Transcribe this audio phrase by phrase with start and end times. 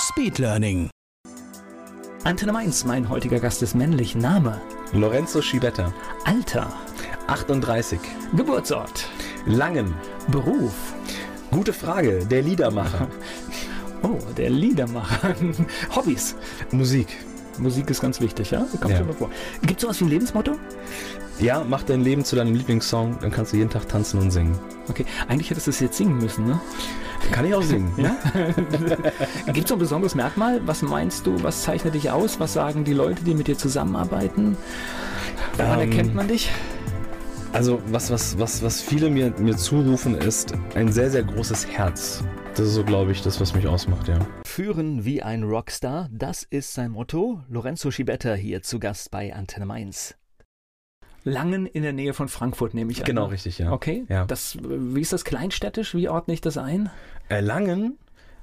[0.00, 0.88] Speedlearning.
[2.24, 4.14] Antenne Mainz, mein heutiger Gast ist männlich.
[4.14, 4.58] Name,
[4.92, 5.92] Lorenzo Schibetta,
[6.24, 6.72] Alter,
[7.26, 8.00] 38.
[8.34, 9.08] Geburtsort,
[9.44, 9.94] Langen.
[10.28, 10.94] Beruf.
[11.50, 12.24] Gute Frage.
[12.26, 13.08] Der Liedermacher.
[14.02, 15.34] Oh, der Liedermacher.
[15.94, 16.34] Hobbys.
[16.70, 17.18] Musik.
[17.60, 18.66] Musik ist ganz wichtig, ja?
[18.80, 18.98] Kommt Ja.
[18.98, 19.30] schon mal vor.
[19.62, 20.52] Gibt es sowas wie ein Lebensmotto?
[21.38, 24.58] Ja, mach dein Leben zu deinem Lieblingssong, dann kannst du jeden Tag tanzen und singen.
[24.88, 26.60] Okay, eigentlich hättest du es jetzt singen müssen, ne?
[27.32, 27.92] Kann ich auch singen.
[27.96, 28.16] Ja?
[29.52, 30.60] Gibt es so ein besonderes Merkmal?
[30.66, 31.42] Was meinst du?
[31.42, 32.40] Was zeichnet dich aus?
[32.40, 34.56] Was sagen die Leute, die mit dir zusammenarbeiten?
[35.56, 36.50] Woran Ähm, erkennt man dich?
[37.52, 42.22] Also was, was, was, was viele mir, mir zurufen, ist ein sehr, sehr großes Herz.
[42.54, 44.18] Das ist so, glaube ich, das, was mich ausmacht, ja.
[44.44, 47.42] Führen wie ein Rockstar, das ist sein Motto.
[47.48, 50.14] Lorenzo Schibetta hier zu Gast bei Antenne Mainz.
[51.24, 53.04] Langen in der Nähe von Frankfurt nehme ich an.
[53.06, 53.72] Genau, richtig, ja.
[53.72, 54.24] Okay, Ja.
[54.26, 55.94] das, wie ist das kleinstädtisch?
[55.94, 56.90] Wie ordne ich das ein?
[57.28, 57.98] Äh, Langen,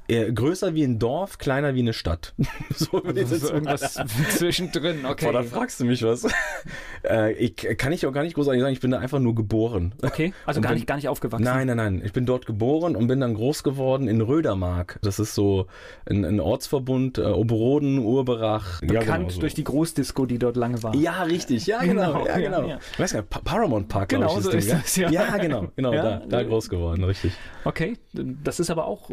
[0.07, 2.33] äh, größer wie ein Dorf, kleiner wie eine Stadt.
[2.75, 3.93] so würde ich das So irgendwas
[4.29, 5.25] zwischendrin, okay.
[5.25, 6.25] Boah, da fragst du mich was.
[7.03, 9.93] äh, ich kann ich auch gar nicht großartig sagen, ich bin da einfach nur geboren.
[10.01, 11.43] Okay, also Und gar bin- nicht, gar nicht aufgewachsen.
[11.43, 12.01] Nein, nein, nein.
[12.05, 14.99] Ich bin dort geboren und bin dann groß geworden in Rödermark.
[15.01, 15.67] Das ist so
[16.05, 18.81] ein, ein Ortsverbund, äh, Oberroden, Urberach.
[18.81, 19.39] Bekannt ja, genau so.
[19.41, 20.95] durch die Großdisco, die dort lange war.
[20.95, 21.67] Ja, richtig.
[21.67, 22.13] Ja, genau.
[22.13, 22.67] Genau, ja, ja, genau.
[22.69, 22.79] ja.
[22.93, 24.75] Ich weiß gar nicht, Pa- Paramount Park, Genau, ich, so Ding, ist ja?
[24.75, 25.09] das, ja.
[25.09, 25.67] Ja, genau.
[25.75, 26.19] genau Ja.
[26.19, 27.33] da, da groß geworden, richtig.
[27.63, 29.09] Okay, das ist aber auch,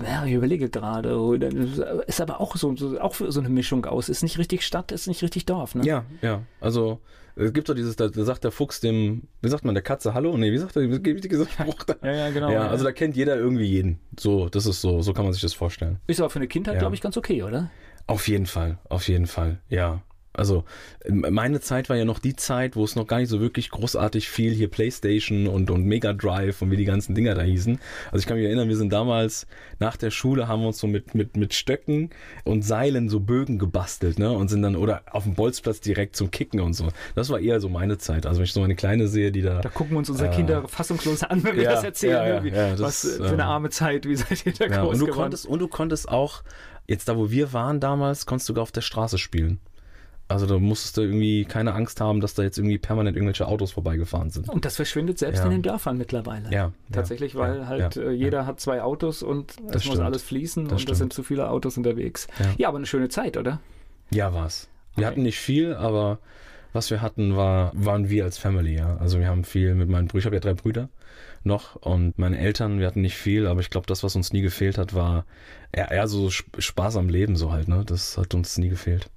[0.00, 1.10] ja, ich überlege gerade,
[2.06, 4.08] ist aber auch so, so, auch so eine Mischung aus.
[4.08, 5.84] Ist nicht richtig Stadt, ist nicht richtig Dorf, ne?
[5.84, 6.42] Ja, ja.
[6.60, 7.00] Also,
[7.36, 10.36] es gibt doch dieses, da, sagt der Fuchs dem, wie sagt man, der Katze Hallo?
[10.36, 11.94] Nee, wie sagt er, wie gibt dieser Spruch da?
[12.02, 12.50] Ja, ja, genau.
[12.50, 14.00] Ja, also da kennt jeder irgendwie jeden.
[14.18, 15.98] So, das ist so, so kann man sich das vorstellen.
[16.06, 16.80] ist aber für eine Kindheit, Ja.
[16.80, 17.70] glaube ich, ganz okay, oder?
[18.06, 20.02] Auf jeden Fall, auf jeden Fall, ja.
[20.38, 20.64] Also
[21.08, 24.28] meine Zeit war ja noch die Zeit, wo es noch gar nicht so wirklich großartig
[24.28, 27.78] viel hier Playstation und, und Mega Drive und wie die ganzen Dinger da hießen.
[28.06, 29.46] Also ich kann mich erinnern, wir sind damals
[29.78, 32.10] nach der Schule haben wir uns so mit, mit, mit Stöcken
[32.44, 34.30] und Seilen so Bögen gebastelt, ne?
[34.32, 36.88] Und sind dann oder auf dem Bolzplatz direkt zum Kicken und so.
[37.14, 38.24] Das war eher so meine Zeit.
[38.26, 39.60] Also wenn ich so eine kleine sehe, die da.
[39.60, 42.44] Da gucken wir uns unsere Äh, Kinder fassungslos an, wenn wir ja, das erzählen.
[42.46, 44.98] ja, ja, das, Was für eine ähm, arme Zeit, wie seid ihr da groß und
[45.00, 45.20] du geworden?
[45.22, 46.42] konntest und du konntest auch
[46.86, 49.58] jetzt da wo wir waren damals konntest du sogar auf der Straße spielen.
[50.30, 53.72] Also da musstest du irgendwie keine Angst haben, dass da jetzt irgendwie permanent irgendwelche Autos
[53.72, 54.48] vorbeigefahren sind.
[54.50, 55.44] Und das verschwindet selbst Ja.
[55.46, 56.50] in den Dörfern mittlerweile.
[56.52, 60.00] Ja, Tatsächlich, ja, weil halt äh, jeder hat zwei Autos und es muss stimmt.
[60.00, 60.96] alles fließen Das und es stimmt.
[60.98, 62.28] sind zu viele Autos unterwegs.
[62.58, 62.68] Ja.
[62.68, 63.60] Aber eine schöne Zeit, oder?
[64.10, 64.68] Ja, war's.
[64.96, 65.12] Wir Okay.
[65.12, 66.18] hatten nicht viel, aber
[66.74, 68.98] was wir hatten, war, waren wir als Family, ja.
[68.98, 70.90] Also wir haben viel mit meinen Brüdern, ich habe ja drei Brüder
[71.42, 74.42] noch und meine Eltern, wir hatten nicht viel, aber ich glaube, das, was uns nie
[74.42, 75.24] gefehlt hat, war
[75.72, 77.82] eher, eher so Sp- Spaß am Leben so halt, ne?
[77.86, 79.08] Das hat uns nie gefehlt.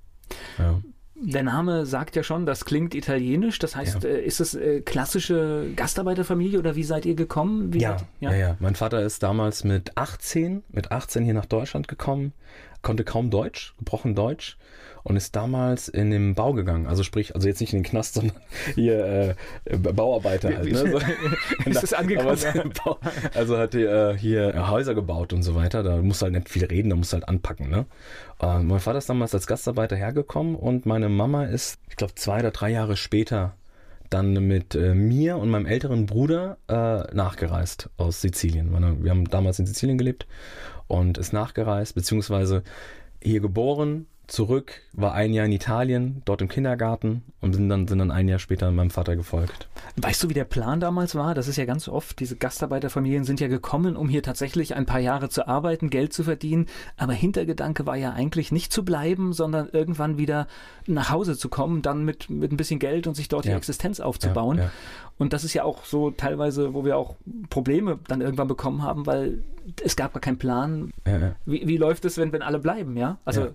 [0.57, 0.79] Ja.
[1.23, 3.59] Der Name sagt ja schon, das klingt italienisch.
[3.59, 4.09] Das heißt, Ja.
[4.09, 7.71] äh, ist es äh, klassische Gastarbeiterfamilie oder wie seid ihr gekommen?
[7.73, 11.87] Ja, seid- ja, ja, Mein Vater ist damals mit 18, mit 18 hier nach Deutschland
[11.87, 12.33] gekommen,
[12.81, 14.57] konnte kaum Deutsch, gebrochen Deutsch
[15.03, 16.87] und ist damals in den Bau gegangen.
[16.87, 18.35] Also sprich, also jetzt nicht in den Knast, sondern
[18.75, 19.35] hier
[19.65, 20.71] äh, Bauarbeiter halt.
[20.71, 20.77] Ne?
[20.77, 20.99] So.
[21.69, 22.37] Ist es angekommen?
[22.83, 22.99] Bau-
[23.33, 25.83] also hat die, äh, hier Häuser gebaut und so weiter.
[25.83, 27.69] Da musst du halt nicht viel reden, da musst du halt anpacken.
[27.69, 27.85] Ne?
[28.41, 32.39] Äh, mein Vater ist damals als Gastarbeiter hergekommen und meine Mama ist, ich glaube, zwei
[32.39, 33.53] oder drei Jahre später
[34.09, 38.71] dann mit äh, mir und meinem älteren Bruder äh, nachgereist aus Sizilien.
[39.03, 40.27] Wir haben damals in Sizilien gelebt
[40.87, 42.63] und ist nachgereist, beziehungsweise
[43.23, 47.99] hier geboren, zurück, war ein Jahr in Italien, dort im Kindergarten und sind dann, sind
[47.99, 49.67] dann ein Jahr später meinem Vater gefolgt.
[49.97, 51.35] Weißt du, wie der Plan damals war?
[51.35, 54.99] Das ist ja ganz oft, diese Gastarbeiterfamilien sind ja gekommen, um hier tatsächlich ein paar
[54.99, 56.67] Jahre zu arbeiten, Geld zu verdienen.
[56.97, 60.47] Aber Hintergedanke war ja eigentlich nicht zu bleiben, sondern irgendwann wieder
[60.87, 63.57] nach Hause zu kommen, dann mit, mit ein bisschen Geld und sich dort die Ja.
[63.57, 64.57] Existenz aufzubauen.
[64.57, 64.71] Ja, ja.
[65.21, 67.15] Und das ist ja auch so teilweise, wo wir auch
[67.51, 69.43] Probleme dann irgendwann bekommen haben, weil
[69.83, 70.91] es gab gar keinen Plan.
[71.05, 71.35] Ja, ja.
[71.45, 73.19] Wie, wie läuft es, wenn, wenn alle bleiben, ja?
[73.23, 73.51] Also, Ja.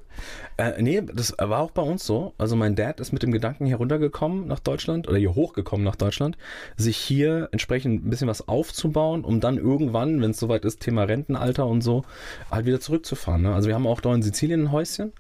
[0.59, 2.35] Äh, nee, das war auch bei uns so.
[2.39, 5.97] Also mein Dad ist mit dem Gedanken hier runtergekommen nach Deutschland oder hier hochgekommen nach
[5.97, 6.39] Deutschland,
[6.77, 11.03] sich hier entsprechend ein bisschen was aufzubauen, um dann irgendwann, wenn es soweit ist, Thema
[11.03, 12.05] Rentenalter und so,
[12.49, 13.43] halt wieder zurückzufahren.
[13.43, 13.53] Ne?
[13.53, 15.13] Also wir haben auch da in Sizilien ein Häuschen,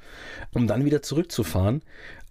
[0.54, 1.82] um dann wieder zurückzufahren.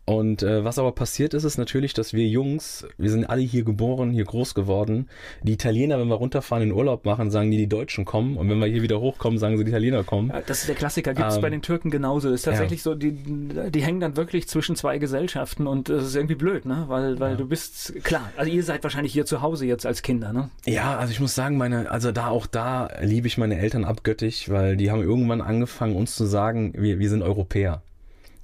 [0.06, 3.64] Und äh, was aber passiert ist, ist natürlich, dass wir Jungs, wir sind alle hier
[3.64, 5.10] geboren, hier groß geworden.
[5.42, 8.38] Die Italiener, wenn wir runterfahren, in Urlaub machen, sagen die, die Deutschen kommen.
[8.38, 10.30] Und wenn wir hier wieder hochkommen, sagen sie, die Italiener kommen.
[10.30, 12.30] Ja, das ist der Klassiker, gibt es ähm, bei den Türken genauso.
[12.30, 12.92] Ist tatsächlich ja.
[12.92, 16.86] so, die, die hängen dann wirklich zwischen zwei Gesellschaften und das ist irgendwie blöd, ne?
[16.88, 17.38] Weil, weil ja.
[17.38, 20.50] du bist, klar, also ihr seid wahrscheinlich hier zu Hause jetzt als Kinder, ne?
[20.66, 24.50] Ja, also ich muss sagen, meine, also da auch da liebe ich meine Eltern abgöttisch,
[24.50, 27.82] weil die haben irgendwann angefangen, uns zu sagen, wir, wir sind Europäer.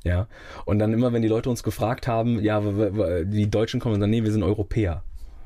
[0.03, 0.27] Ja.
[0.65, 2.61] Und dann immer, wenn die Leute uns gefragt haben, ja,
[3.23, 5.03] die Deutschen kommen und sagen, nee, wir sind Europäer.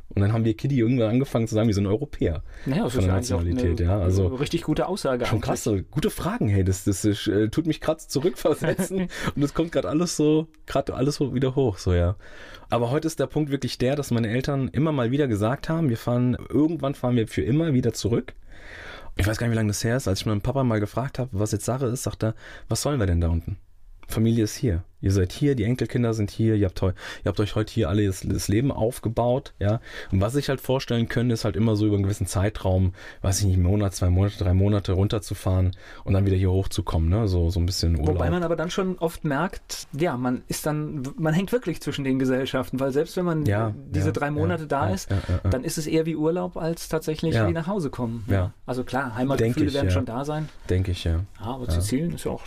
[0.09, 2.43] Und dann haben wir Kitty irgendwann angefangen zu sagen, wir sind Europäer.
[2.65, 3.99] Naja, das von ist der Nationalität, ja.
[3.99, 5.25] Also richtig gute Aussage.
[5.25, 9.43] Schon krass, so, gute Fragen, hey, das, das, das äh, tut mich gerade zurückversetzen und
[9.43, 12.15] es kommt gerade alles so, gerade alles so wieder hoch, so ja.
[12.69, 15.89] Aber heute ist der Punkt wirklich der, dass meine Eltern immer mal wieder gesagt haben,
[15.89, 18.35] wir fahren, irgendwann fahren wir für immer wieder zurück.
[19.17, 20.07] Ich weiß gar nicht, wie lange das her ist.
[20.07, 22.35] Als ich meinen Papa mal gefragt habe, was jetzt Sache ist, sagt er,
[22.67, 23.57] was sollen wir denn da unten?
[24.07, 24.83] Familie ist hier.
[25.05, 26.93] Ihr seid hier, die Enkelkinder sind hier, ihr habt, ihr
[27.25, 29.79] habt euch heute hier alle das, das, Leben aufgebaut, ja.
[30.11, 33.41] Und was ich halt vorstellen könnte, ist halt immer so über einen gewissen Zeitraum, weiß
[33.41, 35.75] ich nicht, einen Monat, zwei Monate, drei Monate runterzufahren
[36.05, 37.27] und dann wieder hier hochzukommen, ne?
[37.27, 38.15] So, so ein bisschen Urlaub.
[38.15, 42.03] Wobei man aber dann schon oft merkt, ja, man ist dann, man hängt wirklich zwischen
[42.03, 45.09] den Gesellschaften, weil selbst wenn man ja, diese ja, drei Monate ja, da ist,
[45.43, 48.25] dann ist es eher wie Urlaub als tatsächlich wie nach Hause kommen.
[48.27, 48.53] Ja.
[48.65, 50.49] Also klar, Heimatgefühle werden schon da sein.
[50.67, 51.19] Denke ich, ja.
[51.39, 52.41] Ja, aber Sizilien ist ja auch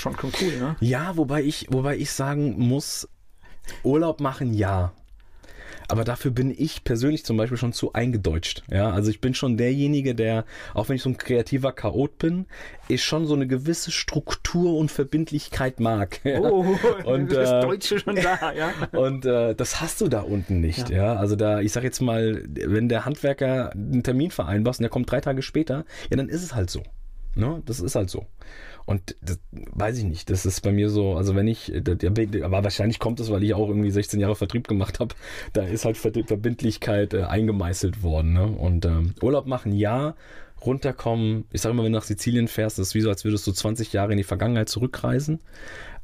[0.00, 0.76] schon cool, ne?
[0.80, 3.08] Ja, wobei ich, wobei ich sagen muss,
[3.82, 4.92] Urlaub machen ja.
[5.88, 8.62] Aber dafür bin ich persönlich zum Beispiel schon zu eingedeutscht.
[8.70, 12.46] Ja, also ich bin schon derjenige, der, auch wenn ich so ein kreativer Chaot bin,
[12.88, 16.20] ist schon so eine gewisse Struktur und Verbindlichkeit mag.
[16.34, 16.40] Ja?
[16.40, 16.64] Oh,
[17.04, 18.72] und das äh, Deutsche schon da, ja.
[18.92, 20.96] Und äh, das hast du da unten nicht, ja.
[20.96, 21.16] ja.
[21.16, 25.10] Also da, ich sag jetzt mal, wenn der Handwerker einen Termin vereinbart und der kommt
[25.10, 26.82] drei Tage später, ja, dann ist es halt so.
[27.34, 27.62] Ne?
[27.66, 28.26] Das ist halt so.
[28.86, 32.98] Und das weiß ich nicht, das ist bei mir so, also wenn ich, aber wahrscheinlich
[32.98, 35.14] kommt es, weil ich auch irgendwie 16 Jahre Vertrieb gemacht habe,
[35.54, 38.34] da ist halt Verbindlichkeit äh, eingemeißelt worden.
[38.34, 38.46] Ne?
[38.46, 40.14] Und ähm, Urlaub machen, ja,
[40.64, 41.44] runterkommen.
[41.50, 43.52] Ich sage immer, wenn du nach Sizilien fährst, das ist wie so, als würdest du
[43.52, 45.40] 20 Jahre in die Vergangenheit zurückreisen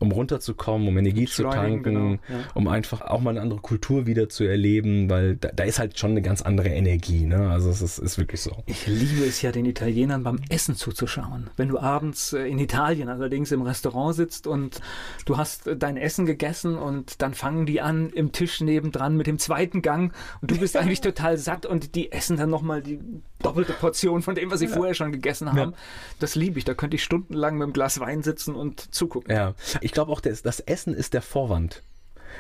[0.01, 2.19] um runterzukommen, um Energie zu tanken, genau, ja.
[2.55, 5.99] um einfach auch mal eine andere Kultur wieder zu erleben, weil da, da ist halt
[5.99, 7.27] schon eine ganz andere Energie.
[7.27, 7.51] Ne?
[7.51, 8.57] Also es ist, ist, wirklich so.
[8.65, 11.51] Ich liebe es ja, den Italienern beim Essen zuzuschauen.
[11.57, 14.81] Wenn du abends äh, in Italien allerdings im Restaurant sitzt und
[15.27, 19.27] du hast äh, dein Essen gegessen und dann fangen die an im Tisch nebendran mit
[19.27, 23.01] dem zweiten Gang und du bist eigentlich total satt und die essen dann nochmal die
[23.43, 24.75] doppelte Portion von dem, was sie ja.
[24.75, 25.73] vorher schon gegessen haben.
[25.73, 25.77] Ja.
[26.19, 26.65] Das liebe ich.
[26.65, 29.35] Da könnte ich stundenlang mit einem Glas Wein sitzen und zugucken.
[29.35, 31.83] Ja, ich glaube auch, das, das Essen ist der Vorwand.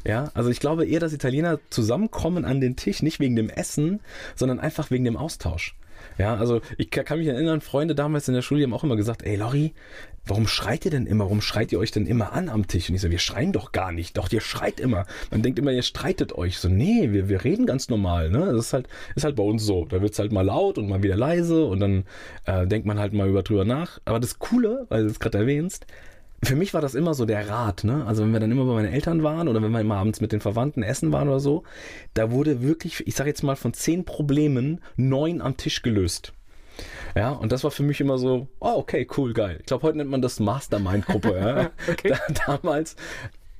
[0.04, 4.00] Ja, also ich glaube eher, dass Italiener zusammenkommen an den Tisch, nicht wegen dem Essen,
[4.34, 5.74] sondern einfach wegen dem Austausch.
[6.18, 9.22] Ja, also ich kann mich erinnern, Freunde damals in der Schule haben auch immer gesagt,
[9.22, 9.74] ey Lori,
[10.26, 11.24] warum schreit ihr denn immer?
[11.24, 12.88] Warum schreit ihr euch denn immer an am Tisch?
[12.88, 14.16] Und ich so, wir schreien doch gar nicht.
[14.16, 15.06] Doch, ihr schreit immer.
[15.30, 16.58] Man denkt immer, ihr streitet euch.
[16.58, 18.30] So, nee, wir, wir reden ganz normal.
[18.30, 18.46] Ne?
[18.46, 19.84] Das ist halt, ist halt bei uns so.
[19.84, 22.04] Da wird es halt mal laut und mal wieder leise und dann
[22.44, 24.00] äh, denkt man halt mal über drüber nach.
[24.04, 25.86] Aber das Coole, weil du es gerade erwähnst,
[26.42, 28.06] für mich war das immer so der Rat, ne?
[28.06, 30.32] Also wenn wir dann immer bei meinen Eltern waren oder wenn wir immer abends mit
[30.32, 31.64] den Verwandten essen waren oder so,
[32.14, 36.32] da wurde wirklich, ich sag jetzt mal, von zehn Problemen neun am Tisch gelöst.
[37.14, 39.58] Ja, und das war für mich immer so, oh, okay, cool, geil.
[39.60, 41.36] Ich glaube, heute nennt man das Mastermind-Gruppe.
[41.86, 41.92] ja?
[41.92, 42.14] okay.
[42.36, 42.96] da, damals,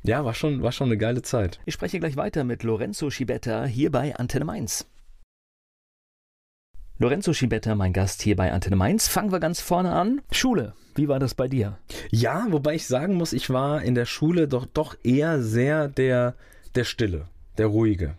[0.03, 1.61] ja, war schon, war schon eine geile Zeit.
[1.67, 4.87] Ich spreche gleich weiter mit Lorenzo Schibetta hier bei Antenne Mainz.
[6.99, 9.09] Lorenzo Schibetta, mein Gast hier bei Antenne Mainz.
[9.09, 10.21] Fangen wir ganz vorne an.
[10.31, 10.75] Schule.
[10.95, 11.79] Wie war das bei dir?
[12.11, 16.35] Ja, wobei ich sagen muss, ich war in der Schule doch, doch eher sehr der,
[16.75, 17.27] der Stille,
[17.59, 18.17] der Ruhige.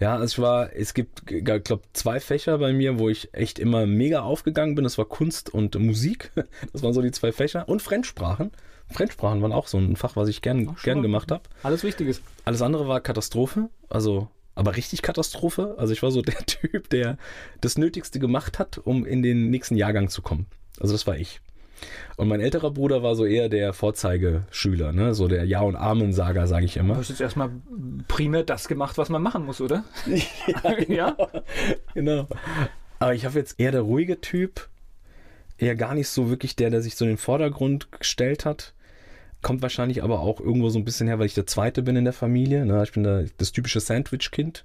[0.00, 3.58] Ja, also ich war, es gibt, ich glaube, zwei Fächer bei mir, wo ich echt
[3.58, 4.84] immer mega aufgegangen bin.
[4.84, 6.32] Das war Kunst und Musik.
[6.72, 7.68] Das waren so die zwei Fächer.
[7.68, 8.50] Und Fremdsprachen.
[8.90, 11.42] Fremdsprachen waren auch so ein Fach, was ich gern, gern gemacht habe.
[11.62, 12.22] Alles Wichtiges.
[12.44, 13.68] Alles andere war Katastrophe.
[13.88, 15.74] Also, aber richtig Katastrophe.
[15.78, 17.18] Also ich war so der Typ, der
[17.60, 20.46] das Nötigste gemacht hat, um in den nächsten Jahrgang zu kommen.
[20.80, 21.40] Also das war ich.
[22.16, 25.14] Und mein älterer Bruder war so eher der Vorzeigeschüler, ne?
[25.14, 26.94] so der Ja- und Amen-Sager, sage ich immer.
[26.94, 27.50] Du hast jetzt erstmal
[28.08, 29.84] primär das gemacht, was man machen muss, oder?
[30.64, 30.94] ja, genau.
[30.96, 31.16] ja,
[31.94, 32.28] genau.
[32.98, 34.68] Aber ich habe jetzt eher der ruhige Typ,
[35.56, 38.74] eher gar nicht so wirklich der, der sich so in den Vordergrund gestellt hat.
[39.42, 42.04] Kommt wahrscheinlich aber auch irgendwo so ein bisschen her, weil ich der Zweite bin in
[42.04, 42.66] der Familie.
[42.66, 42.82] Ne?
[42.82, 44.64] Ich bin der, das typische Sandwich-Kind.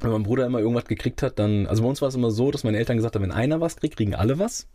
[0.00, 2.50] Wenn mein Bruder immer irgendwas gekriegt hat, dann, also bei uns war es immer so,
[2.50, 4.68] dass meine Eltern gesagt haben, wenn einer was kriegt, kriegen alle was.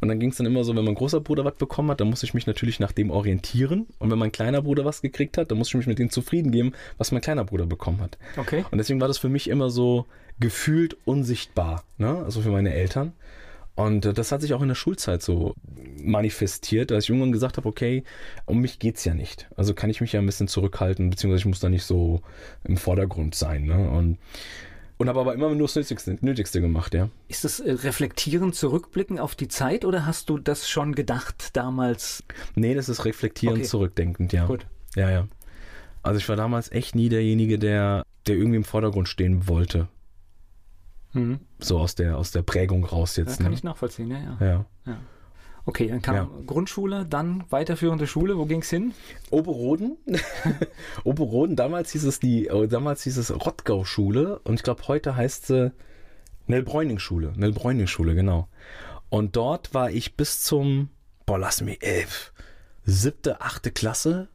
[0.00, 2.08] Und dann ging es dann immer so, wenn mein großer Bruder was bekommen hat, dann
[2.08, 3.86] musste ich mich natürlich nach dem orientieren.
[3.98, 6.52] Und wenn mein kleiner Bruder was gekriegt hat, dann musste ich mich mit dem zufrieden
[6.52, 8.18] geben, was mein kleiner Bruder bekommen hat.
[8.36, 8.64] Okay.
[8.70, 10.06] Und deswegen war das für mich immer so
[10.38, 12.22] gefühlt unsichtbar, ne?
[12.24, 13.12] also für meine Eltern.
[13.74, 15.54] Und äh, das hat sich auch in der Schulzeit so
[16.02, 18.04] manifestiert, dass ich irgendwann gesagt habe, okay,
[18.46, 19.48] um mich geht's ja nicht.
[19.56, 22.20] Also kann ich mich ja ein bisschen zurückhalten, beziehungsweise ich muss da nicht so
[22.64, 23.64] im Vordergrund sein.
[23.64, 23.90] Ne?
[23.90, 24.18] Und
[24.98, 27.08] und habe aber immer nur das Nötigste, Nötigste gemacht, ja.
[27.28, 32.22] Ist das äh, Reflektieren, Zurückblicken auf die Zeit oder hast du das schon gedacht damals?
[32.54, 33.64] Nee, das ist Reflektieren, Okay.
[33.64, 34.44] zurückdenkend, ja.
[34.44, 34.66] Gut.
[34.96, 35.26] Ja, ja.
[36.02, 39.88] Also ich war damals echt nie derjenige, der, der irgendwie im Vordergrund stehen wollte.
[41.12, 41.40] Mhm.
[41.58, 43.38] So aus der, aus der Prägung raus Ja, jetzt.
[43.38, 43.54] kann ne?
[43.54, 44.64] ich nachvollziehen, ja, ja.
[44.86, 44.96] Ja.
[45.66, 46.30] Okay, dann kam Ja.
[46.46, 48.38] Grundschule, dann weiterführende Schule.
[48.38, 48.94] Wo ging's hin?
[49.30, 49.98] Oberoden.
[51.04, 55.46] Oberoden, damals hieß es die, äh, damals hieß es Rottgau-Schule und ich glaube heute heißt
[55.48, 55.72] sie
[56.46, 57.34] Nell-Bräuning-Schule.
[57.36, 58.48] Nell-Bräuning-Schule, genau.
[59.10, 60.88] Und dort war ich bis zum,
[61.26, 62.32] boah, lass mich, elf,
[62.84, 64.28] siebte, achte Klasse.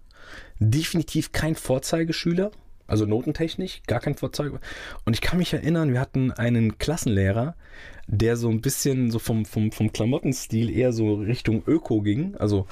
[0.59, 2.51] Definitiv kein Vorzeigeschüler.
[2.87, 4.59] Also notentechnisch, gar kein Vorzeige.
[5.05, 7.55] Und ich kann mich erinnern, wir hatten einen Klassenlehrer,
[8.07, 12.35] der so ein bisschen so vom, vom, vom Klamottenstil eher so Richtung Öko ging.
[12.35, 12.67] Also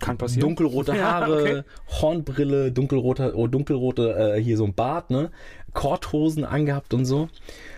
[0.00, 0.48] Kann passieren.
[0.48, 1.62] dunkelrote Ja, Haare, okay.
[1.88, 5.30] Hornbrille, dunkelrote, oh, dunkelrote, äh, hier so ein Bart, ne?
[5.72, 7.28] Korthosen angehabt und so.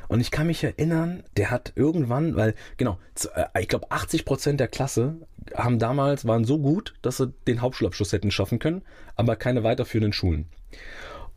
[0.08, 2.98] Und ich kann mich erinnern, der hat irgendwann, weil, genau,
[3.34, 5.16] äh, ich glaube 80 Prozent der Klasse
[5.54, 8.82] haben damals, waren so gut, dass sie den Hauptschulabschluss hätten schaffen können,
[9.14, 10.46] aber keine weiterführenden Schulen.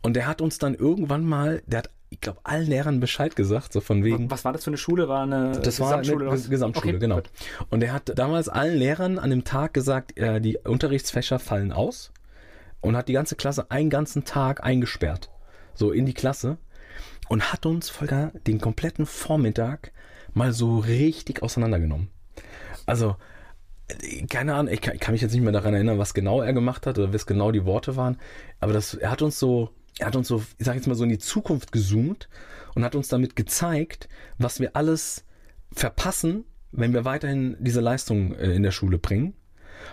[0.02, 3.72] Und der hat uns dann irgendwann mal, der hat, ich glaube, allen Lehrern Bescheid gesagt,
[3.72, 4.30] so von wegen.
[4.30, 5.08] Was war das für eine Schule?
[5.08, 6.24] War eine Das war eine Gesamtschule?
[6.26, 6.46] oder was?
[6.46, 7.16] Ges- Gesamtschule, Okay, genau.
[7.16, 7.30] gut.
[7.68, 12.12] Und er hat damals allen Lehrern an dem Tag gesagt, äh, die Unterrichtsfächer fallen aus
[12.80, 15.30] und hat die ganze Klasse einen ganzen Tag eingesperrt.
[15.74, 16.56] So in die Klasse.
[17.28, 19.92] Und hat uns, Volker, den kompletten Vormittag
[20.34, 22.08] mal so richtig auseinandergenommen.
[22.86, 23.14] Also,
[23.88, 26.40] äh, keine Ahnung, ich kann, ich kann mich jetzt nicht mehr daran erinnern, was genau
[26.42, 28.16] er gemacht hat oder was genau die Worte waren.
[28.58, 31.04] Aber das, er hat uns so, er hat uns so, ich sag jetzt mal so
[31.04, 32.28] in die Zukunft gezoomt
[32.74, 35.24] und hat uns damit gezeigt, was wir alles
[35.72, 39.34] verpassen, wenn wir weiterhin diese Leistung äh, in der Schule bringen.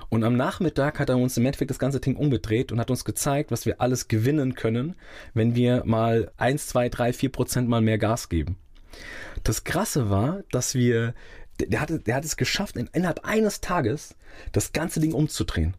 [0.09, 3.05] Und am Nachmittag hat er uns im Endeffekt das ganze Ding umgedreht und hat uns
[3.05, 4.95] gezeigt, was wir alles gewinnen können,
[5.33, 8.57] wenn wir mal 1, 2, 3, 4 Prozent mal mehr Gas geben.
[9.43, 11.13] Das Krasse war, dass wir,
[11.59, 14.15] der, hatte, der hat es geschafft, in, innerhalb eines Tages
[14.51, 15.75] das ganze Ding umzudrehen.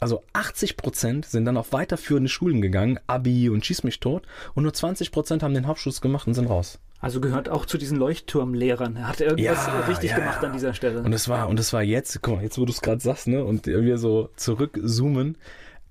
[0.00, 4.62] Also 80 Prozent sind dann auf weiterführende Schulen gegangen, Abi und Schieß mich tot, und
[4.62, 6.78] nur 20 Prozent haben den Hauptschluss gemacht und sind raus.
[7.00, 8.96] Also gehört auch zu diesen Leuchtturmlehrern.
[8.96, 11.02] Er hat irgendwas Ja, richtig ja, gemacht an dieser Stelle.
[11.02, 13.28] Und es war, und es war jetzt, guck mal, jetzt wo du es gerade sagst,
[13.28, 15.36] ne, und wir so zurückzoomen,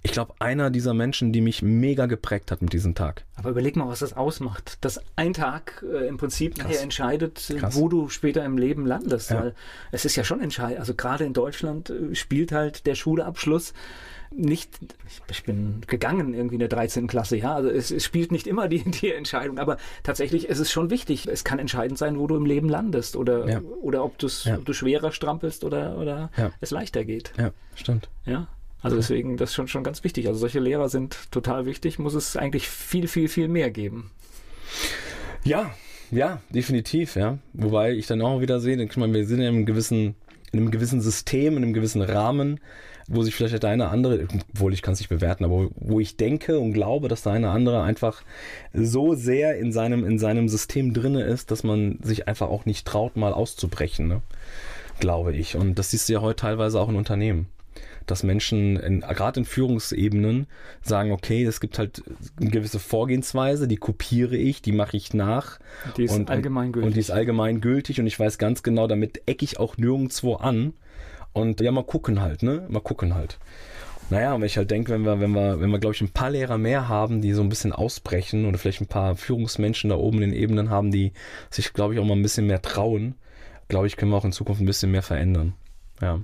[0.03, 3.25] ich glaube, einer dieser Menschen, die mich mega geprägt hat mit diesem Tag.
[3.35, 4.77] Aber überleg mal, was das ausmacht.
[4.81, 7.75] Dass ein Tag äh, im Prinzip nachher entscheidet, äh, Krass.
[7.75, 9.31] wo du später im Leben landest.
[9.31, 9.39] Ja.
[9.41, 9.55] Weil
[9.91, 10.79] es ist ja schon entscheidend.
[10.79, 13.73] Also gerade in Deutschland äh, spielt halt der Schulabschluss
[14.29, 14.77] nicht,
[15.29, 17.07] ich- bin gegangen irgendwie in der 13.
[17.07, 20.69] Klasse, ja, also es, es spielt nicht immer die, die Entscheidung, aber tatsächlich ist es
[20.71, 21.27] schon wichtig.
[21.27, 23.61] Es kann entscheidend sein, wo du im Leben landest oder, Ja.
[23.81, 24.57] oder ob, Ja.
[24.57, 26.29] ob du schwerer strampelst oder, oder
[26.61, 27.31] es leichter geht.
[27.37, 28.09] Ja, stimmt.
[28.25, 28.47] Ja.
[28.81, 30.27] Also deswegen, das ist schon, schon ganz wichtig.
[30.27, 34.11] Also solche Lehrer sind total wichtig, muss es eigentlich viel, viel, viel mehr geben.
[35.43, 35.71] Ja,
[36.11, 37.37] ja, definitiv, ja.
[37.53, 40.15] Wobei ich dann auch wieder sehe, ich meine, wir sind ja in einem gewissen,
[40.51, 42.59] in einem gewissen System, in einem gewissen Rahmen,
[43.07, 46.17] wo sich vielleicht der eine andere, obwohl ich kann es nicht bewerten, aber wo ich
[46.17, 48.21] denke und glaube, dass der eine andere einfach
[48.73, 52.85] so sehr in seinem, in seinem System drinne ist, dass man sich einfach auch nicht
[52.85, 54.21] traut, mal auszubrechen, ne?
[54.99, 55.55] glaube ich.
[55.55, 57.47] Und das siehst du ja heute teilweise auch in Unternehmen.
[58.07, 60.47] Dass Menschen, in, gerade in Führungsebenen,
[60.81, 62.03] sagen, okay, es gibt halt
[62.39, 65.59] eine gewisse Vorgehensweise, die kopiere ich, die mache ich nach.
[65.97, 66.87] Die ist und, allgemeingültig.
[66.87, 70.73] Und die ist allgemeingültig und ich weiß ganz genau, damit ecke ich auch nirgendwo an.
[71.33, 72.65] Und ja, mal gucken halt, ne?
[72.69, 73.37] Mal gucken halt.
[74.09, 76.09] Naja, und wenn ich halt denke, wenn wir, wenn wir, wenn wir, glaube ich, ein
[76.09, 79.97] paar Lehrer mehr haben, die so ein bisschen ausbrechen oder vielleicht ein paar Führungsmenschen da
[79.97, 81.11] oben in den Ebenen haben, die
[81.49, 83.15] sich, glaube ich, auch mal ein bisschen mehr trauen,
[83.67, 85.53] glaube ich, können wir auch in Zukunft ein bisschen mehr verändern.
[86.01, 86.21] Ja.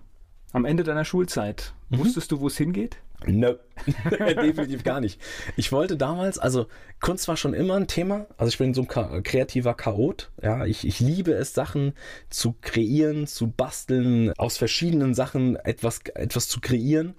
[0.54, 1.98] Am Ende deiner Schulzeit, Mhm.
[2.00, 2.98] wusstest du, wo es hingeht?
[3.26, 3.54] No,
[4.12, 5.20] definitiv gar nicht.
[5.56, 6.68] Ich wollte damals, also
[7.00, 8.26] Kunst war schon immer ein Thema.
[8.38, 10.30] Also ich bin so ein kreativer Chaot.
[10.42, 11.94] Ja, ich, ich liebe es, Sachen
[12.30, 17.16] zu kreieren, zu basteln, aus verschiedenen Sachen etwas, etwas zu kreieren.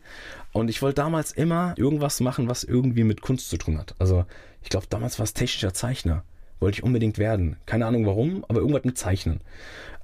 [0.52, 3.94] Und ich wollte damals immer irgendwas machen, was irgendwie mit Kunst zu tun hat.
[3.98, 4.26] Also
[4.62, 6.22] ich glaube, damals war es technischer Zeichner.
[6.60, 7.56] Wollte ich unbedingt werden.
[7.66, 9.40] Keine Ahnung warum, aber irgendwas mit Zeichnen.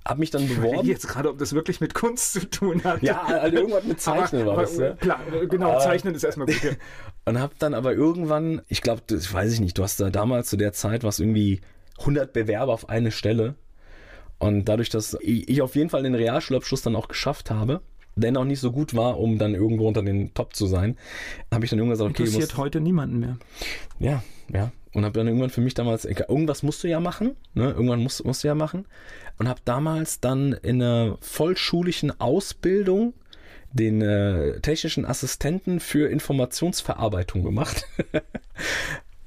[0.05, 0.89] Hab mich dann Ich beworben.
[0.89, 3.03] jetzt gerade, ob das wirklich mit Kunst zu tun hat.
[3.03, 4.75] Ja, also irgendwas mit Zeichnen aber, war das.
[4.77, 4.97] aber, ne?
[5.01, 6.63] Klar, äh, genau, Aber- Zeichnen ist erstmal gut.
[6.63, 6.71] Ja.
[7.27, 10.49] Und hab dann aber irgendwann, ich glaube, das weiß ich nicht, du hast da damals
[10.49, 11.61] zu der Zeit was irgendwie
[11.99, 13.55] 100 Bewerber auf eine Stelle.
[14.39, 17.83] Und dadurch, dass ich ich auf jeden Fall den Realschulabschluss dann auch geschafft habe,
[18.17, 20.97] dennoch nicht so gut war, um dann irgendwo unter den Top zu sein,
[21.53, 23.37] habe ich dann irgendwann gesagt, okay, Interessiert heute niemanden mehr.
[23.99, 24.73] Ja, ja.
[24.93, 27.71] Und habe dann irgendwann für mich damals, irgendwas musst du ja machen, ne?
[27.71, 28.87] irgendwann musst, musst du ja machen.
[29.41, 33.15] Und habe damals dann in einer vollschulischen Ausbildung
[33.73, 37.87] den äh, technischen Assistenten für Informationsverarbeitung gemacht.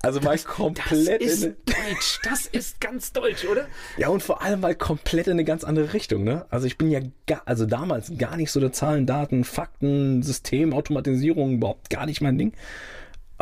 [0.05, 1.21] Also mal das, komplett.
[1.21, 3.67] Das ist Deutsch, das ist ganz deutsch, oder?
[3.95, 6.45] Ja, und vor allem mal komplett in eine ganz andere Richtung, ne?
[6.49, 10.73] Also ich bin ja gar, also damals gar nicht so der Zahlen, Daten, Fakten, System,
[10.73, 12.51] Automatisierung, überhaupt gar nicht mein Ding.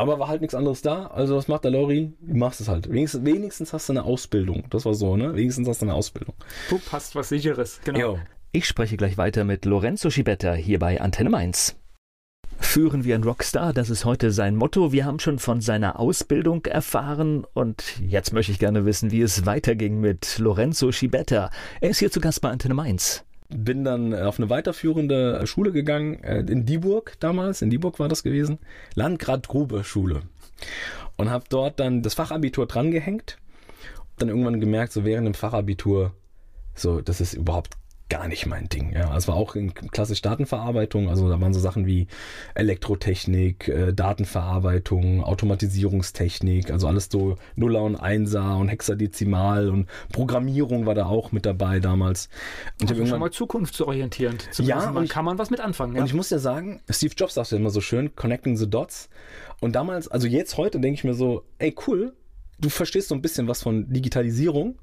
[0.01, 1.07] Aber war halt nichts anderes da.
[1.07, 2.13] Also was macht der Lori?
[2.19, 2.91] Du machst es halt.
[2.91, 4.63] Wenigstens, wenigstens hast du eine Ausbildung.
[4.69, 5.35] Das war so, ne?
[5.35, 6.35] Wenigstens hast du eine Ausbildung.
[6.69, 7.99] Du passt was sicheres, genau.
[7.99, 8.19] Jo.
[8.51, 11.77] Ich spreche gleich weiter mit Lorenzo Schibetta hier bei Antenne Mainz.
[12.59, 14.91] Führen wie ein Rockstar, das ist heute sein Motto.
[14.91, 19.45] Wir haben schon von seiner Ausbildung erfahren und jetzt möchte ich gerne wissen, wie es
[19.45, 21.49] weiterging mit Lorenzo Schibetta.
[21.81, 23.25] Er ist hier zu Gast bei Antenne Mainz.
[23.53, 28.23] Bin dann auf eine weiterführende Schule gegangen, äh, in Dieburg damals, in Dieburg war das
[28.23, 28.59] gewesen,
[28.95, 30.21] Landgrad Grube Schule.
[31.17, 33.37] Und habe dort dann das Fachabitur drangehängt.
[34.17, 36.13] Dann irgendwann gemerkt, so während dem Fachabitur,
[36.75, 37.80] so, das ist überhaupt
[38.11, 38.91] gar nicht mein Ding.
[38.91, 42.07] Ja, es war auch in klassisch Datenverarbeitung, also da waren so Sachen wie
[42.55, 50.93] Elektrotechnik, äh, Datenverarbeitung, Automatisierungstechnik, also alles so Nuller und Einser und Hexadezimal und Programmierung war
[50.93, 52.27] da auch mit dabei damals.
[52.81, 54.49] Und also schon mal zukunftsorientierend.
[54.57, 55.95] ja, man kann man was mit anfangen.
[55.95, 56.01] Ja?
[56.01, 59.09] Und ich muss ja sagen, Steve Jobs sagte immer so schön, connecting the dots.
[59.61, 62.13] Und damals, also jetzt heute denke ich mir so, ey cool,
[62.59, 64.75] du verstehst so ein bisschen was von Digitalisierung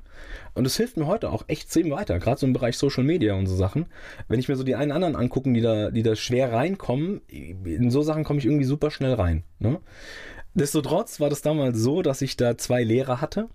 [0.55, 3.35] und es hilft mir heute auch echt extrem weiter, gerade so im Bereich Social Media
[3.35, 3.87] und so Sachen.
[4.29, 7.91] Wenn ich mir so die einen anderen angucken, die da, die da schwer reinkommen, in
[7.91, 9.45] so Sachen komme ich irgendwie super schnell rein.
[9.59, 9.81] Ne?
[10.55, 13.49] Destotrotz war das damals so, dass ich da zwei Lehrer hatte,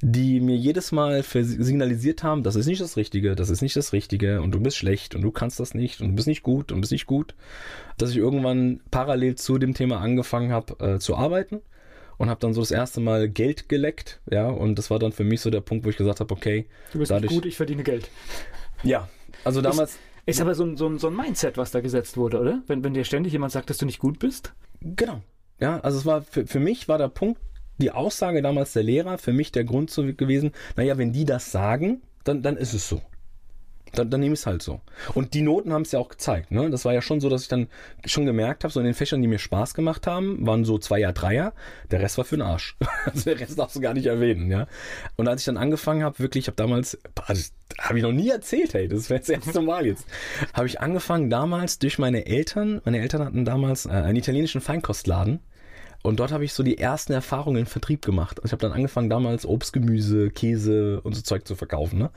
[0.00, 3.92] die mir jedes Mal signalisiert haben, das ist nicht das Richtige, das ist nicht das
[3.92, 6.70] Richtige und du bist schlecht und du kannst das nicht und du bist nicht gut
[6.70, 7.34] und bist nicht gut,
[7.96, 11.60] dass ich irgendwann parallel zu dem Thema angefangen habe äh, zu arbeiten
[12.18, 15.24] und habe dann so das erste Mal Geld geleckt, ja, und das war dann für
[15.24, 17.82] mich so der Punkt, wo ich gesagt habe, okay, du bist dadurch, gut, ich verdiene
[17.82, 18.10] Geld.
[18.82, 19.08] Ja,
[19.44, 19.92] also damals.
[19.92, 22.62] Ist, ist aber so ein, so, ein, so ein Mindset, was da gesetzt wurde, oder?
[22.66, 24.52] Wenn, wenn dir ständig jemand sagt, dass du nicht gut bist?
[24.80, 25.22] Genau.
[25.58, 27.40] Ja, also es war für, für mich war der Punkt,
[27.78, 31.50] die Aussage damals der Lehrer, für mich der Grund so gewesen, naja, wenn die das
[31.50, 33.00] sagen, dann, dann ist es so.
[33.94, 34.80] Dann, dann nehme ich es halt so.
[35.14, 36.50] Und die Noten haben es ja auch gezeigt.
[36.50, 36.70] Ne?
[36.70, 37.68] Das war ja schon so, dass ich dann
[38.04, 41.12] schon gemerkt habe, so in den Fächern, die mir Spaß gemacht haben, waren so Zweier,
[41.12, 41.52] Dreier.
[41.90, 42.76] Der Rest war für den Arsch.
[43.08, 44.50] Also der Rest darfst du gar nicht erwähnen.
[44.50, 44.66] ja.
[45.16, 48.28] Und als ich dann angefangen habe, wirklich, ich habe damals, das habe ich noch nie
[48.28, 50.06] erzählt, hey, das wäre das erste Mal jetzt,
[50.52, 55.40] habe ich angefangen damals durch meine Eltern, meine Eltern hatten damals äh, einen italienischen Feinkostladen
[56.02, 58.38] und dort habe ich so die ersten Erfahrungen im Vertrieb gemacht.
[58.38, 61.98] Also ich habe dann angefangen damals Obst, Gemüse, Käse und so Zeug zu verkaufen.
[61.98, 62.10] Ne?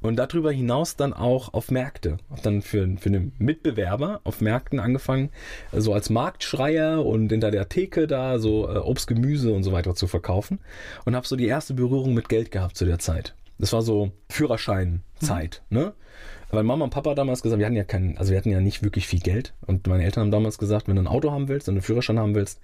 [0.00, 2.18] Und darüber hinaus dann auch auf Märkte.
[2.30, 5.30] Habe dann für, für einen Mitbewerber auf Märkten angefangen,
[5.72, 9.94] so als Marktschreier und hinter der Theke da so äh, Obst, Gemüse und so weiter
[9.94, 10.58] zu verkaufen.
[11.04, 13.34] Und habe so die erste Berührung mit Geld gehabt zu der Zeit.
[13.58, 15.78] Das war so Führerscheinzeit, mhm.
[15.78, 15.92] ne?
[16.50, 18.82] Weil Mama und Papa damals gesagt, wir hatten ja keinen, also wir hatten ja nicht
[18.82, 19.54] wirklich viel Geld.
[19.66, 21.84] Und meine Eltern haben damals gesagt, wenn du ein Auto haben willst, wenn du einen
[21.84, 22.60] Führerschein haben willst,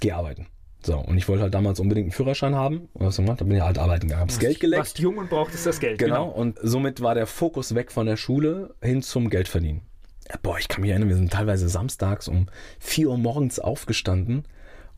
[0.00, 0.46] geh arbeiten.
[0.82, 2.88] So, und ich wollte halt damals unbedingt einen Führerschein haben.
[2.94, 3.40] Und was gemacht?
[3.40, 4.80] Da bin ich halt arbeiten gegangen, hab's Geld geleckt.
[4.80, 5.98] Warst jung und brauchtest das Geld.
[5.98, 6.26] Genau.
[6.26, 6.28] genau.
[6.30, 9.82] Und somit war der Fokus weg von der Schule hin zum Geldverdienen.
[10.28, 12.46] Ja, boah, ich kann mich erinnern, wir sind teilweise samstags um
[12.78, 14.44] 4 Uhr morgens aufgestanden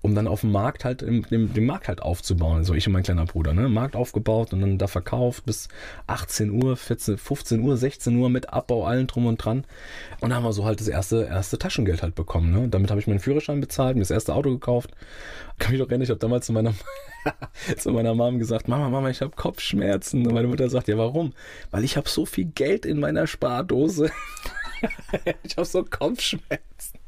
[0.02, 2.58] um dann auf dem Markt halt, im, dem, den Markt halt aufzubauen.
[2.58, 3.68] Also ich und mein kleiner Bruder, ne?
[3.68, 5.68] Markt aufgebaut und dann da verkauft bis
[6.08, 9.64] 18 Uhr, 14, 15 Uhr, 16 Uhr mit Abbau, allen drum und dran.
[10.20, 12.68] Und dann haben wir so halt das erste, erste Taschengeld halt bekommen, ne?
[12.68, 14.90] Damit habe ich meinen Führerschein bezahlt, mir das erste Auto gekauft.
[15.58, 16.74] Kann mich doch erinnern, ich habe damals zu meiner,
[17.78, 20.26] zu meiner Mom gesagt, Mama, Mama, ich habe Kopfschmerzen.
[20.26, 21.32] Und meine Mutter sagt, ja warum?
[21.70, 24.10] Weil ich habe so viel Geld in meiner Spardose.
[25.44, 27.01] ich habe so Kopfschmerzen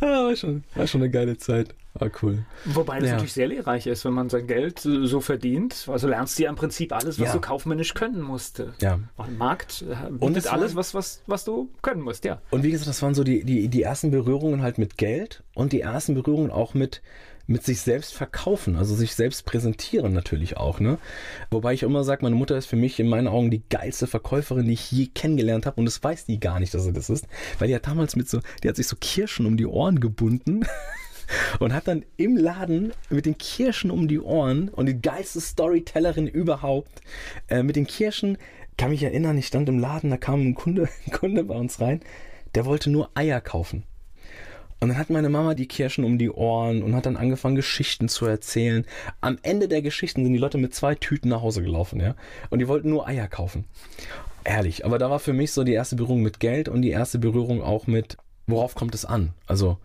[0.00, 1.74] ah, war, schon, war schon eine geile Zeit.
[1.96, 2.44] War cool.
[2.64, 3.12] Wobei das ja.
[3.12, 5.86] natürlich sehr lehrreich ist, wenn man sein Geld so verdient.
[5.88, 7.32] Also lernst du ja im Prinzip alles, was ja.
[7.34, 8.64] du kaufmännisch können musst.
[8.80, 8.98] Ja.
[9.16, 12.40] Ein Markt äh, bietet alles, was, was, was du können musst, ja.
[12.50, 15.72] Und wie gesagt, das waren so die, die, die ersten Berührungen halt mit Geld und
[15.72, 17.00] die ersten Berührungen auch mit,
[17.46, 20.80] mit sich selbst verkaufen, also sich selbst präsentieren natürlich auch.
[20.80, 20.98] Ne?
[21.50, 24.66] Wobei ich immer sage, meine Mutter ist für mich in meinen Augen die geilste Verkäuferin,
[24.66, 27.26] die ich je kennengelernt habe und das weiß die gar nicht, dass sie das ist,
[27.58, 30.64] weil die hat damals mit so, die hat sich so Kirschen um die Ohren gebunden.
[31.58, 36.26] und hat dann im Laden mit den Kirschen um die Ohren und die geilste Storytellerin
[36.26, 37.00] überhaupt
[37.48, 38.36] äh, mit den Kirschen,
[38.76, 41.80] kann mich erinnern, ich stand im Laden, da kam ein Kunde, ein Kunde bei uns
[41.80, 42.00] rein,
[42.54, 43.84] der wollte nur Eier kaufen.
[44.84, 48.10] Und dann hat meine Mama die Kirschen um die Ohren und hat dann angefangen, Geschichten
[48.10, 48.84] zu erzählen.
[49.22, 52.14] Am Ende der Geschichten sind die Leute mit zwei Tüten nach Hause gelaufen, ja.
[52.50, 53.64] Und die wollten nur Eier kaufen.
[54.44, 57.18] Ehrlich, aber da war für mich so die erste Berührung mit Geld und die erste
[57.18, 59.32] Berührung auch mit, worauf kommt es an?
[59.46, 59.78] Also,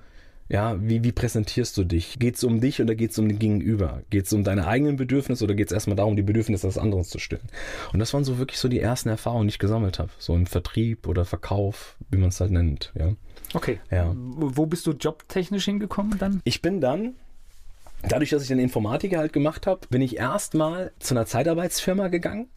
[0.50, 2.20] ja, wie, wie präsentierst du dich?
[2.20, 4.02] Geht es um dich oder geht es um den Gegenüber?
[4.10, 7.06] Geht es um deine eigenen Bedürfnisse oder geht es erstmal darum, die Bedürfnisse des anderen
[7.06, 7.48] zu stillen?
[7.94, 10.10] Und das waren so wirklich so die ersten Erfahrungen, die ich gesammelt habe.
[10.20, 13.14] So im Vertrieb oder Verkauf, wie man es halt nennt, ja.
[13.54, 13.80] Okay.
[13.92, 14.14] Ja.
[14.16, 16.42] Wo bist du jobtechnisch hingekommen dann?
[16.44, 17.16] Ich bin dann,
[18.08, 22.48] dadurch, dass ich den Informatiker halt gemacht habe, bin ich erstmal zu einer Zeitarbeitsfirma gegangen,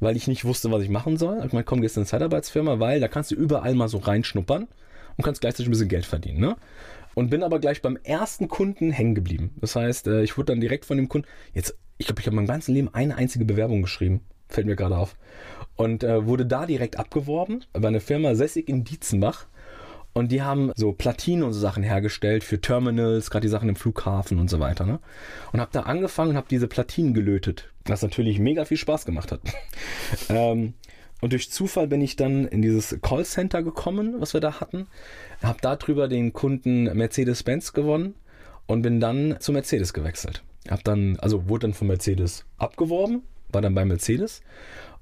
[0.00, 1.42] weil ich nicht wusste, was ich machen soll.
[1.46, 4.68] Ich meine, komm, gehst in eine Zeitarbeitsfirma, weil da kannst du überall mal so reinschnuppern
[5.16, 6.56] und kannst gleichzeitig ein bisschen Geld verdienen, ne?
[7.14, 9.54] Und bin aber gleich beim ersten Kunden hängen geblieben.
[9.60, 12.36] Das heißt, äh, ich wurde dann direkt von dem Kunden, jetzt, ich glaube, ich habe
[12.36, 14.22] mein ganzes Leben eine einzige Bewerbung geschrieben.
[14.48, 15.14] Fällt mir gerade auf.
[15.76, 19.46] Und äh, wurde da direkt abgeworben bei einer Firma Sessig in Dietzenbach.
[20.14, 23.76] Und die haben so Platinen und so Sachen hergestellt für Terminals, gerade die Sachen im
[23.76, 24.84] Flughafen und so weiter.
[24.84, 25.00] Ne?
[25.52, 29.32] Und habe da angefangen und habe diese Platinen gelötet, was natürlich mega viel Spaß gemacht
[29.32, 29.40] hat.
[30.28, 30.74] ähm,
[31.22, 34.88] und durch Zufall bin ich dann in dieses Callcenter gekommen, was wir da hatten.
[35.42, 38.14] Habe darüber den Kunden Mercedes-Benz gewonnen
[38.66, 40.42] und bin dann zu Mercedes gewechselt.
[40.68, 44.42] Hab dann, also wurde dann von Mercedes abgeworben, war dann bei Mercedes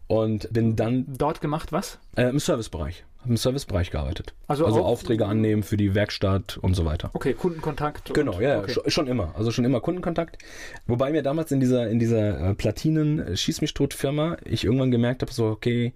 [0.07, 1.99] und bin dann Dort gemacht was?
[2.16, 3.05] äh, im Servicebereich.
[3.20, 4.35] Habe im Servicebereich gearbeitet.
[4.46, 7.11] Also Also, auch- Aufträge annehmen für die Werkstatt und so weiter.
[7.12, 8.12] Okay, Kundenkontakt.
[8.14, 8.72] Genau, ja, okay.
[8.72, 9.35] schon, schon immer.
[9.37, 10.38] Also schon immer Kundenkontakt.
[10.87, 14.90] Wobei mir damals in dieser, in dieser äh, Platinen Schieß mich tot Firma ich irgendwann
[14.90, 15.92] gemerkt habe, so, okay,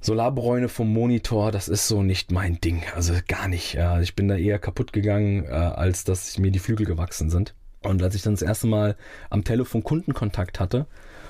[0.00, 2.82] Solarbräune vom Monitor, das ist so nicht mein Ding.
[2.94, 3.74] Also gar nicht.
[3.74, 7.54] Ja, ich bin da eher kaputt gegangen, äh, als dass mir die Flügel gewachsen sind.
[7.82, 8.96] Und als ich dann das erste Mal
[9.30, 10.86] am Telefon Kundenkontakt hatte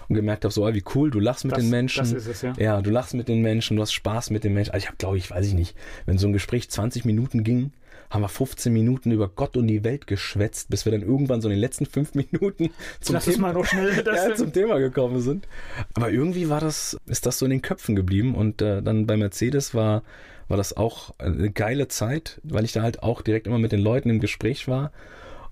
[0.09, 2.01] und gemerkt habe, so, ah, wie cool, du lachst mit Das- den Menschen.
[2.01, 2.53] das ist es, ja.
[2.59, 4.73] Ja, du lachst mit den Menschen, du hast Spaß mit den Menschen.
[4.73, 7.73] Also ich habe, glaube ich, weiß ich nicht, wenn so ein Gespräch 20 Minuten ging,
[8.11, 11.49] haben wir 15 Minuten über Gott und die Welt geschwätzt, bis wir dann irgendwann so
[11.49, 13.55] in den letzten fünf Minuten zum, Thema,
[14.07, 15.49] ja, zum Thema gekommen sind.
[15.95, 19.17] Aber irgendwie war das, ist das so in den Köpfen geblieben und äh, dann bei
[19.17, 20.03] Mercedes war,
[20.49, 23.81] war das auch eine geile Zeit, weil ich da halt auch direkt immer mit den
[23.81, 24.93] Leuten im Gespräch war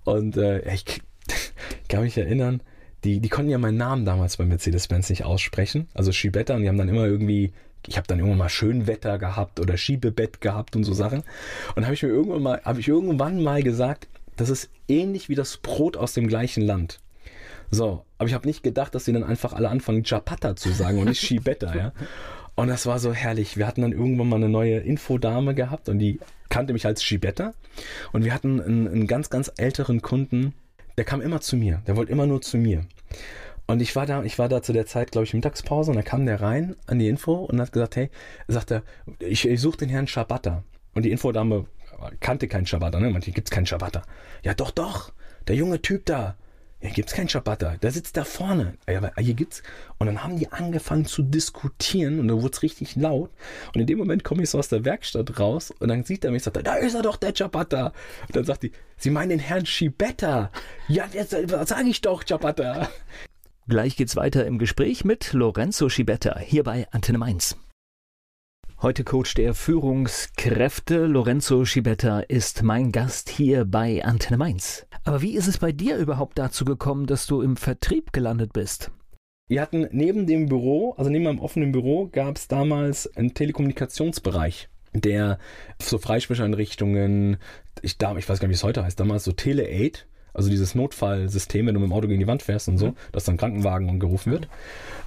[0.04, 0.84] und äh, ich
[1.88, 2.60] kann mich erinnern,
[3.04, 6.68] die, die konnten ja meinen Namen damals bei Mercedes-Benz nicht aussprechen, also Schibetta und die
[6.68, 7.52] haben dann immer irgendwie
[7.86, 11.22] ich habe dann irgendwann mal Schönwetter gehabt oder Schiebebett gehabt und so Sachen.
[11.74, 15.34] Und habe ich mir irgendwann mal, habe ich irgendwann mal gesagt, das ist ähnlich wie
[15.34, 17.00] das Brot aus dem gleichen Land.
[17.70, 20.98] So, aber ich habe nicht gedacht, dass sie dann einfach alle anfangen, Chapata zu sagen
[20.98, 21.92] und nicht Schibetta, ja.
[22.56, 23.56] Und das war so herrlich.
[23.56, 27.54] Wir hatten dann irgendwann mal eine neue Infodame gehabt und die kannte mich als Schibetta.
[28.12, 30.52] Und wir hatten einen, einen ganz, ganz älteren Kunden,
[31.00, 31.80] der kam immer zu mir.
[31.86, 32.84] Der wollte immer nur zu mir.
[33.66, 36.02] Und ich war da, ich war da zu der Zeit, glaube ich, Mittagspause und da
[36.02, 38.10] kam der rein an die Info und hat gesagt, hey,
[38.48, 38.82] sagt er,
[39.18, 40.62] ich, ich suche den Herrn Schabatta.
[40.92, 41.64] Und die Infodame
[42.20, 43.08] kannte keinen Schabatta, ne?
[43.08, 44.02] Manche gibt's keinen Schabatta.
[44.42, 45.10] Ja, doch, doch,
[45.48, 46.36] der junge Typ da.
[46.82, 47.76] Ja, gibt's keinen Schabatta.
[47.76, 48.74] Der sitzt da vorne.
[48.86, 49.62] Aber hier gibt's.
[49.98, 53.30] Und dann haben die angefangen zu diskutieren und da wurd's richtig laut.
[53.74, 56.30] Und in dem Moment komme ich so aus der Werkstatt raus und dann sieht er
[56.30, 57.92] mich und sagt, da ist er doch, der Ciabatta.
[58.28, 60.50] Und dann sagt die, Sie meinen den Herrn Schibetta.
[60.88, 62.88] Ja, jetzt sage ich doch, Ciabatta.
[63.68, 67.56] Gleich geht's weiter im Gespräch mit Lorenzo Schibetta hier bei Antenne Mainz.
[68.82, 74.86] Heute Coach der Führungskräfte Lorenzo Schibetta ist mein Gast hier bei Antenne Mainz.
[75.04, 78.90] Aber wie ist es bei dir überhaupt dazu gekommen, dass du im Vertrieb gelandet bist?
[79.48, 84.70] Wir hatten neben dem Büro, also neben meinem offenen Büro, gab es damals einen Telekommunikationsbereich,
[84.94, 85.38] der
[85.78, 87.36] so Freisprecheinrichtungen,
[87.82, 90.74] ich, da, ich weiß gar nicht, wie es heute heißt, damals so Tele-Aid, also dieses
[90.74, 94.00] Notfallsystem, wenn du mit dem Auto gegen die Wand fährst und so, dass dann Krankenwagen
[94.00, 94.48] gerufen wird.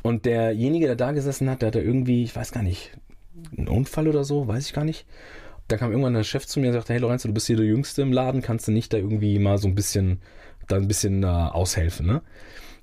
[0.04, 2.92] Und derjenige, der da gesessen hat, der hatte irgendwie, ich weiß gar nicht,
[3.58, 5.06] einen Unfall oder so, weiß ich gar nicht.
[5.68, 7.66] Da kam irgendwann der Chef zu mir und sagte, hey Lorenzo, du bist hier der
[7.66, 10.22] Jüngste im Laden, kannst du nicht da irgendwie mal so ein bisschen,
[10.68, 12.22] da ein bisschen äh, aushelfen, ne?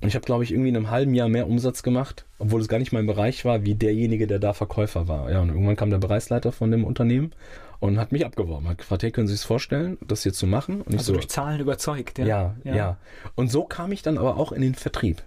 [0.00, 2.68] Und ich habe, glaube ich, irgendwie in einem halben Jahr mehr Umsatz gemacht, obwohl es
[2.68, 5.30] gar nicht mein Bereich war, wie derjenige, der da Verkäufer war.
[5.30, 7.32] Ja, und irgendwann kam der Bereichsleiter von dem Unternehmen
[7.80, 10.80] und hat mich abgeworben, hat gefragt, hey, können Sie sich vorstellen, das hier zu machen?
[10.80, 12.26] Und ich Also so, durch Zahlen überzeugt, ja?
[12.26, 12.96] ja, ja,
[13.34, 15.22] Und so kam ich dann aber auch in den Vertrieb.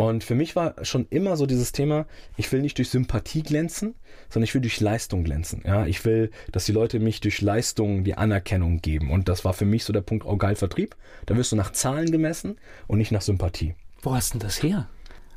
[0.00, 2.06] Und für mich war schon immer so dieses Thema,
[2.38, 3.94] ich will nicht durch Sympathie glänzen,
[4.30, 5.62] sondern ich will durch Leistung glänzen.
[5.66, 9.10] Ja, ich will, dass die Leute mich durch Leistung die Anerkennung geben.
[9.10, 10.96] Und das war für mich so der Punkt, oh geil, Vertrieb.
[11.26, 13.74] Da wirst du nach Zahlen gemessen und nicht nach Sympathie.
[14.00, 14.88] Wo hast denn das her?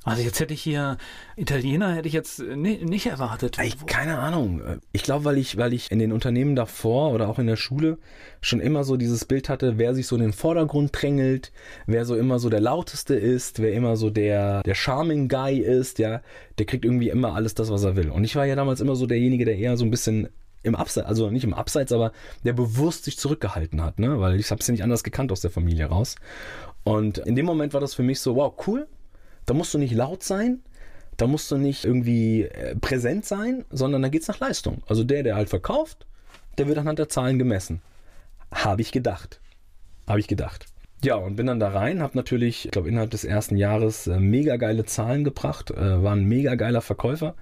[0.05, 0.97] Also jetzt hätte ich hier
[1.37, 3.57] Italiener hätte ich jetzt ni- nicht erwartet.
[3.57, 4.61] Ey, keine Ahnung.
[4.91, 7.97] Ich glaube, weil ich, weil ich in den Unternehmen davor oder auch in der Schule
[8.41, 11.51] schon immer so dieses Bild hatte, wer sich so in den Vordergrund drängelt,
[11.85, 15.99] wer so immer so der lauteste ist, wer immer so der, der Charming Guy ist,
[15.99, 16.21] ja,
[16.57, 18.09] der kriegt irgendwie immer alles das, was er will.
[18.09, 20.27] Und ich war ja damals immer so derjenige, der eher so ein bisschen
[20.63, 22.11] im Abseits, also nicht im Abseits, aber
[22.43, 25.41] der bewusst sich zurückgehalten hat, ne, weil ich habe es ja nicht anders gekannt aus
[25.41, 26.15] der Familie raus.
[26.83, 28.87] Und in dem Moment war das für mich so, wow, cool,
[29.45, 30.61] da musst du nicht laut sein,
[31.17, 34.81] Da musst du nicht irgendwie äh, präsent sein, sondern da geht's nach Leistung.
[34.87, 36.05] Also der, der halt verkauft,
[36.57, 37.81] der wird anhand der Zahlen gemessen.
[38.51, 39.39] Habe ich gedacht.
[40.07, 40.65] Habe ich gedacht.
[41.03, 44.19] Ja, und bin dann da rein, habe natürlich, ich glaube, innerhalb des ersten Jahres äh,
[44.19, 47.35] mega geile Zahlen gebracht, äh, war ein mega geiler Verkäufer.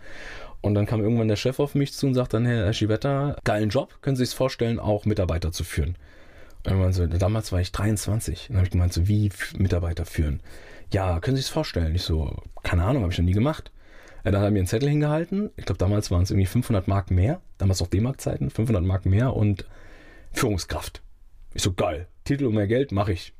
[0.61, 3.69] Und dann kam irgendwann der Chef auf mich zu und sagt dann, Herr Schivetta, geilen
[3.69, 5.95] Job, können Sie sich vorstellen, auch Mitarbeiter zu führen?
[6.65, 8.47] Und dann so, damals war ich 23.
[8.47, 10.41] Dann habe ich gemeint, so, wie Mitarbeiter führen?
[10.91, 11.95] Ja, können Sie sich vorstellen?
[11.95, 13.71] Ich so, keine Ahnung, habe ich noch nie gemacht.
[14.23, 15.49] Ja, dann hat er mir einen Zettel hingehalten.
[15.55, 17.41] Ich glaube, damals waren es irgendwie 500 Mark mehr.
[17.57, 19.65] Damals auch D-Mark-Zeiten, 500 Mark mehr und
[20.31, 21.01] Führungskraft.
[21.53, 22.07] Ich so, geil.
[22.23, 23.33] Titel und mehr Geld, mache ich.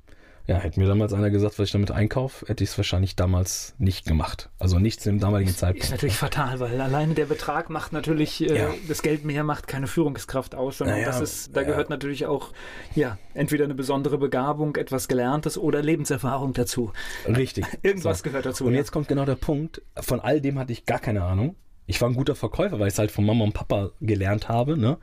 [0.48, 3.76] Ja, hätte mir damals einer gesagt, was ich damit einkaufe, hätte ich es wahrscheinlich damals
[3.78, 4.50] nicht gemacht.
[4.60, 5.86] Also nicht zu dem damaligen Zeitpunkt.
[5.86, 8.70] Ist natürlich fatal, weil alleine der Betrag macht natürlich, äh, ja.
[8.88, 11.68] das Geld mehr macht keine Führungskraft aus, sondern naja, das ist, da ja.
[11.68, 12.52] gehört natürlich auch,
[12.96, 16.92] ja, entweder eine besondere Begabung, etwas Gelerntes oder Lebenserfahrung dazu.
[17.28, 17.66] Richtig.
[17.82, 18.24] Irgendwas so.
[18.24, 18.66] gehört dazu.
[18.66, 18.80] Und ja.
[18.80, 21.56] jetzt kommt genau der Punkt, von all dem hatte ich gar keine Ahnung.
[21.86, 24.78] Ich war ein guter Verkäufer, weil ich es halt von Mama und Papa gelernt habe,
[24.78, 24.98] ne?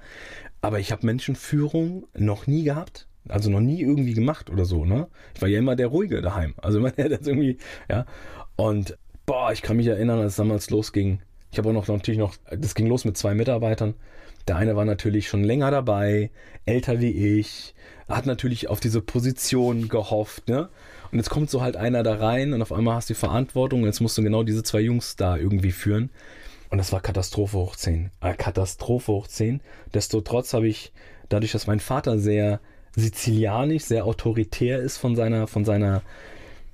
[0.60, 5.08] Aber ich habe Menschenführung noch nie gehabt also noch nie irgendwie gemacht oder so, ne?
[5.34, 6.54] Ich war ja immer der Ruhige daheim.
[6.58, 7.58] Also immer der, der irgendwie,
[7.90, 8.06] ja.
[8.56, 11.20] Und boah, ich kann mich erinnern, als es damals losging.
[11.50, 13.94] Ich habe auch noch natürlich noch, das ging los mit zwei Mitarbeitern.
[14.46, 16.30] Der eine war natürlich schon länger dabei,
[16.64, 17.74] älter wie ich,
[18.08, 20.70] hat natürlich auf diese Position gehofft, ne?
[21.10, 23.80] Und jetzt kommt so halt einer da rein und auf einmal hast du die Verantwortung
[23.80, 26.10] und jetzt musst du genau diese zwei Jungs da irgendwie führen.
[26.70, 28.10] Und das war Katastrophe hoch 10.
[28.20, 29.62] Äh, Katastrophe hoch 10.
[29.94, 30.92] Desto trotz habe ich,
[31.30, 32.60] dadurch, dass mein Vater sehr
[32.96, 36.02] sizilianisch, sehr autoritär ist von seiner, von seiner,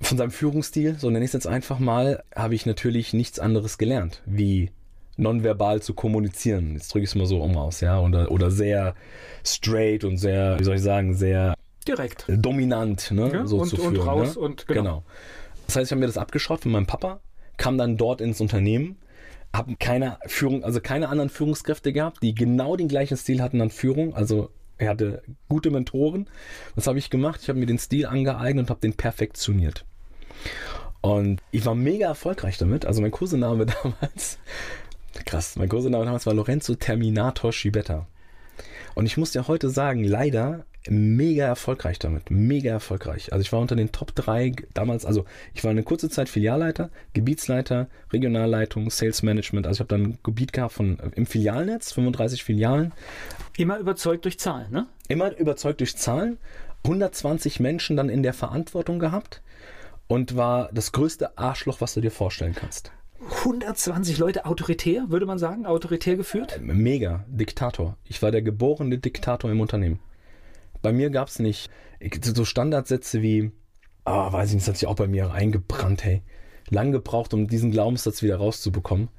[0.01, 3.77] von seinem Führungsstil, so nenne ich es jetzt einfach mal, habe ich natürlich nichts anderes
[3.77, 4.71] gelernt, wie
[5.17, 6.73] nonverbal zu kommunizieren.
[6.73, 8.95] Jetzt drücke ich es mal so um aus, ja, oder, oder sehr
[9.45, 11.55] straight und sehr, wie soll ich sagen, sehr
[11.87, 13.97] direkt, dominant, ne, ja, so und, zu führen.
[13.97, 14.41] Und raus ne?
[14.41, 14.81] und genau.
[14.81, 15.03] genau.
[15.67, 17.19] Das heißt, ich habe mir das abgeschaut von meinem Papa,
[17.57, 18.97] kam dann dort ins Unternehmen,
[19.53, 23.69] habe keine Führung, also keine anderen Führungskräfte gehabt, die genau den gleichen Stil hatten an
[23.69, 26.27] Führung, also er hatte gute Mentoren.
[26.75, 27.39] Was habe ich gemacht?
[27.41, 29.85] Ich habe mir den Stil angeeignet und habe den perfektioniert.
[31.01, 32.85] Und ich war mega erfolgreich damit.
[32.85, 34.39] Also mein Kursename damals,
[35.25, 38.07] krass, mein Kursename damals war Lorenzo Terminator Schibetta.
[38.95, 42.29] Und ich muss ja heute sagen, leider mega erfolgreich damit.
[42.29, 43.31] Mega erfolgreich.
[43.33, 46.89] Also ich war unter den Top 3 damals, also ich war eine kurze Zeit Filialleiter,
[47.13, 49.67] Gebietsleiter, Regionalleitung, Sales Management.
[49.67, 52.93] Also ich habe dann ein Gebiet gehabt von im Filialnetz, 35 Filialen.
[53.57, 54.87] Immer überzeugt durch Zahlen, ne?
[55.07, 56.37] Immer überzeugt durch Zahlen.
[56.83, 59.41] 120 Menschen dann in der Verantwortung gehabt
[60.07, 62.91] und war das größte Arschloch, was du dir vorstellen kannst.
[63.39, 66.59] 120 Leute autoritär, würde man sagen, autoritär geführt?
[66.61, 67.97] Mega, Diktator.
[68.03, 69.99] Ich war der geborene Diktator im Unternehmen.
[70.85, 71.71] Bei mir gab es nicht
[72.21, 73.49] so Standardsätze wie,
[74.03, 76.21] ah, weiß ich nicht, das hat sich auch bei mir eingebrannt, hey.
[76.69, 79.09] Lang gebraucht, um diesen Glaubenssatz wieder rauszubekommen.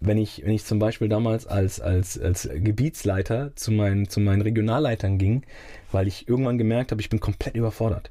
[0.00, 4.42] Wenn ich, wenn ich zum Beispiel damals als, als, als Gebietsleiter zu meinen, zu meinen
[4.42, 5.46] Regionalleitern ging,
[5.92, 8.10] weil ich irgendwann gemerkt habe, ich bin komplett überfordert.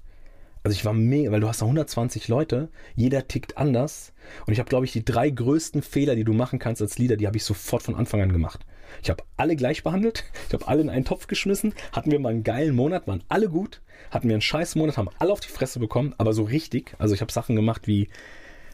[0.63, 4.13] Also ich war mega, weil du hast da 120 Leute, jeder tickt anders.
[4.47, 7.17] Und ich habe, glaube ich, die drei größten Fehler, die du machen kannst als Leader,
[7.17, 8.65] die habe ich sofort von Anfang an gemacht.
[9.01, 12.29] Ich habe alle gleich behandelt, ich habe alle in einen Topf geschmissen, hatten wir mal
[12.29, 15.49] einen geilen Monat, waren alle gut, hatten wir einen scheiß Monat, haben alle auf die
[15.49, 16.93] Fresse bekommen, aber so richtig.
[16.99, 18.09] Also ich habe Sachen gemacht wie,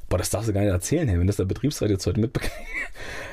[0.10, 2.54] boah, das darfst du gar nicht erzählen, hey, wenn das der Betriebsrat jetzt heute mitbekommt.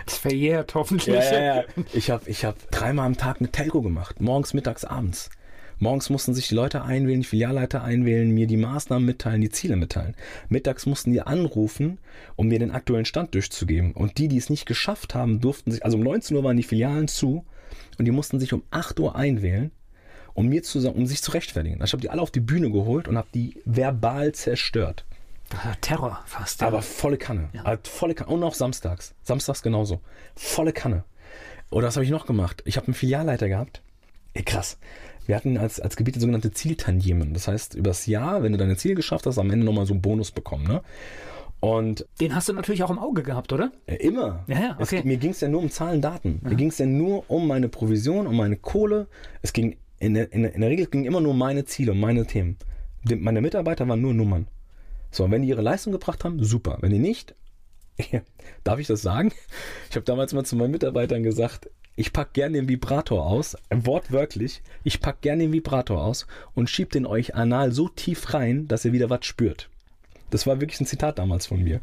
[0.07, 1.14] Das verjährt hoffentlich.
[1.14, 1.64] Ja, ja, ja.
[1.94, 5.31] Ich habe ich hab dreimal am Tag eine Telco gemacht, morgens, mittags, abends.
[5.79, 9.77] Morgens mussten sich die Leute einwählen, die Filialleiter einwählen, mir die Maßnahmen mitteilen, die Ziele
[9.77, 10.15] mitteilen.
[10.49, 11.99] Mittags mussten die anrufen,
[12.37, 13.93] um mir den aktuellen Stand durchzugeben.
[13.93, 16.63] Und die, die es nicht geschafft haben, durften sich, also um 19 Uhr waren die
[16.63, 17.45] Filialen zu
[17.99, 19.71] und die mussten sich um 8 Uhr einwählen,
[20.35, 21.83] um mir zu um sich zu rechtfertigen.
[21.83, 25.05] Ich habe die alle auf die Bühne geholt und habe die verbal zerstört.
[25.81, 26.61] Terror fast.
[26.61, 26.69] Ja.
[26.69, 27.49] Aber volle Kanne.
[27.53, 27.63] Ja.
[27.63, 28.31] Also volle Kanne.
[28.31, 29.15] Und auch samstags.
[29.23, 30.01] Samstags genauso.
[30.35, 31.05] Volle Kanne.
[31.71, 32.63] Oder was habe ich noch gemacht?
[32.67, 33.83] Ich habe einen Filialleiter gehabt.
[34.33, 34.79] Ey, krass.
[35.27, 37.35] Wir hatten als, als Gebiet sogenannte Zieltantiemen.
[37.35, 40.03] Das heißt, übers Jahr, wenn du deine Ziele geschafft hast, am Ende nochmal so einen
[40.03, 40.67] Bonus bekommen.
[40.67, 40.83] Ne?
[41.61, 43.73] Und Den hast du natürlich auch im Auge gehabt, oder?
[43.87, 44.45] Äh, immer.
[44.49, 44.99] Ja, ja, okay.
[44.99, 46.41] Es, mir ging es ja nur um Zahlen, Daten.
[46.43, 46.51] Ja.
[46.51, 49.07] Mir ging es ja nur um meine Provision, um meine Kohle.
[49.41, 51.93] Es ging in der, in, der, in der Regel ging immer nur um meine Ziele,
[51.93, 52.59] um meine Themen.
[53.05, 54.47] Die, meine Mitarbeiter waren nur Nummern.
[55.11, 56.79] So, und wenn die ihre Leistung gebracht haben, super.
[56.81, 57.35] Wenn die nicht,
[58.65, 59.33] darf ich das sagen?
[59.89, 64.63] Ich habe damals mal zu meinen Mitarbeitern gesagt, ich pack gerne den Vibrator aus, wortwörtlich,
[64.83, 68.85] ich pack gerne den Vibrator aus und schieb den euch anal so tief rein, dass
[68.85, 69.69] ihr wieder was spürt.
[70.31, 71.81] Das war wirklich ein Zitat damals von mir.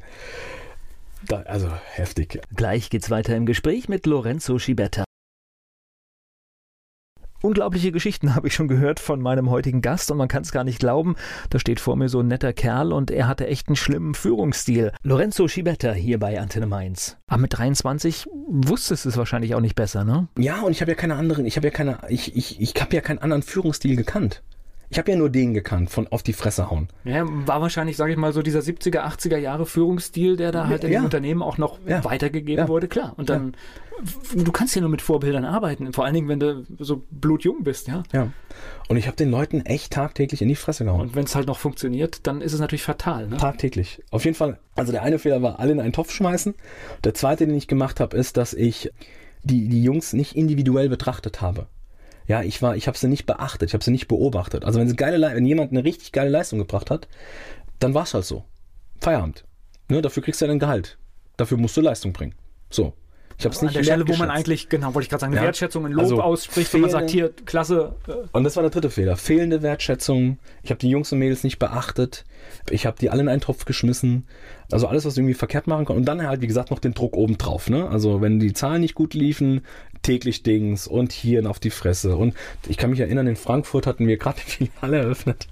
[1.27, 2.41] Da, also heftig.
[2.55, 5.05] Gleich geht's weiter im Gespräch mit Lorenzo Schibetta.
[7.41, 10.63] Unglaubliche Geschichten habe ich schon gehört von meinem heutigen Gast und man kann es gar
[10.63, 11.15] nicht glauben.
[11.49, 14.91] Da steht vor mir so ein netter Kerl und er hatte echt einen schlimmen Führungsstil.
[15.03, 17.17] Lorenzo Schibetta hier bei Antenne Mainz.
[17.27, 20.27] Aber mit 23 wusstest du es wahrscheinlich auch nicht besser, ne?
[20.37, 22.95] Ja, und ich habe ja keine anderen, ich habe ja keine, ich, ich, ich habe
[22.95, 24.43] ja keinen anderen Führungsstil gekannt.
[24.91, 26.89] Ich habe ja nur den gekannt, von auf die Fresse hauen.
[27.05, 30.83] Ja, war wahrscheinlich, sage ich mal, so dieser 70er, 80er Jahre Führungsstil, der da halt
[30.83, 30.99] in ja.
[30.99, 33.13] den Unternehmen auch noch weitergegeben wurde, klar.
[33.15, 33.55] Und dann,
[34.35, 37.87] du kannst ja nur mit Vorbildern arbeiten, vor allen Dingen, wenn du so blutjung bist,
[37.87, 38.03] ja.
[38.11, 38.33] Ja.
[38.89, 40.99] Und ich habe den Leuten echt tagtäglich in die Fresse gehauen.
[40.99, 43.37] Und wenn es halt noch funktioniert, dann ist es natürlich fatal, ne?
[43.37, 44.03] Tagtäglich.
[44.11, 44.59] Auf jeden Fall.
[44.75, 46.53] Also der eine Fehler war, alle in einen Topf schmeißen.
[47.05, 48.91] Der zweite, den ich gemacht habe, ist, dass ich
[49.43, 51.67] die, die Jungs nicht individuell betrachtet habe.
[52.27, 54.63] Ja, ich war, ich habe sie nicht beachtet, ich habe sie nicht beobachtet.
[54.63, 57.07] Also wenn sie geile, wenn jemand eine richtig geile Leistung gebracht hat,
[57.79, 58.45] dann war es halt so.
[58.99, 59.43] Feierabend.
[59.89, 60.97] Ne, dafür kriegst du ja dein Gehalt.
[61.37, 62.35] Dafür musst du Leistung bringen.
[62.69, 62.93] So.
[63.41, 65.33] Ich habe es nicht An der Stelle, wo man eigentlich, genau, wollte ich gerade sagen,
[65.33, 65.45] eine ja.
[65.45, 67.95] Wertschätzung, ein Lob also ausspricht, wenn man sagt, hier, klasse.
[68.07, 68.11] Äh.
[68.33, 69.17] Und das war der dritte Fehler.
[69.17, 70.37] Fehlende Wertschätzung.
[70.61, 72.23] Ich habe die Jungs und Mädels nicht beachtet.
[72.69, 74.27] Ich habe die alle in einen Topf geschmissen.
[74.71, 75.97] Also alles, was irgendwie verkehrt machen kann.
[75.97, 77.67] Und dann halt, wie gesagt, noch den Druck obendrauf.
[77.67, 77.89] Ne?
[77.89, 79.61] Also wenn die Zahlen nicht gut liefen,
[80.01, 82.15] täglich Dings und hier auf die Fresse.
[82.15, 82.35] Und
[82.67, 85.47] ich kann mich erinnern, in Frankfurt hatten wir gerade die Filiale eröffnet.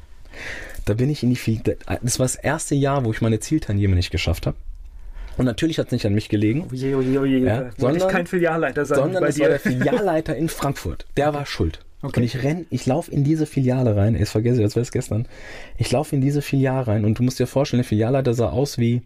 [0.85, 1.77] Da bin ich in die Filiale.
[2.01, 4.57] Das war das erste Jahr, wo ich meine Zieltaniere nicht geschafft habe.
[5.37, 6.67] Und natürlich hat es nicht an mich gelegen.
[6.71, 7.39] Oje, oje, oje.
[7.39, 8.97] Ja, sondern, ich kein Filialleiter sein.
[8.97, 11.05] Sondern es war der Filialleiter in Frankfurt.
[11.15, 11.79] Der war schuld.
[12.01, 12.19] Okay.
[12.19, 14.15] Und ich renn, ich laufe in diese Filiale rein.
[14.15, 15.27] Ich vergesse, als wäre es gestern.
[15.77, 18.77] Ich laufe in diese Filiale rein und du musst dir vorstellen, der Filialleiter sah aus
[18.77, 19.01] wie.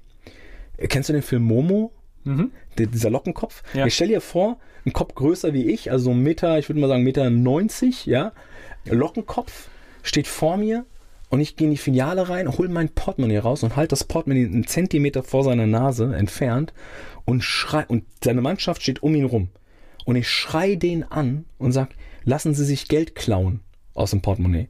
[0.77, 1.91] Kennst du den Film Momo?
[2.23, 2.51] Mhm.
[2.77, 3.63] Der, dieser Lockenkopf.
[3.73, 3.86] Ja.
[3.86, 6.88] Ich stell dir vor, ein Kopf größer wie ich, also ein Meter, ich würde mal
[6.88, 8.31] sagen Meter 90, ja.
[8.86, 9.69] Lockenkopf
[10.01, 10.86] steht vor mir
[11.29, 14.45] und ich gehe in die Filiale rein, hole mein Portemonnaie raus und halte das Portemonnaie
[14.45, 16.73] einen Zentimeter vor seiner Nase entfernt
[17.25, 19.49] und schrei und seine Mannschaft steht um ihn rum.
[20.05, 21.89] Und ich schrei den an und sag,
[22.25, 23.62] lassen Sie sich Geld klauen
[23.93, 24.67] aus dem Portemonnaie.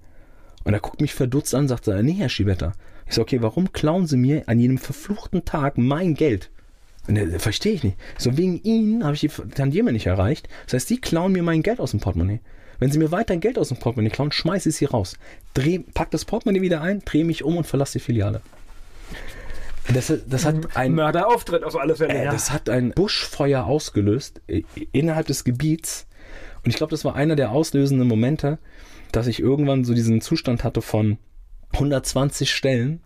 [0.63, 2.73] Und er guckt mich verdutzt an und sagt, nee, Herr Schibetter.
[3.07, 6.51] Ich sage, okay, warum klauen Sie mir an jedem verfluchten Tag mein Geld?
[7.07, 7.97] Der, verstehe ich nicht.
[8.17, 10.47] So wegen Ihnen habe ich die Tantieme nicht erreicht.
[10.65, 12.39] Das heißt, Sie klauen mir mein Geld aus dem Portemonnaie.
[12.79, 15.17] Wenn sie mir weiter Geld aus dem Portemonnaie klauen, schmeiße ich sie raus.
[15.53, 18.41] Dreh, pack das Portemonnaie wieder ein, drehe mich um und verlasse die Filiale.
[19.93, 22.13] Das, das hat ein Mörderauftritt auf alle Fälle.
[22.13, 26.07] Äh, das hat ein Buschfeuer ausgelöst äh, innerhalb des Gebiets.
[26.63, 28.59] Und ich glaube, das war einer der auslösenden Momente,
[29.11, 31.17] dass ich irgendwann so diesen Zustand hatte von
[31.73, 33.01] 120 Stellen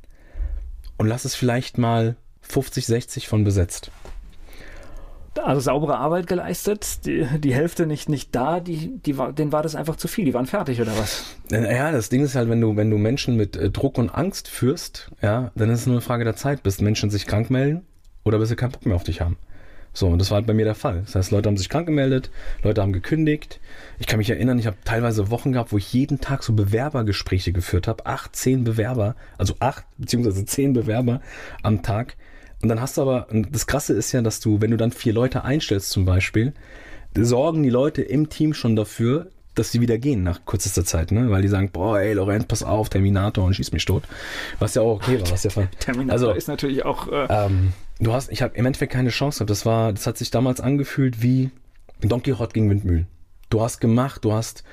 [0.98, 2.16] und lass es vielleicht mal
[2.50, 3.92] 50, 60 von besetzt
[5.44, 9.64] also saubere Arbeit geleistet, die, die Hälfte nicht, nicht da, die, die war, denen war
[9.64, 11.36] das einfach zu viel, die waren fertig oder was?
[11.50, 14.48] Ja, das Ding ist halt, wenn du, wenn du Menschen mit äh, Druck und Angst
[14.48, 17.86] führst, ja, dann ist es nur eine Frage der Zeit, bis Menschen sich krank melden
[18.24, 19.38] oder bis sie keinen Bock mehr auf dich haben.
[19.94, 21.02] So, und das war halt bei mir der Fall.
[21.06, 22.30] Das heißt, Leute haben sich krank gemeldet,
[22.62, 23.60] Leute haben gekündigt.
[23.98, 27.52] Ich kann mich erinnern, ich habe teilweise Wochen gehabt, wo ich jeden Tag so Bewerbergespräche
[27.52, 28.06] geführt habe.
[28.06, 31.22] Acht, zehn Bewerber, also acht beziehungsweise zehn Bewerber
[31.64, 32.16] am Tag
[32.62, 35.14] und dann hast du aber, das Krasse ist ja, dass du, wenn du dann vier
[35.14, 36.54] Leute einstellst zum Beispiel,
[37.16, 41.32] sorgen die Leute im Team schon dafür, dass sie wieder gehen nach kürzester Zeit, ne?
[41.32, 44.04] Weil die sagen, boah, ey, Lorenz, pass auf, Terminator und schieß mich tot.
[44.60, 47.12] Was ja auch okay war, was ja Terminator also, ist natürlich auch.
[47.12, 49.50] Äh ähm, du hast, ich habe im Endeffekt keine Chance gehabt.
[49.50, 51.50] Das war, das hat sich damals angefühlt wie
[52.02, 53.08] Don Quixote gegen Windmühlen.
[53.50, 54.64] Du hast gemacht, du hast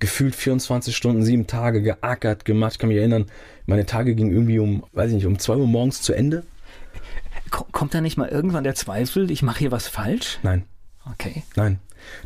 [0.00, 2.72] gefühlt 24 Stunden, sieben Tage geackert, gemacht.
[2.72, 3.26] Ich kann mich erinnern,
[3.66, 6.42] meine Tage gingen irgendwie um, weiß ich nicht, um 2 Uhr morgens zu Ende
[7.52, 10.40] kommt da nicht mal irgendwann der Zweifel, ich mache hier was falsch?
[10.42, 10.64] Nein.
[11.10, 11.42] Okay.
[11.56, 11.78] Nein.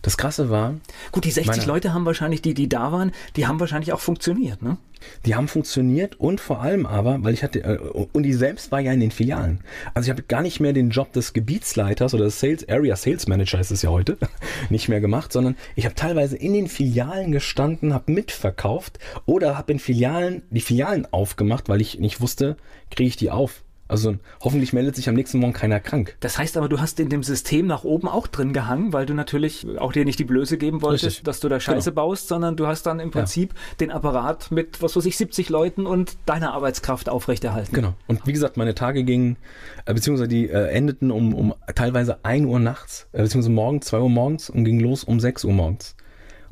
[0.02, 0.74] Das Krasse war.
[1.12, 4.00] Gut, die 60 meine, Leute haben wahrscheinlich, die, die da waren, die haben wahrscheinlich auch
[4.00, 4.78] funktioniert, ne?
[5.26, 8.80] Die haben funktioniert und vor allem aber, weil ich hatte, äh, und die selbst war
[8.80, 9.60] ja in den Filialen.
[9.92, 13.26] Also ich habe gar nicht mehr den Job des Gebietsleiters oder des Sales Area Sales
[13.26, 14.16] Manager ist es ja heute,
[14.70, 19.72] nicht mehr gemacht, sondern ich habe teilweise in den Filialen gestanden, habe mitverkauft oder habe
[19.72, 22.56] in Filialen die Filialen aufgemacht, weil ich nicht wusste,
[22.90, 23.62] kriege ich die auf.
[23.88, 26.16] Also hoffentlich meldet sich am nächsten Morgen keiner krank.
[26.20, 29.14] Das heißt aber, du hast in dem System nach oben auch drin gehangen, weil du
[29.14, 31.24] natürlich auch dir nicht die Blöße geben wolltest, Richtig.
[31.24, 32.02] dass du da Scheiße genau.
[32.02, 33.60] baust, sondern du hast dann im Prinzip ja.
[33.80, 37.74] den Apparat mit, was weiß ich, 70 Leuten und deiner Arbeitskraft aufrechterhalten.
[37.74, 37.94] Genau.
[38.08, 39.36] Und wie gesagt, meine Tage gingen,
[39.84, 44.00] äh, beziehungsweise die äh, endeten um, um teilweise 1 Uhr nachts, äh, beziehungsweise morgens, 2
[44.00, 45.94] Uhr morgens und gingen los um 6 Uhr morgens.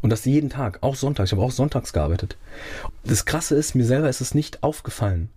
[0.01, 1.31] Und das jeden Tag, auch sonntags.
[1.31, 2.37] Ich habe auch sonntags gearbeitet.
[3.05, 5.31] Das Krasse ist, mir selber ist es nicht aufgefallen.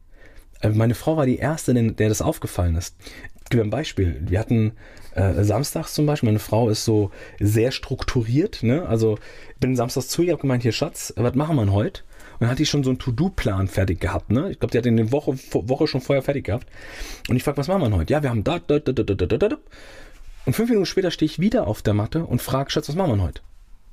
[0.62, 2.96] Äh, meine Frau war die Erste, der das aufgefallen ist.
[3.43, 4.22] Ich gebe ein Beispiel.
[4.22, 4.74] Wir hatten
[5.15, 8.62] äh, samstags zum Beispiel, meine Frau ist so sehr strukturiert.
[8.63, 8.86] Ne?
[8.88, 9.17] Also
[9.60, 12.02] bin samstags zu ihr, habe gemeint, hier Schatz, was machen wir heute?
[12.34, 14.32] Und dann hat die schon so einen To-Do-Plan fertig gehabt.
[14.32, 14.52] Ne?
[14.52, 16.67] Ich glaube, die hat den Woche, Woche schon vorher fertig gehabt.
[17.30, 18.13] Und ich frage, was machen wir heute?
[18.13, 19.58] Ja, wir haben da, da, da, da, da, da, da.
[20.46, 23.18] Und fünf Minuten später stehe ich wieder auf der Matte und frage, Schatz, was machen
[23.18, 23.41] wir heute?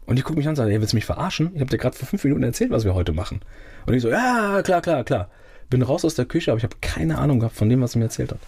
[0.07, 1.53] Und die guckt mich an und sagt, ey, willst du mich verarschen?
[1.55, 3.41] Ich habe dir gerade vor fünf Minuten erzählt, was wir heute machen.
[3.87, 5.31] Und ich so, ja, klar, klar, klar.
[5.71, 7.99] Bin raus aus der Küche, aber ich habe keine Ahnung gehabt von dem, was sie
[7.99, 8.41] mir erzählt hat.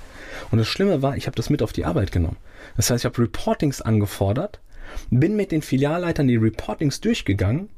[0.51, 2.37] Und das Schlimme war, ich habe das mit auf die Arbeit genommen.
[2.77, 4.61] Das heißt, ich habe Reportings angefordert,
[5.11, 7.69] bin mit den Filialleitern die Reportings durchgegangen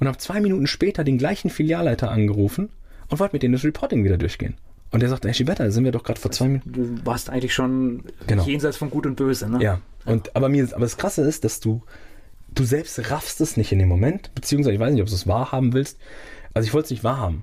[0.00, 2.70] und habe zwei Minuten später den gleichen Filialleiter angerufen
[3.08, 4.56] und wollte mit denen das Reporting wieder durchgehen.
[4.90, 6.72] Und der sagte, hey Schibetta, da sind wir doch gerade vor zwei Minuten.
[6.72, 8.44] Du warst eigentlich schon Genau.
[8.44, 9.62] jenseits von Gut und Böse, ne?
[9.62, 9.80] Ja.
[10.04, 11.82] Und, aber, mir, aber das Krasse ist, dass du,
[12.54, 15.26] du selbst raffst es nicht in dem Moment, beziehungsweise ich weiß nicht, ob du es
[15.26, 15.98] wahrhaben willst.
[16.54, 17.42] Also ich wollte es nicht wahrhaben.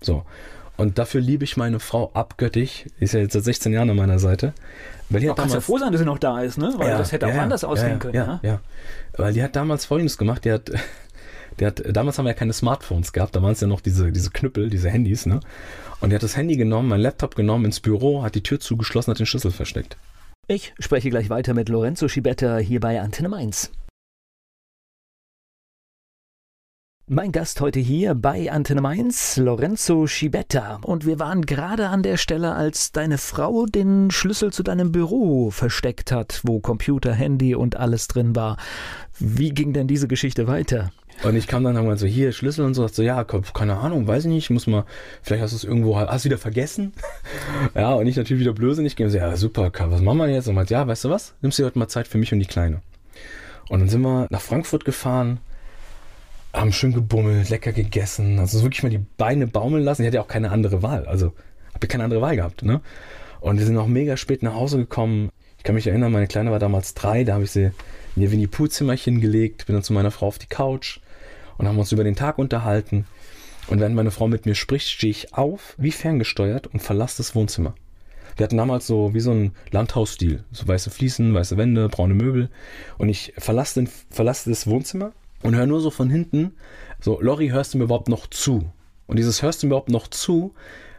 [0.00, 0.24] So.
[0.78, 2.86] Und dafür liebe ich meine Frau abgöttig.
[3.00, 4.54] Die ist ja jetzt seit 16 Jahren an meiner Seite.
[5.10, 6.72] Weil die Du hat kannst ja damals, froh sein, dass sie noch da ist, ne?
[6.76, 8.14] Weil Ja, das hätte ja, auch ja, anders aussehen ja, können.
[8.14, 8.60] Ja, Ja, ja.
[9.16, 10.44] Weil die hat damals Folgendes gemacht.
[10.44, 10.70] Die hat,
[11.60, 13.34] die hat, damals haben wir ja keine Smartphones gehabt.
[13.34, 15.40] Da waren es ja noch diese, diese Knüppel, diese Handys, ne?
[16.00, 19.10] Und die hat das Handy genommen, mein Laptop genommen, ins Büro, hat die Tür zugeschlossen,
[19.10, 19.96] hat den Schlüssel versteckt.
[20.46, 23.72] Ich spreche gleich weiter mit Lorenzo Schibetta hier bei Antenne Mainz.
[27.10, 30.78] Mein Gast heute hier bei Antenne Mainz, Lorenzo Schibetta.
[30.82, 35.50] Und wir waren gerade an der Stelle, als deine Frau den Schlüssel zu deinem Büro
[35.50, 38.58] versteckt hat, wo Computer, Handy und alles drin war.
[39.18, 40.92] Wie ging denn diese Geschichte weiter?
[41.22, 43.78] Und ich kam dann irgendwann so, hier, Schlüssel und so, dachte so, ja, komm, keine
[43.78, 44.84] Ahnung, weiß ich nicht, muss mal,
[45.22, 46.92] vielleicht hast du es irgendwo, hast du wieder vergessen?
[47.74, 50.46] ja, und ich natürlich wieder blödsinnig gehen, so, ja, super, was machen wir jetzt?
[50.46, 52.46] Und meinte, ja, weißt du was, nimmst du heute mal Zeit für mich und die
[52.46, 52.82] Kleine.
[53.70, 55.40] Und dann sind wir nach Frankfurt gefahren,
[56.52, 60.02] haben schön gebummelt, lecker gegessen, also wirklich mal die Beine baumeln lassen.
[60.02, 61.26] Ich hatte ja auch keine andere Wahl, also
[61.74, 62.80] habe ja keine andere Wahl gehabt, ne?
[63.40, 65.30] Und wir sind auch mega spät nach Hause gekommen.
[65.58, 67.70] Ich kann mich erinnern, meine Kleine war damals drei, da habe ich sie
[68.16, 70.98] in ihr Winnie-Pooh-Zimmerchen gelegt, bin dann zu meiner Frau auf die Couch
[71.56, 73.06] und haben uns über den Tag unterhalten.
[73.68, 77.34] Und wenn meine Frau mit mir spricht, stehe ich auf, wie ferngesteuert und verlasse das
[77.34, 77.74] Wohnzimmer.
[78.36, 82.50] Wir hatten damals so wie so ein Landhausstil, so weiße Fliesen, weiße Wände, braune Möbel.
[82.96, 85.12] Und ich verlasse, den, verlasse das Wohnzimmer
[85.42, 86.54] und höre nur so von hinten,
[87.00, 88.70] so, Lori, hörst du mir überhaupt noch zu?
[89.06, 90.54] Und dieses hörst du mir überhaupt noch zu,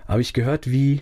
[0.07, 1.01] habe ich gehört wie,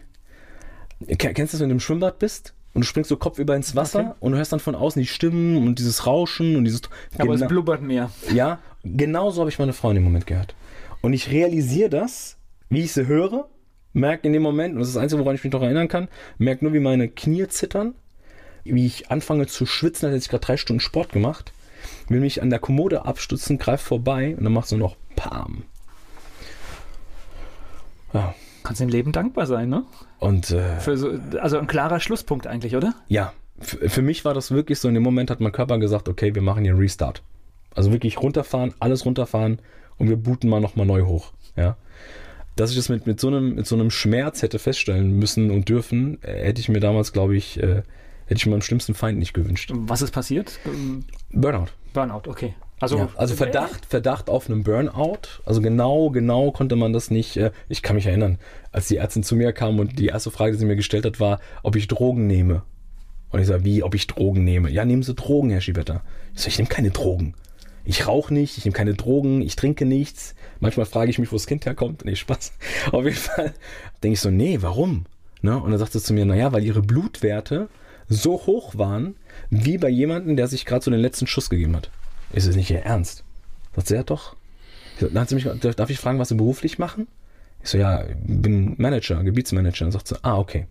[1.18, 2.54] Ken- kennst du das, wenn du im Schwimmbad bist?
[2.74, 4.12] Und du springst so kopfüber ins Wasser Okay.
[4.20, 6.82] und du hörst dann von außen die Stimmen und dieses Rauschen und dieses.
[7.18, 8.12] Aber es blubbert mehr.
[8.34, 10.54] ja, genau so habe ich meine Frau in dem Moment gehört.
[11.02, 12.38] Und ich realisiere das,
[12.70, 13.48] wie ich sie höre,
[13.94, 16.08] merke in dem Moment, und das ist das Einzige, woran ich mich noch erinnern kann,
[16.38, 17.96] merke nur, wie meine Knie zittern,
[18.64, 21.54] wie ich anfange zu schwitzen, als hätte ich gerade drei Stunden Sport gemacht,
[22.10, 25.64] will mich an der Kommode abstützen, greife vorbei und dann macht so noch Pam.
[28.14, 28.34] Ja,
[28.64, 29.84] Kannst dem Leben dankbar sein, ne?
[30.20, 32.94] und äh, Für so, also ein klarer Schlusspunkt eigentlich, oder?
[33.08, 33.32] ja,
[33.62, 36.34] f- für mich war das wirklich so, in dem Moment hat mein Körper gesagt, okay,
[36.36, 37.22] wir machen hier einen Restart.
[37.76, 39.60] Also wirklich runterfahren, alles runterfahren
[39.98, 41.32] und wir booten mal nochmal neu hoch.
[41.56, 41.78] Ja.
[42.56, 45.70] Dass ich das mit, mit, so einem, mit so einem Schmerz hätte feststellen müssen und
[45.70, 47.84] dürfen, äh, hätte ich mir damals, glaube ich, äh,
[48.28, 49.72] hätte ich meinem schlimmsten Feind nicht gewünscht.
[49.74, 50.60] Was ist passiert?
[51.32, 51.68] Burnout.
[51.94, 52.54] Burnout, okay.
[52.80, 55.42] Also, Ja, also Verdacht, Verdacht auf einen Burnout.
[55.46, 57.38] Also genau, genau konnte man das nicht.
[57.38, 58.38] Äh, ich kann mich erinnern,
[58.72, 61.20] als die Ärztin zu mir kam und die erste Frage, die sie mir gestellt hat,
[61.20, 62.62] war, ob ich Drogen nehme.
[63.30, 64.70] Und ich sage, wie, ob ich Drogen nehme?
[64.70, 66.02] Ja, nehmen Sie Drogen, Herr Schiebetter.
[66.34, 67.34] Ich sage, ich nehme keine Drogen.
[67.84, 70.36] Ich rauche nicht, ich nehme keine Drogen, ich trinke nichts.
[70.60, 72.06] Manchmal frage ich mich, wo das Kind herkommt.
[72.06, 72.54] Nee, Spaß.
[72.92, 73.54] Auf jeden Fall
[74.04, 75.06] denke ich so, nee, warum?
[75.42, 75.58] Ne?
[75.58, 77.70] Und dann sagt sie zu mir, naja, weil ihre Blutwerte
[78.10, 79.16] so hoch waren,
[79.50, 81.90] wie bei jemandem, der sich gerade so den letzten Schuss gegeben hat.
[82.34, 83.24] Ist es nicht Ihr Ernst?
[83.76, 84.36] Sagt sie, ja doch.
[85.00, 85.46] So, Dann hat sie mich,
[85.76, 87.08] darf ich fragen, was Sie beruflich machen?
[87.64, 89.86] Ich so, ja, bin Manager, Gebietsmanager.
[89.86, 90.68] Dann sagt sie, ah, okay.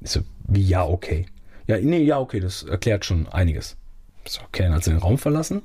[0.00, 1.26] Ich so, wie ja, okay?
[1.66, 3.76] Ja, nee, ja, okay, das erklärt schon einiges.
[4.24, 5.62] Ich so, okay, dann hat sie den Raum verlassen.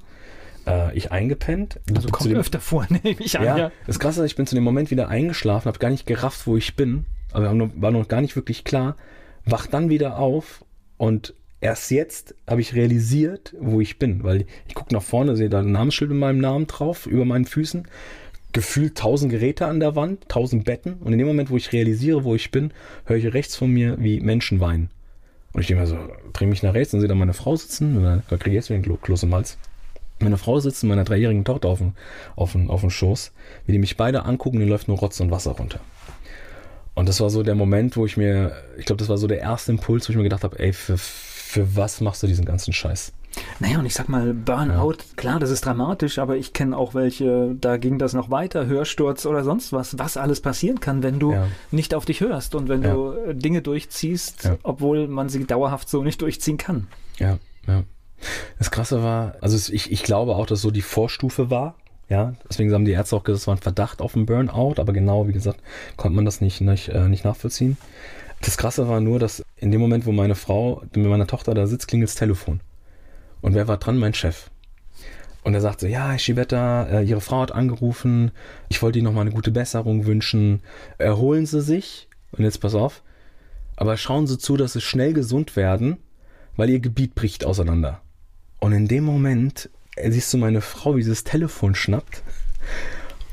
[0.68, 1.80] Äh, ich eingepennt.
[1.96, 3.46] also kommt dem- öfter vor, nehme ich an.
[3.46, 3.72] ja, Ja.
[3.88, 6.58] das Krasse ist, ich bin zu dem Moment wieder eingeschlafen, habe gar nicht gerafft, wo
[6.58, 7.06] ich bin.
[7.32, 8.96] Also noch- war noch gar nicht wirklich klar.
[9.46, 10.64] Wach dann wieder auf
[11.02, 14.24] und erst jetzt habe ich realisiert, wo ich bin.
[14.24, 17.46] Weil ich gucke nach vorne, sehe da ein Namensschild mit meinem Namen drauf, über meinen
[17.46, 17.88] Füßen.
[18.52, 20.94] Gefühlt tausend Geräte an der Wand, tausend Betten.
[21.00, 22.72] Und in dem Moment, wo ich realisiere, wo ich bin,
[23.06, 24.92] höre ich rechts von mir, wie Menschen weinen.
[25.54, 25.98] Und ich denke mir so,
[26.34, 28.04] drehe mich nach rechts und sehe da meine Frau sitzen.
[28.04, 29.58] Dann kriege ich jetzt wieder einen Klo- Kloß im Hals
[30.22, 31.94] meine Frau sitzt mit meiner dreijährigen Tochter auf dem,
[32.36, 33.32] auf dem, auf dem Schoß,
[33.66, 35.80] wie die mich beide angucken, die läuft nur Rotz und Wasser runter.
[36.94, 39.40] Und das war so der Moment, wo ich mir, ich glaube, das war so der
[39.40, 42.74] erste Impuls, wo ich mir gedacht habe, ey, für, für was machst du diesen ganzen
[42.74, 43.14] Scheiß?
[43.62, 47.56] Naja, und ich sag mal, Burnout, klar, das ist dramatisch, aber ich kenne auch welche,
[47.60, 51.32] da ging das noch weiter, Hörsturz oder sonst was, was alles passieren kann, wenn du
[51.32, 51.48] Ja.
[51.72, 52.94] nicht auf dich hörst und wenn Ja.
[52.94, 54.58] du äh, Dinge durchziehst, Ja.
[54.64, 56.88] obwohl man sie dauerhaft so nicht durchziehen kann.
[57.20, 57.38] Ja,
[57.68, 57.84] ja.
[58.60, 61.76] Das Krasse war, also ich, ich glaube auch, dass so die Vorstufe war.
[62.12, 64.92] Ja, deswegen haben die Ärzte auch gesagt, es war ein Verdacht auf einen Burnout, aber
[64.92, 65.62] genau, wie gesagt,
[65.96, 67.78] konnte man das nicht, nicht, äh, nicht nachvollziehen.
[68.42, 71.68] Das Krasse war nur, dass in dem Moment, wo meine Frau mit meiner Tochter da
[71.68, 72.60] sitzt, klingelt das Telefon.
[73.40, 73.98] Und wer war dran?
[73.98, 74.52] Mein Chef.
[75.46, 78.32] Und er sagt so, ja, Schibetta, äh, Ihre Frau hat angerufen,
[78.68, 80.64] ich wollte Ihnen nochmal eine gute Besserung wünschen.
[80.98, 83.04] Erholen Sie sich, und jetzt pass auf,
[83.78, 85.96] aber schauen Sie zu, dass Sie schnell gesund werden,
[86.58, 88.02] weil Ihr Gebiet bricht auseinander.
[88.60, 92.24] Und in dem Moment siehst du meine Frau, wie sie das Telefon schnappt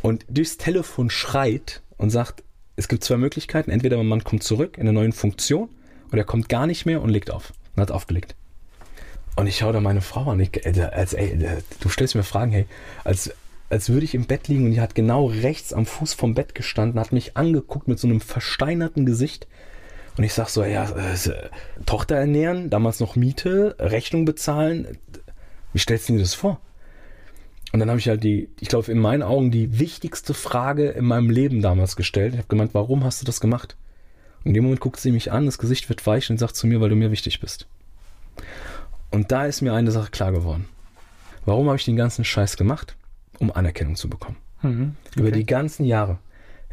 [0.03, 2.43] und durchs Telefon schreit und sagt,
[2.77, 5.69] es gibt zwei Möglichkeiten, entweder mein Mann kommt zurück in einer neuen Funktion
[6.09, 7.53] oder er kommt gar nicht mehr und legt auf.
[7.75, 8.35] Und hat aufgelegt.
[9.37, 10.41] Und ich schaue da meine Frau an.
[10.41, 12.67] Ich, äh, als, ey, äh, du stellst mir Fragen, hey,
[13.05, 13.33] als,
[13.71, 16.55] als würde ich im Bett liegen und die hat genau rechts am Fuß vom Bett
[16.57, 19.47] gestanden, hat mich angeguckt mit so einem versteinerten Gesicht.
[20.17, 21.17] Und ich sag so, ja, äh,
[21.87, 24.99] Tochter ernähren, damals noch Miete, Rechnung bezahlen.
[25.73, 26.61] Wie stellst du dir das vor?
[27.73, 31.05] Und dann habe ich halt die, ich glaube, in meinen Augen die wichtigste Frage in
[31.05, 32.33] meinem Leben damals gestellt.
[32.33, 33.77] Ich habe gemeint, warum hast du das gemacht?
[34.41, 36.67] Und in dem Moment guckt sie mich an, das Gesicht wird weich und sagt zu
[36.67, 37.67] mir, weil du mir wichtig bist.
[39.11, 40.67] Und da ist mir eine Sache klar geworden.
[41.45, 42.97] Warum habe ich den ganzen Scheiß gemacht?
[43.39, 44.37] Um Anerkennung zu bekommen.
[44.63, 45.21] Mhm, okay.
[45.21, 46.19] Über die ganzen Jahre.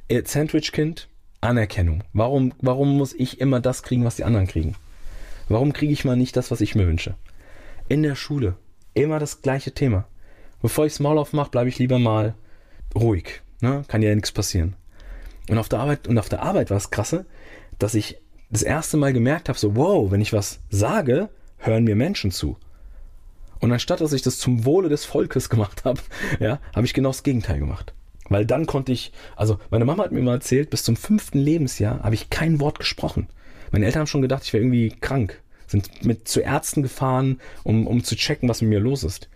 [0.09, 1.09] Sandwich-Kind,
[1.41, 2.03] Anerkennung.
[2.13, 4.75] Warum, warum muss ich immer das kriegen, was die anderen kriegen?
[5.49, 7.15] Warum kriege ich mal nicht das, was ich mir wünsche?
[7.87, 8.55] In der Schule
[8.95, 10.05] immer das gleiche Thema.
[10.61, 12.33] Bevor ich Small aufmache, bleibe ich lieber mal
[12.95, 13.41] ruhig.
[13.61, 13.83] Ne?
[13.87, 14.75] Kann ja nichts passieren.
[15.49, 17.25] Und auf der Arbeit, und auf der Arbeit war es krasse,
[17.77, 18.17] dass ich
[18.49, 22.57] das erste Mal gemerkt habe, so, wow, wenn ich was sage, hören mir Menschen zu.
[23.59, 26.01] Und anstatt dass ich das zum Wohle des Volkes gemacht habe,
[26.39, 27.93] ja, habe ich genau das Gegenteil gemacht.
[28.29, 32.01] Weil dann konnte ich, also meine Mama hat mir mal erzählt, bis zum fünften Lebensjahr
[32.01, 33.27] habe ich kein Wort gesprochen.
[33.71, 35.41] Meine Eltern haben schon gedacht, ich wäre irgendwie krank.
[35.67, 39.29] Sind mit zu Ärzten gefahren, um, um zu checken, was mit mir los ist.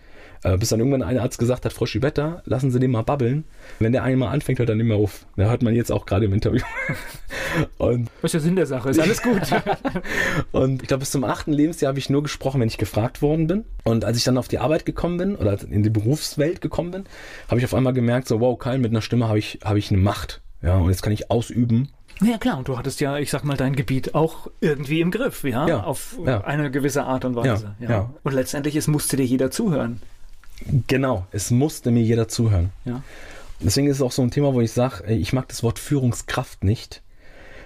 [0.43, 3.43] Äh, bis dann irgendwann ein Arzt gesagt hat, Frau Schibetta, lassen Sie den mal babbeln.
[3.80, 5.25] Wenn der einmal anfängt, hört er nicht mehr auf.
[5.36, 6.63] Da hört man jetzt auch gerade im Interview.
[7.77, 8.89] und Was ist der Sinn der Sache?
[8.89, 9.41] Ist alles gut.
[10.53, 13.47] und ich glaube, bis zum achten Lebensjahr habe ich nur gesprochen, wenn ich gefragt worden
[13.47, 13.65] bin.
[13.84, 17.03] Und als ich dann auf die Arbeit gekommen bin oder in die Berufswelt gekommen bin,
[17.49, 19.91] habe ich auf einmal gemerkt, so wow, Kyle, mit einer Stimme habe ich, habe ich
[19.91, 20.41] eine Macht.
[20.62, 21.89] Ja, und jetzt kann ich ausüben,
[22.22, 25.43] ja klar, und du hattest ja, ich sag mal, dein Gebiet auch irgendwie im Griff,
[25.43, 26.41] ja, ja auf ja.
[26.41, 27.76] eine gewisse Art und Weise.
[27.80, 28.14] Ja, ja.
[28.24, 30.01] Und letztendlich, es musste dir jeder zuhören.
[30.88, 32.72] Genau, es musste mir jeder zuhören.
[32.84, 33.01] Ja.
[33.62, 36.64] Deswegen ist es auch so ein Thema, wo ich sage, ich mag das Wort Führungskraft
[36.64, 37.01] nicht,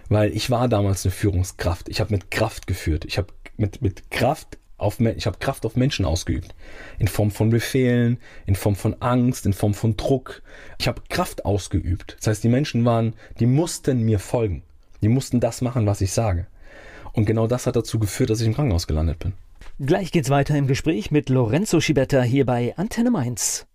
[0.10, 1.90] weil ich war damals eine Führungskraft.
[1.90, 3.06] Ich habe mit Kraft geführt.
[3.06, 3.28] Ich habe
[3.58, 6.54] mit, mit Kraft auf, ich habe Kraft auf Menschen ausgeübt.
[7.00, 10.42] In Form von Befehlen, in Form von Angst, in Form von Druck.
[10.80, 12.18] Ich habe Kraft ausgeübt.
[12.20, 14.64] Das heißt, die Menschen waren, die mussten mir folgen.
[15.02, 16.48] Die mussten das machen, was ich sage.
[17.14, 19.34] Und genau das hat dazu geführt, dass ich im Krankenhaus gelandet bin.
[19.80, 23.66] Gleich geht's weiter im Gespräch mit Lorenzo Schibetta hier bei Antenne Mainz.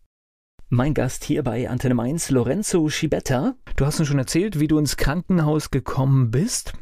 [0.71, 3.55] Mein Gast hier bei Antenne Mainz, Lorenzo Schibetta.
[3.77, 6.73] Du hast uns schon erzählt, wie du ins Krankenhaus gekommen bist.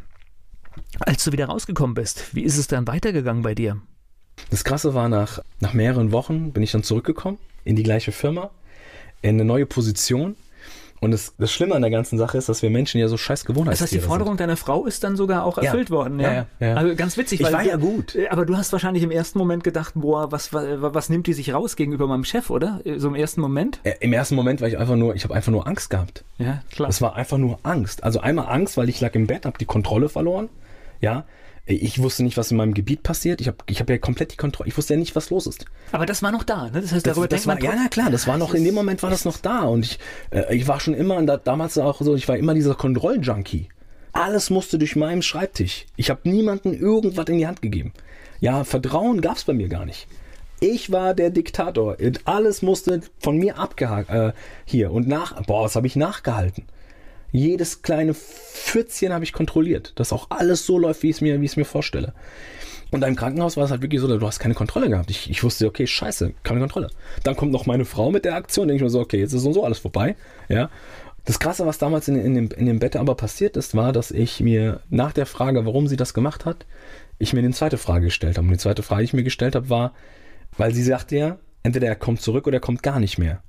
[1.00, 3.80] Als du wieder rausgekommen bist, wie ist es dann weitergegangen bei dir?
[4.50, 8.50] Das Krasse war, nach, nach mehreren Wochen bin ich dann zurückgekommen in die gleiche Firma,
[9.22, 10.36] in eine neue Position
[11.00, 13.44] und das, das Schlimme an der ganzen Sache ist, dass wir Menschen ja so scheiß
[13.44, 14.40] gewohnt Das heißt, die Forderung sind.
[14.40, 15.94] deiner Frau ist dann sogar auch erfüllt ja.
[15.94, 16.32] worden, ja?
[16.32, 16.74] Ja, ja?
[16.74, 17.40] Also ganz witzig.
[17.40, 18.14] Ich war ja gut.
[18.14, 21.34] Äh, aber du hast wahrscheinlich im ersten Moment gedacht, boah, was, was, was nimmt die
[21.34, 22.80] sich raus gegenüber meinem Chef, oder?
[22.84, 23.80] Äh, so im ersten Moment?
[23.82, 26.24] Äh, Im ersten Moment war ich einfach nur, ich habe einfach nur Angst gehabt.
[26.38, 26.88] Ja, klar.
[26.88, 28.02] Das war einfach nur Angst.
[28.02, 30.48] Also einmal Angst, weil ich lag im Bett, habe die Kontrolle verloren.
[31.00, 31.24] Ja,
[31.66, 33.40] ich wusste nicht, was in meinem Gebiet passiert.
[33.40, 34.68] Ich habe ich hab ja komplett die Kontrolle.
[34.68, 35.64] Ich wusste ja nicht, was los ist.
[35.90, 36.80] Aber das war noch da, ne?
[36.80, 39.02] Das heißt, darüber das, das war, Ja, na klar, das war noch, in dem Moment
[39.02, 39.62] war das noch da.
[39.62, 39.98] Und ich,
[40.30, 43.68] äh, ich war schon immer, da, damals auch so, ich war immer dieser Kontrolljunkie.
[44.12, 45.86] Alles musste durch meinen Schreibtisch.
[45.96, 47.92] Ich habe niemandem irgendwas in die Hand gegeben.
[48.40, 50.06] Ja, Vertrauen gab es bei mir gar nicht.
[50.60, 51.96] Ich war der Diktator.
[52.24, 54.08] Alles musste von mir abgehakt.
[54.08, 54.32] Äh,
[54.64, 54.92] hier.
[54.92, 56.64] Und nach, boah, was habe ich nachgehalten?
[57.36, 61.38] Jedes kleine Pfützchen habe ich kontrolliert, dass auch alles so läuft, wie ich es mir,
[61.38, 62.14] wie ich es mir vorstelle.
[62.90, 65.10] Und im Krankenhaus war es halt wirklich so, du hast keine Kontrolle gehabt.
[65.10, 66.88] Ich, ich wusste, okay, scheiße, keine Kontrolle.
[67.24, 69.42] Dann kommt noch meine Frau mit der Aktion, denke ich mir so, okay, jetzt ist
[69.42, 70.16] so alles vorbei.
[70.48, 70.70] Ja.
[71.26, 74.12] Das Krasse, was damals in, in, dem, in dem Bett aber passiert ist, war, dass
[74.12, 76.64] ich mir nach der Frage, warum sie das gemacht hat,
[77.18, 78.46] ich mir eine zweite Frage gestellt habe.
[78.46, 79.92] Und die zweite Frage, die ich mir gestellt habe, war,
[80.56, 83.42] weil sie sagte ja, entweder er kommt zurück oder er kommt gar nicht mehr.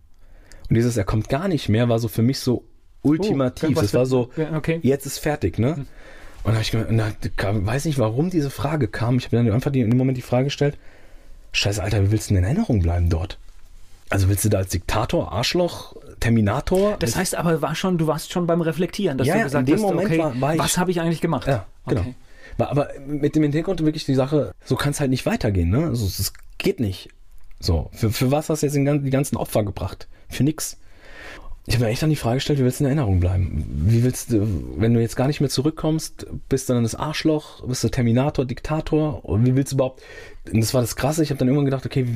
[0.69, 2.66] Und dieses er kommt gar nicht mehr war so für mich so
[3.01, 3.77] ultimativ.
[3.77, 4.79] Oh, das war so, okay.
[4.83, 5.75] jetzt ist fertig, ne?
[5.75, 5.87] Hm.
[6.43, 7.11] Und da habe ich na,
[7.65, 9.17] weiß nicht, warum diese Frage kam.
[9.17, 10.77] Ich habe dann einfach die, in dem Moment die Frage gestellt:
[11.51, 13.37] Scheiße, Alter, wie willst du denn in Erinnerung bleiben dort?
[14.09, 16.95] Also willst du da als Diktator, Arschloch, Terminator?
[16.99, 19.75] Das heißt aber, war schon, du warst schon beim Reflektieren, dass ja, du gesagt in
[19.75, 21.47] dem hast, Moment okay, war, war ich, was habe ich eigentlich gemacht?
[21.47, 22.01] Ja, genau.
[22.01, 22.15] Okay.
[22.57, 25.87] Aber mit dem Hintergrund wirklich die Sache, so kann es halt nicht weitergehen, ne?
[25.87, 27.09] Also es geht nicht.
[27.59, 30.07] So, für, für was hast du jetzt die ganzen Opfer gebracht?
[30.29, 30.77] Für nix.
[31.67, 33.65] Ich habe mir echt dann die Frage gestellt, wie willst du in Erinnerung bleiben?
[33.67, 34.47] Wie willst du,
[34.77, 38.45] wenn du jetzt gar nicht mehr zurückkommst, bist du dann das Arschloch, bist du Terminator,
[38.45, 39.25] Diktator?
[39.25, 40.01] Und wie willst du überhaupt?
[40.51, 42.07] Und das war das Krasse, ich habe dann irgendwann gedacht, okay,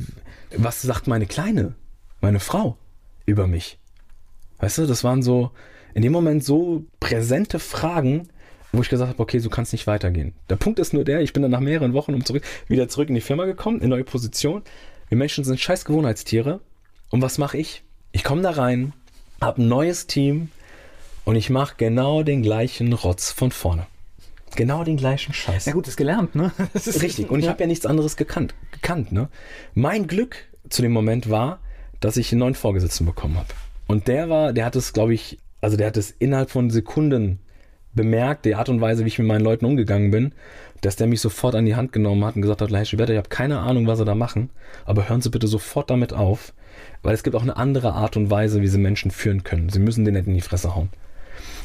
[0.56, 1.76] was sagt meine Kleine?
[2.22, 2.78] meine Frau
[3.26, 3.80] über mich?
[4.60, 5.52] Weißt du, das waren so
[5.94, 8.30] in dem Moment so präsente Fragen,
[8.72, 10.34] wo ich gesagt habe, okay, so kann nicht weitergehen.
[10.50, 13.10] Der Punkt ist nur der, ich bin dann nach mehreren Wochen um zurück, wieder zurück
[13.10, 14.62] in die Firma gekommen, in neue Position.
[15.10, 16.62] Wir Menschen sind scheiß Gewohnheitstiere.
[17.10, 17.84] Und was mache ich?
[18.14, 18.94] Ich komme da rein,
[19.42, 20.50] habe ein neues Team
[21.26, 23.88] und ich mache genau den gleichen Rotz von vorne.
[24.56, 25.66] Genau den gleichen Scheiß.
[25.66, 26.52] Ja gut, ist gelernt, ne?
[26.74, 27.30] Ist Richtig.
[27.30, 27.52] Und ich ja.
[27.52, 28.54] habe ja nichts anderes gekannt.
[28.72, 29.30] gekannt ne?
[29.74, 30.36] Mein Glück
[30.70, 31.60] zu dem Moment war,
[32.02, 33.48] dass ich einen neuen Vorgesetzten bekommen habe.
[33.88, 37.40] Und der war, der hat es, glaube ich, also der hat es innerhalb von Sekunden
[37.94, 40.34] bemerkt, die Art und Weise, wie ich mit meinen Leuten umgegangen bin,
[40.82, 43.18] dass der mich sofort an die Hand genommen hat und gesagt hat, Herr Schibetta, ich
[43.18, 44.50] habe keine Ahnung, was Sie da machen,
[44.86, 46.54] aber hören Sie bitte sofort damit auf,
[47.04, 49.70] weil es gibt auch eine andere Art und Weise, wie Sie Menschen führen können.
[49.70, 50.90] Sie müssen den nicht in die Fresse hauen.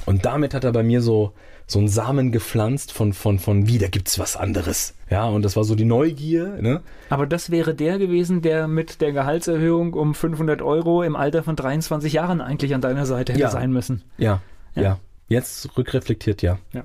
[0.06, 1.32] Und damit hat er bei mir so,
[1.66, 4.94] so einen Samen gepflanzt von, von, von wie, da gibt's was anderes.
[5.10, 6.58] Ja, und das war so die Neugier.
[6.60, 6.80] Ne?
[7.10, 11.56] Aber das wäre der gewesen, der mit der Gehaltserhöhung um 500 Euro im Alter von
[11.56, 13.50] 23 Jahren eigentlich an deiner Seite hätte ja.
[13.50, 14.02] sein müssen.
[14.16, 14.40] Ja,
[14.74, 15.00] ja, ja.
[15.28, 16.58] Jetzt rückreflektiert, ja.
[16.72, 16.84] ja.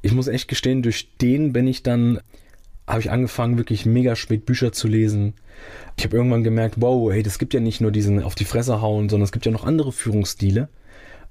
[0.00, 2.20] Ich muss echt gestehen, durch den bin ich dann,
[2.86, 5.34] habe ich angefangen, wirklich mega spät Bücher zu lesen.
[5.96, 8.80] Ich habe irgendwann gemerkt, wow, hey, das gibt ja nicht nur diesen auf die Fresse
[8.80, 10.68] hauen, sondern es gibt ja noch andere Führungsstile.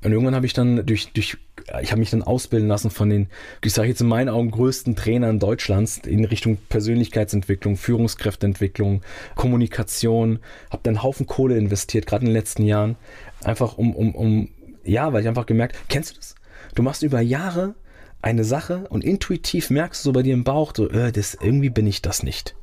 [0.04, 1.38] Und irgendwann habe ich dann durch, durch
[1.82, 3.28] ich habe mich dann ausbilden lassen von den,
[3.64, 9.02] ich sage jetzt in meinen Augen, größten Trainern Deutschlands in Richtung Persönlichkeitsentwicklung, Führungskräfteentwicklung,
[9.36, 12.96] Kommunikation, habe dann einen Haufen Kohle investiert, gerade in den letzten Jahren,
[13.44, 14.50] einfach um, um, um,
[14.84, 16.36] ja, weil ich einfach gemerkt, kennst du das?
[16.76, 17.76] Du machst über Jahre
[18.22, 21.70] eine Sache und intuitiv merkst du so bei dir im Bauch, so, äh, das, irgendwie
[21.70, 22.56] bin ich das nicht.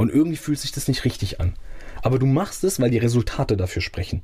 [0.00, 1.52] Und irgendwie fühlt sich das nicht richtig an.
[2.02, 4.22] Aber du machst es, weil die Resultate dafür sprechen.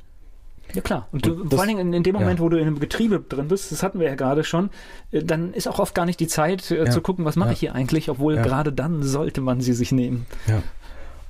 [0.72, 1.06] Ja klar.
[1.12, 2.44] Und, du, das, vor allen Dingen in, in dem Moment, ja.
[2.46, 4.70] wo du in einem Getriebe drin bist, das hatten wir ja gerade schon,
[5.12, 6.90] äh, dann ist auch oft gar nicht die Zeit äh, ja.
[6.90, 7.52] zu gucken, was mache ja.
[7.52, 10.24] ich hier eigentlich, obwohl gerade dann sollte man sie sich nehmen.
[10.46, 10.62] Ja.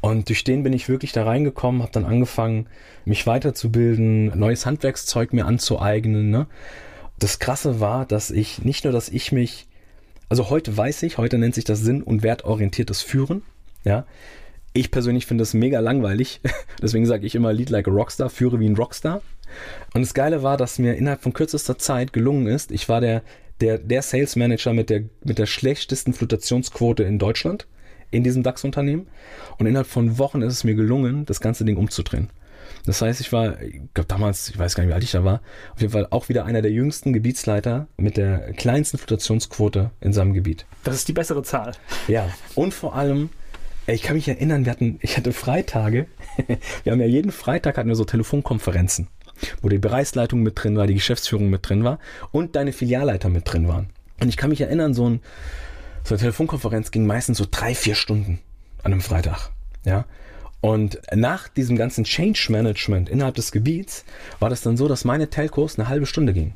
[0.01, 2.69] Und durch den bin ich wirklich da reingekommen, habe dann angefangen,
[3.05, 6.31] mich weiterzubilden, neues Handwerkszeug mir anzueignen.
[6.31, 6.47] Ne?
[7.19, 9.67] Das Krasse war, dass ich nicht nur, dass ich mich,
[10.29, 13.43] also heute weiß ich, heute nennt sich das Sinn- und wertorientiertes Führen.
[13.87, 14.05] Ja,
[14.73, 16.41] ich persönlich finde das mega langweilig.
[16.83, 19.23] Deswegen sage ich immer Lead like a Rockstar, führe wie ein Rockstar.
[19.95, 23.23] Und das Geile war, dass mir innerhalb von kürzester Zeit gelungen ist, ich war der,
[23.61, 27.67] der, der Sales Manager mit der, mit der schlechtesten Flutationsquote in Deutschland
[28.11, 29.07] in diesem DAX-Unternehmen.
[29.57, 32.29] Und innerhalb von Wochen ist es mir gelungen, das ganze Ding umzudrehen.
[32.85, 35.25] Das heißt, ich war, ich glaube damals, ich weiß gar nicht, wie alt ich da
[35.25, 35.41] war,
[35.75, 40.35] auf jeden Fall auch wieder einer der jüngsten Gebietsleiter mit der kleinsten Flutationsquote in seinem
[40.35, 40.67] Gebiet.
[40.85, 41.73] Das ist die bessere Zahl.
[42.09, 43.31] Ja, und vor allem
[43.95, 46.07] ich kann mich erinnern, wir hatten, ich hatte Freitage.
[46.85, 49.09] wir haben ja jeden Freitag hatten wir so Telefonkonferenzen,
[49.63, 51.99] wo die Bereichsleitung mit drin war, die Geschäftsführung mit drin war
[52.33, 53.91] und deine Filialleiter mit drin waren.
[54.21, 55.21] Und ich kann mich erinnern, so, ein,
[56.05, 58.41] so eine Telefonkonferenz ging meistens so drei, vier Stunden
[58.83, 59.51] an einem Freitag.
[59.85, 60.05] Ja.
[60.61, 64.05] Und nach diesem ganzen Change Management innerhalb des Gebiets
[64.41, 66.55] war das dann so, dass meine Telcos eine halbe Stunde gingen.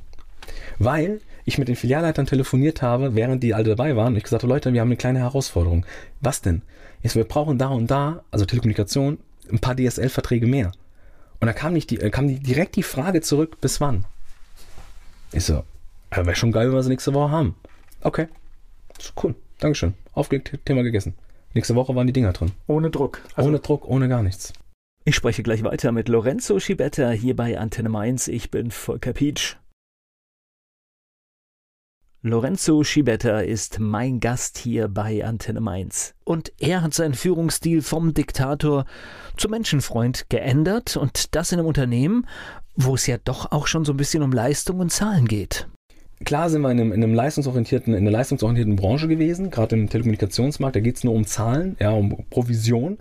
[0.79, 4.09] Weil ich mit den Filialleitern telefoniert habe, während die alle dabei waren.
[4.09, 5.87] Und ich gesagt habe, Leute, wir haben eine kleine Herausforderung.
[6.21, 6.63] Was denn?
[7.03, 9.19] Jetzt, wir brauchen da und da, also Telekommunikation,
[9.51, 10.73] ein paar DSL-Verträge mehr.
[11.41, 14.05] Und da kam, nicht die, kam die, direkt die Frage zurück, bis wann?
[15.33, 15.65] Ich so,
[16.15, 17.55] ja, wäre schon geil, wenn wir sie nächste Woche haben.
[18.03, 18.29] Okay,
[18.99, 19.95] so, cool, Dankeschön.
[20.13, 21.15] Aufgelegt, Thema gegessen.
[21.55, 22.53] Nächste Woche waren die Dinger drin.
[22.67, 23.23] Ohne Druck.
[23.35, 24.53] Also ohne Druck, ohne gar nichts.
[25.05, 28.29] Ich spreche gleich weiter mit Lorenzo Schibetta hier bei Antenne Mainz.
[28.29, 29.57] Ich bin Volker Pietsch.
[32.23, 36.13] Lorenzo Schibetta ist mein Gast hier bei Antenne Mainz.
[36.23, 38.85] Und er hat seinen Führungsstil vom Diktator
[39.39, 42.27] zum Menschenfreund geändert und das in einem Unternehmen,
[42.77, 45.67] wo es ja doch auch schon so ein bisschen um Leistung und Zahlen geht.
[46.23, 49.89] Klar sind wir in, einem, in, einem leistungsorientierten, in einer leistungsorientierten Branche gewesen, gerade im
[49.89, 52.99] Telekommunikationsmarkt, da geht es nur um Zahlen, ja, um Provision.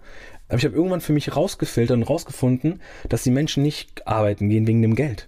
[0.48, 4.66] Aber ich habe irgendwann für mich rausgefiltert und rausgefunden, dass die Menschen nicht arbeiten gehen
[4.66, 5.28] wegen dem Geld.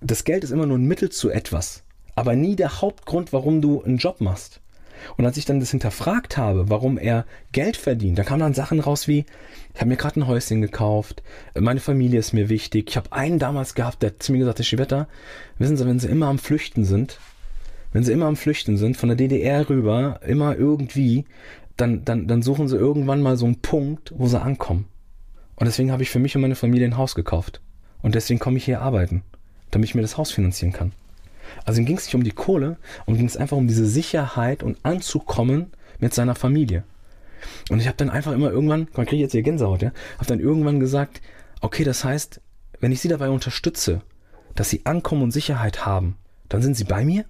[0.00, 1.85] Das Geld ist immer nur ein Mittel zu etwas
[2.16, 4.60] aber nie der Hauptgrund, warum du einen Job machst.
[5.16, 8.80] Und als ich dann das hinterfragt habe, warum er Geld verdient, da kamen dann Sachen
[8.80, 9.26] raus wie,
[9.74, 11.22] ich habe mir gerade ein Häuschen gekauft,
[11.54, 12.88] meine Familie ist mir wichtig.
[12.88, 15.06] Ich habe einen damals gehabt, der hat zu mir gesagt, Herr Schibetta,
[15.58, 17.20] wissen Sie, wenn Sie immer am Flüchten sind,
[17.92, 21.26] wenn Sie immer am Flüchten sind, von der DDR rüber, immer irgendwie,
[21.76, 24.86] dann, dann, dann suchen Sie irgendwann mal so einen Punkt, wo Sie ankommen.
[25.56, 27.60] Und deswegen habe ich für mich und meine Familie ein Haus gekauft.
[28.02, 29.22] Und deswegen komme ich hier arbeiten,
[29.70, 30.92] damit ich mir das Haus finanzieren kann.
[31.64, 32.76] Also ihm ging es nicht um die Kohle
[33.06, 36.84] und ging es einfach um diese Sicherheit und anzukommen mit seiner Familie.
[37.70, 40.40] Und ich habe dann einfach immer irgendwann, man kriege jetzt hier Gänsehaut, ja, habe dann
[40.40, 41.20] irgendwann gesagt,
[41.60, 42.40] okay, das heißt,
[42.80, 44.02] wenn ich sie dabei unterstütze,
[44.54, 46.16] dass sie Ankommen und Sicherheit haben,
[46.48, 47.24] dann sind sie bei mir?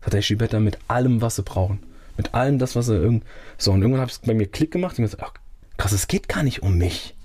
[0.00, 1.80] Hat der Schibetta mit allem, was sie brauchen.
[2.16, 3.24] Mit allem das, was sie irgend.
[3.56, 5.32] So, und irgendwann habe ich bei mir Klick gemacht und gesagt, ach,
[5.76, 7.16] krass, es geht gar nicht um mich.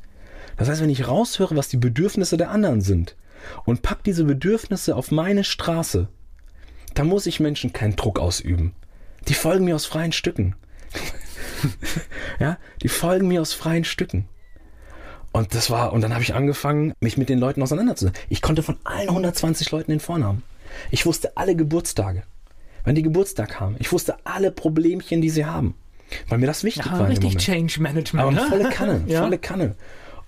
[0.58, 3.16] Das heißt, wenn ich raushöre, was die Bedürfnisse der anderen sind
[3.66, 6.08] und pack diese Bedürfnisse auf meine Straße,
[6.94, 8.74] dann muss ich Menschen keinen Druck ausüben.
[9.28, 10.56] Die folgen mir aus freien Stücken.
[12.40, 14.28] ja, die folgen mir aus freien Stücken.
[15.32, 18.22] Und das war, und dann habe ich angefangen, mich mit den Leuten auseinanderzusetzen.
[18.30, 20.44] Ich konnte von allen 120 Leuten den Vornamen.
[20.92, 22.24] Ich wusste alle Geburtstage,
[22.84, 23.76] wann die Geburtstag haben.
[23.80, 25.76] Ich wusste alle Problemchen, die sie haben.
[26.30, 27.08] Weil mir das wichtig Ja, war.
[27.10, 27.38] richtig.
[27.38, 28.22] Change Management.
[28.24, 28.46] Aber ne?
[28.48, 29.22] volle Kanne, Ja.
[29.24, 29.76] volle Kanne.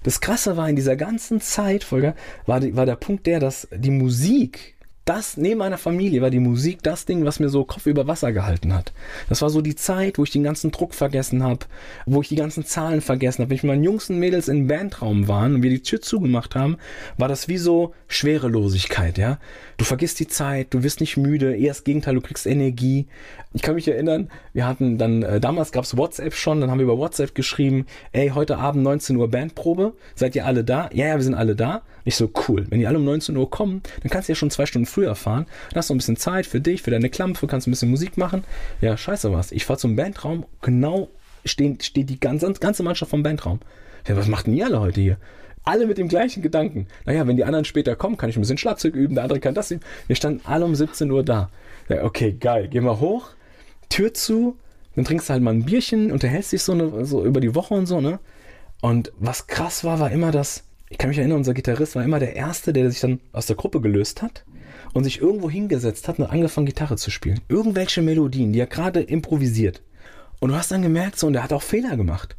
[0.01, 3.68] Das Krasse war in dieser ganzen Zeit, Volker, war, die, war der Punkt der, dass
[3.76, 4.75] die Musik,
[5.06, 8.34] das neben meiner Familie war die Musik das Ding, was mir so Kopf über Wasser
[8.34, 8.91] gehalten hat.
[9.30, 11.60] Das war so die Zeit, wo ich den ganzen Druck vergessen habe,
[12.08, 13.51] wo ich die ganzen Zahlen vergessen habe.
[13.51, 16.56] Wenn ich mit meinen Jungs und Mädels im Bandraum waren und wir die Tür zugemacht
[16.56, 16.78] haben,
[17.18, 19.38] war das wie so Schwerelosigkeit, ja.
[19.78, 23.08] Du vergisst die Zeit, du wirst nicht müde, eher das Gegenteil, du kriegst Energie.
[23.53, 26.86] Ich kann mich erinnern, wir hatten dann, äh, damals gab's WhatsApp schon, dann haben wir
[26.86, 30.89] über WhatsApp geschrieben, ey, heute Abend 19 Uhr Bandprobe, seid ihr alle da?
[30.93, 31.84] Ja, ja, wir sind alle da.
[32.06, 34.51] Ich so, cool, wenn die alle um 19 Uhr kommen, dann kannst du ja schon
[34.51, 37.48] zwei Stunden früher fahren, dann hast du ein bisschen Zeit für dich, für deine Klampfe,
[37.48, 38.43] kannst ein bisschen Musik machen.
[38.82, 39.52] Ja, scheiße was.
[39.52, 41.10] Ich fahr zum Bandraum, genau
[41.43, 43.60] stehen, steht die ganze, ganze Mannschaft vom Bandraum.
[44.08, 45.18] Ja, was macht denn ihr alle heute hier?
[45.64, 46.88] Alle mit dem gleichen Gedanken.
[47.06, 49.54] Naja, wenn die anderen später kommen, kann ich ein bisschen Schlagzeug üben, der andere kann
[49.56, 49.82] das üben.
[50.08, 51.50] Wir standen alle um 17 Uhr da.
[51.89, 52.68] Ja, okay, geil.
[52.70, 53.30] Gehen wir hoch,
[53.89, 54.58] Tür zu,
[54.96, 57.74] dann trinkst du halt mal ein Bierchen, unterhältst dich so, eine, so über die Woche
[57.74, 58.20] und so, ne?
[58.82, 62.20] Und was krass war, war immer das, ich kann mich erinnern, unser Gitarrist war immer
[62.20, 64.46] der Erste, der sich dann aus der Gruppe gelöst hat
[64.96, 67.41] und sich irgendwo hingesetzt hat und angefangen, Gitarre zu spielen.
[67.50, 69.82] Irgendwelche Melodien, die er gerade improvisiert.
[70.39, 72.38] Und du hast dann gemerkt, so, und er hat auch Fehler gemacht.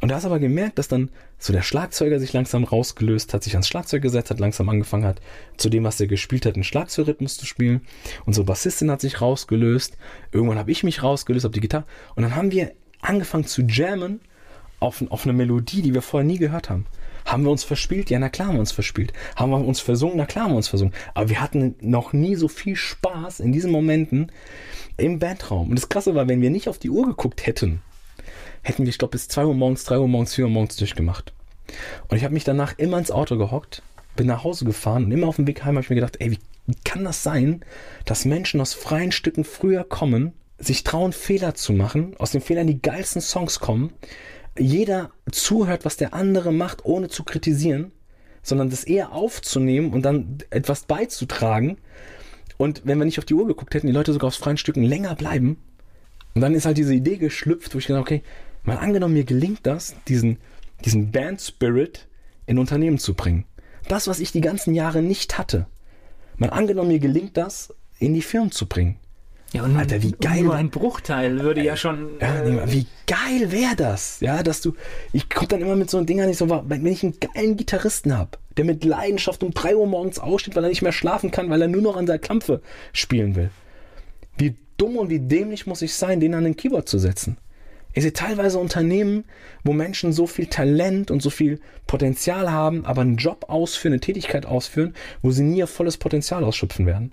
[0.00, 3.52] Und du hast aber gemerkt, dass dann so der Schlagzeuger sich langsam rausgelöst hat, sich
[3.52, 5.20] ans Schlagzeug gesetzt hat, langsam angefangen hat,
[5.58, 7.82] zu dem, was er gespielt hat, einen Schlagzeugrhythmus zu spielen.
[8.24, 9.98] Unsere Bassistin hat sich rausgelöst.
[10.32, 11.84] Irgendwann habe ich mich rausgelöst auf die Gitarre.
[12.14, 14.20] Und dann haben wir angefangen zu jammen
[14.80, 16.86] auf, auf eine Melodie, die wir vorher nie gehört haben.
[17.28, 18.08] Haben wir uns verspielt?
[18.08, 19.12] Ja, na klar haben wir uns verspielt.
[19.36, 20.16] Haben wir uns versungen?
[20.16, 20.94] Na klar haben wir uns versungen.
[21.12, 24.32] Aber wir hatten noch nie so viel Spaß in diesen Momenten
[24.96, 25.68] im Bandraum.
[25.68, 27.82] Und das Krasse war, wenn wir nicht auf die Uhr geguckt hätten,
[28.62, 31.34] hätten wir, ich glaube, bis 2 Uhr morgens, 3 Uhr morgens, 4 Uhr morgens durchgemacht.
[32.08, 33.82] Und ich habe mich danach immer ins Auto gehockt,
[34.16, 36.30] bin nach Hause gefahren und immer auf dem Weg heim habe ich mir gedacht, ey,
[36.30, 37.62] wie, wie kann das sein,
[38.06, 42.66] dass Menschen aus freien Stücken früher kommen, sich trauen, Fehler zu machen, aus den Fehlern
[42.66, 43.92] die geilsten Songs kommen,
[44.58, 47.92] jeder zuhört, was der andere macht, ohne zu kritisieren,
[48.42, 51.78] sondern das eher aufzunehmen und dann etwas beizutragen.
[52.56, 54.82] Und wenn wir nicht auf die Uhr geguckt hätten, die Leute sogar aus freien Stücken
[54.82, 55.58] länger bleiben.
[56.34, 58.22] Und dann ist halt diese Idee geschlüpft, wo ich gedacht okay,
[58.64, 60.38] mal angenommen, mir gelingt das, diesen,
[60.84, 62.06] diesen Band-Spirit
[62.46, 63.44] in Unternehmen zu bringen.
[63.88, 65.66] Das, was ich die ganzen Jahre nicht hatte.
[66.36, 68.98] Mal angenommen, mir gelingt das, in die Firmen zu bringen.
[69.52, 70.42] Ja, und Alter, wie geil.
[70.42, 72.18] Nur ein Bruchteil würde ja schon.
[72.20, 74.20] Ja, nee, wie geil wäre das?
[74.20, 74.74] Ja, dass du.
[75.12, 78.32] Ich komme dann immer mit so Dingern nicht so, wenn ich einen geilen Gitarristen habe,
[78.58, 81.62] der mit Leidenschaft um 3 Uhr morgens aufsteht, weil er nicht mehr schlafen kann, weil
[81.62, 82.60] er nur noch an der Klampfe
[82.92, 83.50] spielen will.
[84.36, 87.38] Wie dumm und wie dämlich muss ich sein, den an den Keyboard zu setzen?
[87.94, 89.24] Ich sehe teilweise Unternehmen,
[89.64, 94.00] wo Menschen so viel Talent und so viel Potenzial haben, aber einen Job ausführen, eine
[94.00, 97.12] Tätigkeit ausführen, wo sie nie ihr volles Potenzial ausschöpfen werden.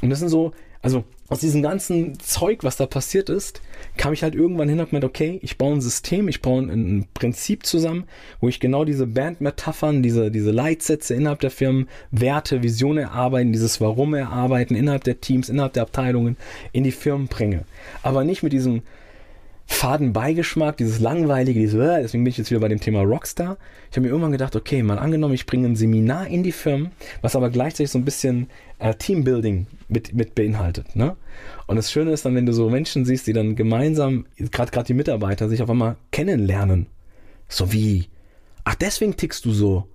[0.00, 3.60] Und das sind so, also aus diesem ganzen Zeug, was da passiert ist,
[3.96, 7.06] kam ich halt irgendwann hin und hab okay, ich baue ein System, ich baue ein
[7.14, 8.04] Prinzip zusammen,
[8.40, 13.80] wo ich genau diese Bandmetaphern, diese, diese Leitsätze innerhalb der Firmen, Werte, Visionen erarbeiten, dieses
[13.80, 16.36] Warum erarbeiten, innerhalb der Teams, innerhalb der Abteilungen
[16.72, 17.64] in die Firmen bringe.
[18.02, 18.82] Aber nicht mit diesem
[19.66, 23.58] faden Beigeschmack, dieses langweilige, dieses, äh, deswegen bin ich jetzt wieder bei dem Thema Rockstar.
[23.90, 26.92] Ich habe mir irgendwann gedacht, okay, mal angenommen, ich bringe ein Seminar in die Firmen,
[27.20, 28.48] was aber gleichzeitig so ein bisschen
[28.78, 30.94] äh, Teambuilding mit, mit beinhaltet.
[30.94, 31.16] Ne?
[31.66, 34.86] Und das Schöne ist dann, wenn du so Menschen siehst, die dann gemeinsam, gerade gerade
[34.86, 36.86] die Mitarbeiter, sich auf einmal kennenlernen.
[37.48, 38.06] So wie,
[38.64, 39.88] ach, deswegen tickst du so.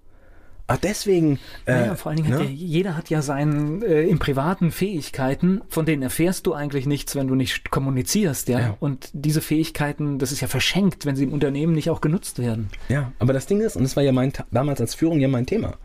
[0.68, 1.40] Ach, deswegen.
[1.66, 2.46] Äh, Naja, vor allen Dingen hat ne?
[2.46, 7.16] ja, jeder hat ja seine äh, im privaten Fähigkeiten, von denen erfährst du eigentlich nichts,
[7.16, 8.60] wenn du nicht kommunizierst, ja?
[8.60, 8.78] Ja.
[8.80, 12.70] Und diese Fähigkeiten, das ist ja verschenkt, wenn sie im Unternehmen nicht auch genutzt werden.
[12.90, 15.46] Ja, aber das Ding ist, und das war ja mein, damals als Führung ja mein
[15.46, 15.78] Thema,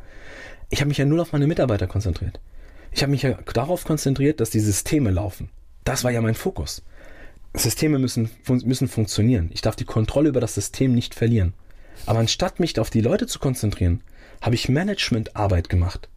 [0.71, 2.41] ich habe mich ja nur auf meine Mitarbeiter konzentriert.
[2.93, 5.51] Ich habe mich ja darauf konzentriert, dass die Systeme laufen.
[5.85, 6.83] Das war ja mein Fokus.
[7.55, 9.51] Systeme müssen, fun müssen funktionieren.
[9.53, 11.55] Ich darf die Kontrolle über das System nicht verlieren.
[12.05, 14.03] Aber anstatt mich auf die Leute zu konzentrieren,
[14.41, 16.09] habe ich Managementarbeit gemacht.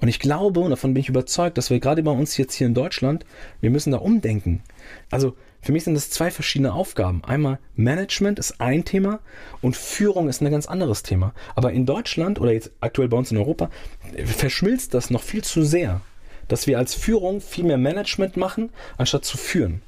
[0.00, 2.66] Und ich glaube, und davon bin ich überzeugt, dass wir gerade bei uns jetzt hier
[2.66, 3.24] in Deutschland,
[3.60, 4.62] wir müssen da umdenken.
[5.10, 7.22] Also für mich sind das zwei verschiedene Aufgaben.
[7.24, 9.20] Einmal Management ist ein Thema
[9.60, 11.34] und Führung ist ein ganz anderes Thema.
[11.54, 13.70] Aber in Deutschland oder jetzt aktuell bei uns in Europa
[14.24, 16.00] verschmilzt das noch viel zu sehr,
[16.46, 19.82] dass wir als Führung viel mehr Management machen, anstatt zu führen.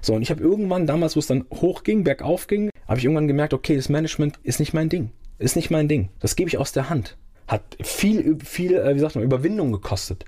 [0.00, 3.28] So, und ich habe irgendwann damals, wo es dann hochging, bergauf ging, habe ich irgendwann
[3.28, 5.10] gemerkt, okay, das Management ist nicht mein Ding.
[5.38, 6.10] Ist nicht mein Ding.
[6.20, 7.16] Das gebe ich aus der Hand.
[7.48, 10.24] Hat viel, viel, äh, wie sagt man, Überwindung gekostet.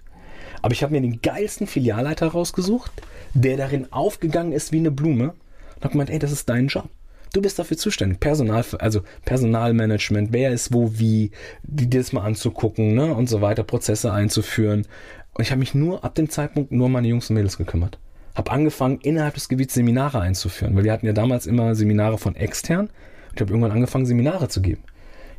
[0.62, 2.90] Aber ich habe mir den geilsten Filialleiter rausgesucht,
[3.34, 5.34] der darin aufgegangen ist wie eine Blume
[5.76, 6.88] und habe gemeint, ey, das ist dein Job.
[7.32, 8.20] Du bist dafür zuständig.
[8.20, 11.30] Personal, also Personalmanagement, wer ist wo wie,
[11.62, 14.86] dir das mal anzugucken, ne, und so weiter, Prozesse einzuführen.
[15.34, 17.98] Und ich habe mich nur ab dem Zeitpunkt nur um meine Jungs und Mädels gekümmert.
[18.34, 22.36] Habe angefangen, innerhalb des Gebiets Seminare einzuführen, weil wir hatten ja damals immer Seminare von
[22.36, 22.86] extern.
[22.86, 24.82] Und ich habe irgendwann angefangen, Seminare zu geben.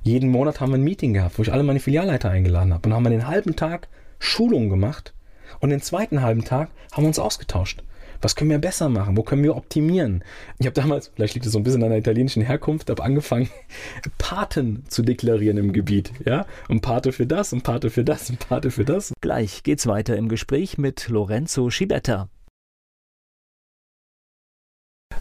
[0.08, 2.88] Jeden Monat haben wir ein Meeting gehabt, wo ich alle meine Filialleiter eingeladen habe.
[2.88, 3.90] Und haben wir den halben Tag
[4.20, 5.14] Schulungen gemacht.
[5.60, 7.84] Und den zweiten halben Tag haben wir uns ausgetauscht.
[8.22, 9.18] Was können wir besser machen?
[9.18, 10.24] Wo können wir optimieren?
[10.60, 13.50] Ich habe damals, vielleicht liegt es so ein bisschen an der italienischen Herkunft, habe angefangen,
[14.18, 16.14] Paten zu deklarieren im Gebiet.
[16.26, 19.12] Ja, und Pate für das, und Pate für das, und Pate für das.
[19.20, 22.30] Gleich geht's weiter im Gespräch mit Lorenzo Schibetta.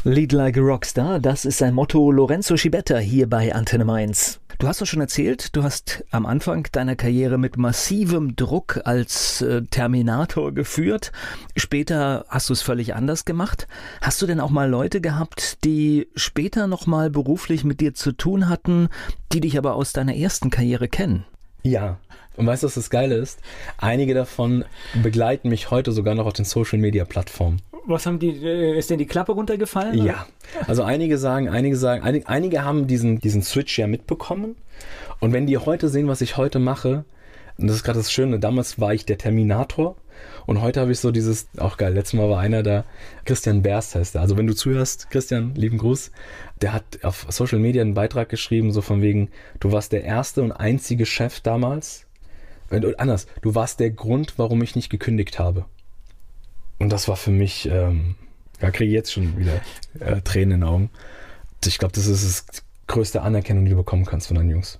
[0.08, 4.38] Lead like a Rockstar, das ist sein Motto Lorenzo Schibetta hier bei Antenne Mainz.
[4.60, 9.42] Du hast doch schon erzählt, du hast am Anfang deiner Karriere mit massivem Druck als
[9.42, 11.10] äh, Terminator geführt.
[11.56, 13.66] Später hast du es völlig anders gemacht.
[14.00, 18.48] Hast du denn auch mal Leute gehabt, die später nochmal beruflich mit dir zu tun
[18.48, 18.90] hatten,
[19.32, 21.24] die dich aber aus deiner ersten Karriere kennen?
[21.64, 21.98] Ja.
[22.36, 23.40] Und weißt du, was das Geile ist?
[23.78, 24.64] Einige davon
[25.02, 27.62] begleiten mich heute sogar noch auf den Social Media Plattformen.
[27.86, 30.04] Was haben die, äh, ist denn die Klappe runtergefallen?
[30.04, 30.26] Ja.
[30.66, 34.56] Also einige sagen, einige sagen, einige, einige haben diesen, diesen Switch ja mitbekommen.
[35.20, 37.04] Und wenn die heute sehen, was ich heute mache,
[37.58, 39.96] und das ist gerade das Schöne, damals war ich der Terminator
[40.46, 42.84] und heute habe ich so dieses, auch geil, letztes Mal war einer da,
[43.24, 44.20] Christian Berst heißt er.
[44.20, 46.10] Also wenn du zuhörst, Christian, lieben Gruß,
[46.60, 49.30] der hat auf Social Media einen Beitrag geschrieben, so von wegen,
[49.60, 52.05] du warst der erste und einzige Chef damals.
[52.70, 55.64] Anders, du warst der Grund, warum ich nicht gekündigt habe.
[56.78, 58.16] Und das war für mich, ähm,
[58.60, 59.60] ja, kriege ich jetzt schon wieder
[60.00, 60.90] äh, Tränen in den Augen.
[61.64, 64.78] Ich glaube, das ist das größte Anerkennung, die du bekommen kannst von deinen Jungs.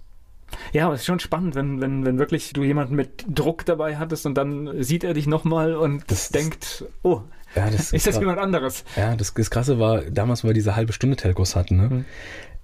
[0.72, 3.97] Ja, aber es ist schon spannend, wenn, wenn, wenn wirklich du jemanden mit Druck dabei
[3.97, 7.22] hattest und dann sieht er dich nochmal und das denkt, oh,
[7.55, 8.84] ja, das ist das jemand anderes?
[8.97, 11.89] Ja, das, das Krasse war, damals, weil wir diese halbe Stunde Telcos hatten, ne?
[11.89, 12.05] Mhm.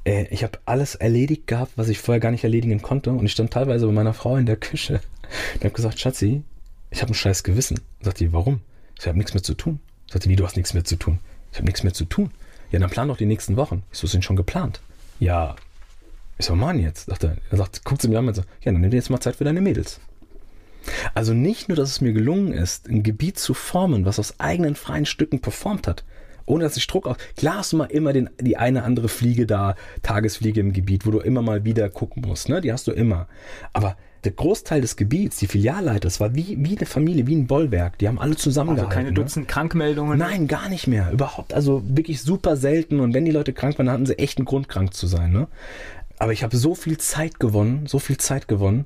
[0.04, 3.32] Äh, ich habe alles erledigt gehabt, was ich vorher gar nicht erledigen konnte und ich
[3.32, 5.00] stand teilweise bei meiner Frau in der Küche
[5.54, 6.42] und habe gesagt, Schatzi,
[6.90, 7.80] ich habe ein scheiß Gewissen.
[8.00, 8.60] Sagt die, warum?
[8.98, 9.80] Ich habe nichts mehr zu tun.
[10.10, 11.18] Sagte, wie, du hast nichts mehr zu tun?
[11.50, 12.30] Ich habe nichts mehr zu tun.
[12.70, 13.82] Ja, dann plan doch die nächsten Wochen.
[13.92, 14.80] Ich so, sind schon geplant.
[15.20, 15.56] Ja.
[16.38, 17.06] Ich so, Mann, jetzt.
[17.06, 19.10] Sagt er, er sagt, guckt sie mir an und so, ja, dann nimm dir jetzt
[19.10, 20.00] mal Zeit für deine Mädels.
[21.14, 24.74] Also nicht nur, dass es mir gelungen ist, ein Gebiet zu formen, was aus eigenen
[24.74, 26.04] freien Stücken performt hat,
[26.52, 27.16] ohne dass ich Druck auf.
[27.36, 31.10] Klar hast du mal immer den, die eine andere Fliege da, Tagesfliege im Gebiet, wo
[31.10, 32.60] du immer mal wieder gucken musst, ne?
[32.60, 33.26] Die hast du immer.
[33.72, 37.46] Aber der Großteil des Gebiets, die Filialleiter, das war wie, wie eine Familie, wie ein
[37.46, 37.98] Bollwerk.
[37.98, 38.86] Die haben alle zusammengehalten.
[38.86, 39.14] Also keine ne?
[39.14, 39.52] Dutzend ne?
[39.52, 40.18] Krankmeldungen?
[40.18, 41.10] Nein, gar nicht mehr.
[41.10, 41.54] Überhaupt.
[41.54, 43.00] Also wirklich super selten.
[43.00, 45.32] Und wenn die Leute krank waren, hatten sie echt einen Grund, krank zu sein.
[45.32, 45.48] Ne?
[46.18, 48.84] Aber ich habe so viel Zeit gewonnen, so viel Zeit gewonnen,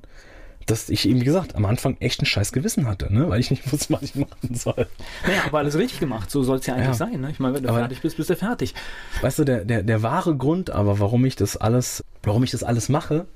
[0.67, 3.29] dass ich eben, wie gesagt, am Anfang echt ein scheiß Gewissen hatte, ne?
[3.29, 4.87] weil ich nicht wusste, was ich machen soll.
[5.27, 6.95] Naja, aber alles richtig gemacht, so soll es ja eigentlich ja.
[6.95, 7.21] sein.
[7.21, 7.31] Ne?
[7.31, 8.75] Ich meine, wenn du aber, fertig bist, bist du fertig.
[9.21, 12.64] Weißt du, der, der, der wahre Grund aber, warum ich das alles, warum ich das
[12.64, 13.27] alles mache,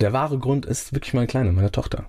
[0.00, 2.06] der wahre Grund ist wirklich meine Kleine, meine Tochter.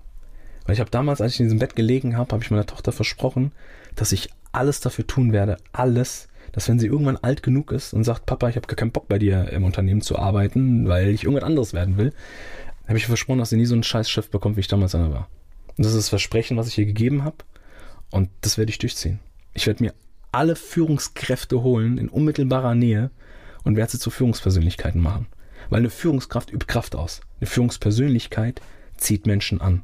[0.65, 2.91] Weil ich habe damals, als ich in diesem Bett gelegen habe, habe ich meiner Tochter
[2.91, 3.51] versprochen,
[3.95, 8.03] dass ich alles dafür tun werde, alles, dass wenn sie irgendwann alt genug ist und
[8.03, 11.23] sagt, Papa, ich habe gar keinen Bock bei dir im Unternehmen zu arbeiten, weil ich
[11.23, 12.13] irgendwas anderes werden will,
[12.87, 15.11] habe ich versprochen, dass sie nie so einen scheiß Chef bekommt, wie ich damals einer
[15.11, 15.29] war.
[15.77, 17.37] Und das ist das Versprechen, was ich ihr gegeben habe.
[18.11, 19.19] Und das werde ich durchziehen.
[19.53, 19.93] Ich werde mir
[20.31, 23.11] alle Führungskräfte holen in unmittelbarer Nähe
[23.63, 25.27] und werde sie zu Führungspersönlichkeiten machen.
[25.69, 27.21] Weil eine Führungskraft übt Kraft aus.
[27.39, 28.61] Eine Führungspersönlichkeit
[28.97, 29.83] zieht Menschen an.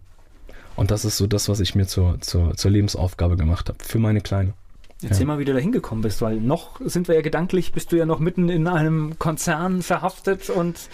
[0.76, 3.84] Und das ist so das, was ich mir zur, zur, zur Lebensaufgabe gemacht habe.
[3.84, 4.54] Für meine Kleine.
[5.02, 5.28] Erzähl ja.
[5.28, 8.06] mal, wie du da hingekommen bist, weil noch sind wir ja gedanklich, bist du ja
[8.06, 10.90] noch mitten in einem Konzern verhaftet und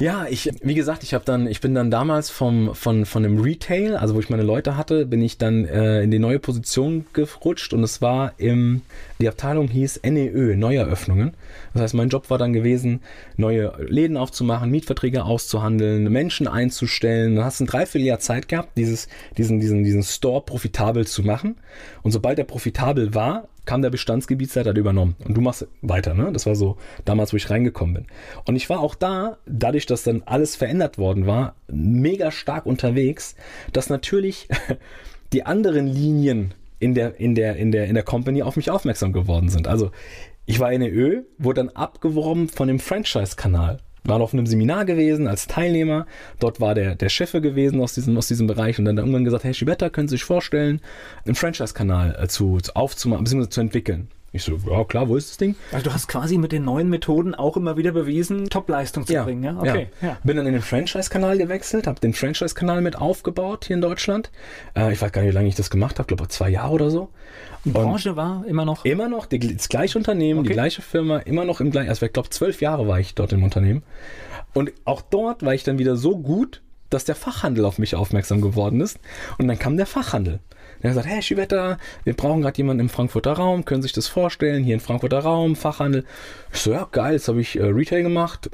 [0.00, 3.40] ja, ich, wie gesagt, ich habe dann, ich bin dann damals vom, von, von dem
[3.40, 7.06] Retail, also wo ich meine Leute hatte, bin ich dann äh, in die neue Position
[7.14, 8.82] gerutscht und es war im,
[9.18, 11.32] die Abteilung hieß NEÖ, Neueröffnungen.
[11.72, 13.00] Das heißt, mein Job war dann gewesen,
[13.36, 17.34] neue Läden aufzumachen, Mietverträge auszuhandeln, Menschen einzustellen.
[17.34, 21.56] Du hast ein Dreivierteljahr Zeit gehabt, dieses, diesen, diesen, diesen Store profitabel zu machen.
[22.02, 25.16] Und sobald er profitabel war, kam der Bestandsgebietsleiter, hat übernommen.
[25.26, 26.30] Und du machst weiter, ne?
[26.32, 28.06] Das war so damals, wo ich reingekommen bin.
[28.46, 33.36] Und ich war auch da, dadurch, dass dann alles verändert worden war, mega stark unterwegs,
[33.72, 34.48] dass natürlich
[35.32, 39.12] die anderen Linien in der, in der, in der, in der Company auf mich aufmerksam
[39.12, 39.68] geworden sind.
[39.68, 39.90] Also,
[40.46, 44.84] ich war in der Ö, wurde dann abgeworben von dem Franchise-Kanal waren auf einem Seminar
[44.84, 46.06] gewesen als Teilnehmer.
[46.40, 49.44] Dort war der, der Chef gewesen aus diesem, aus diesem Bereich und dann irgendwann gesagt,
[49.44, 50.80] hey Schibetta, können Sie sich vorstellen,
[51.24, 53.48] einen Franchise-Kanal äh, zu, zu aufzumachen, bzw.
[53.48, 54.08] zu entwickeln.
[54.30, 55.56] Ich so, ja klar, wo ist das Ding?
[55.72, 59.42] Also du hast quasi mit den neuen Methoden auch immer wieder bewiesen, Top-Leistung zu bringen,
[59.42, 59.56] ja?
[59.58, 59.88] Okay.
[60.02, 60.18] Ja.
[60.22, 64.30] Bin dann in den Franchise-Kanal gewechselt, habe den Franchise-Kanal mit aufgebaut hier in Deutschland.
[64.76, 66.90] Äh, ich weiß gar nicht, wie lange ich das gemacht habe, glaube zwei Jahre oder
[66.90, 67.08] so.
[67.68, 68.84] Die Branche war immer noch?
[68.84, 70.48] Immer noch, die, das gleiche Unternehmen, okay.
[70.48, 73.32] die gleiche Firma, immer noch im gleichen, also ich glaube zwölf Jahre war ich dort
[73.32, 73.82] im Unternehmen.
[74.54, 78.40] Und auch dort war ich dann wieder so gut, dass der Fachhandel auf mich aufmerksam
[78.40, 78.98] geworden ist.
[79.38, 80.40] Und dann kam der Fachhandel.
[80.80, 84.06] Er hat gesagt, hey Schiebetter, wir brauchen gerade jemanden im Frankfurter Raum, können sich das
[84.06, 86.04] vorstellen, hier im Frankfurter Raum, Fachhandel.
[86.52, 88.48] Ich so, ja geil, jetzt habe ich äh, Retail gemacht,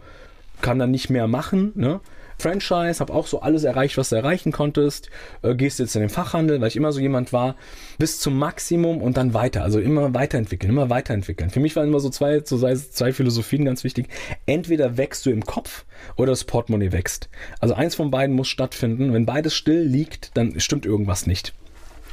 [0.60, 2.00] kann dann nicht mehr machen, ne?
[2.38, 5.10] Franchise, habe auch so alles erreicht, was du erreichen konntest.
[5.42, 7.56] Äh, gehst jetzt in den Fachhandel, weil ich immer so jemand war,
[7.98, 9.62] bis zum Maximum und dann weiter.
[9.62, 11.50] Also immer weiterentwickeln, immer weiterentwickeln.
[11.50, 14.08] Für mich waren immer so zwei, so zwei Philosophien ganz wichtig.
[14.46, 15.84] Entweder wächst du im Kopf
[16.16, 17.28] oder das Portemonnaie wächst.
[17.60, 19.12] Also eins von beiden muss stattfinden.
[19.12, 21.54] Wenn beides still liegt, dann stimmt irgendwas nicht.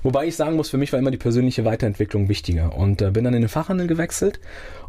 [0.03, 3.23] Wobei ich sagen muss, für mich war immer die persönliche Weiterentwicklung wichtiger und äh, bin
[3.23, 4.39] dann in den Fachhandel gewechselt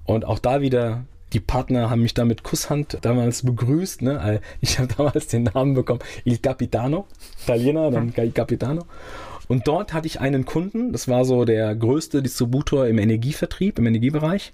[0.05, 4.03] und auch da wieder die Partner haben mich da mit Kusshand damals begrüßt.
[4.03, 4.41] Ne?
[4.61, 7.07] Ich habe damals den Namen bekommen, Il Capitano,
[7.43, 8.85] Italiener, dann Il Capitano.
[9.49, 13.87] Und dort hatte ich einen Kunden, das war so der größte Distributor im Energievertrieb, im
[13.87, 14.53] Energiebereich.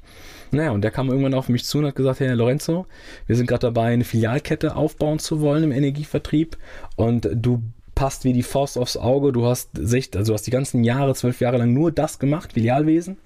[0.51, 2.87] Naja, und der kam irgendwann auf mich zu und hat gesagt, Herr Lorenzo,
[3.27, 6.57] wir sind gerade dabei, eine Filialkette aufbauen zu wollen im Energievertrieb
[6.97, 7.63] und du
[7.95, 9.33] passt wie die Faust aufs Auge.
[9.33, 13.19] Du hast, also du hast die ganzen Jahre, zwölf Jahre lang nur das gemacht, Filialwesen.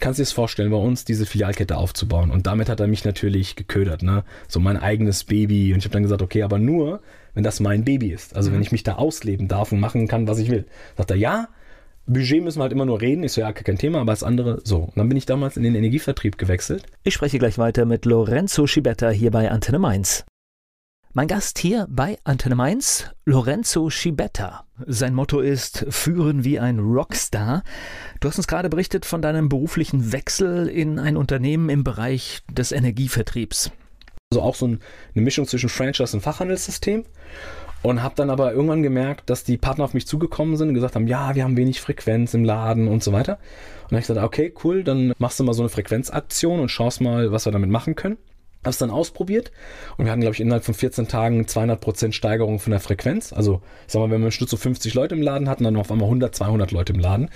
[0.00, 2.30] Kannst du dir das vorstellen, bei uns diese Filialkette aufzubauen?
[2.30, 4.24] Und damit hat er mich natürlich geködert, ne?
[4.48, 5.72] So mein eigenes Baby.
[5.72, 7.00] Und ich habe dann gesagt, okay, aber nur,
[7.34, 8.34] wenn das mein Baby ist.
[8.34, 8.54] Also mhm.
[8.54, 10.64] wenn ich mich da ausleben darf und machen kann, was ich will.
[10.96, 11.48] Sagt er, ja,
[12.06, 13.22] Budget müssen wir halt immer nur reden.
[13.22, 14.78] Ich so, ja, kein Thema, aber das andere so.
[14.78, 16.84] Und dann bin ich damals in den Energievertrieb gewechselt.
[17.04, 20.24] Ich spreche gleich weiter mit Lorenzo Schibetta hier bei Antenne Mainz.
[21.12, 24.64] Mein Gast hier bei Antenne Mainz, Lorenzo Schibetta.
[24.86, 27.64] Sein Motto ist Führen wie ein Rockstar.
[28.20, 32.70] Du hast uns gerade berichtet von deinem beruflichen Wechsel in ein Unternehmen im Bereich des
[32.70, 33.72] Energievertriebs.
[34.30, 34.78] Also auch so eine
[35.14, 37.04] Mischung zwischen Franchise und Fachhandelssystem.
[37.82, 40.94] Und habe dann aber irgendwann gemerkt, dass die Partner auf mich zugekommen sind und gesagt
[40.94, 43.32] haben, ja, wir haben wenig Frequenz im Laden und so weiter.
[43.82, 46.68] Und dann habe ich gesagt, okay, cool, dann machst du mal so eine Frequenzaktion und
[46.68, 48.16] schaust mal, was wir damit machen können.
[48.64, 49.52] Hab's dann ausprobiert
[49.96, 53.32] und wir hatten, glaube ich, innerhalb von 14 Tagen 200% Steigerung von der Frequenz.
[53.32, 55.76] Also, ich sag mal, wenn wir im Schnitt so 50 Leute im Laden hatten, dann
[55.76, 57.30] auf einmal 100, 200 Leute im Laden.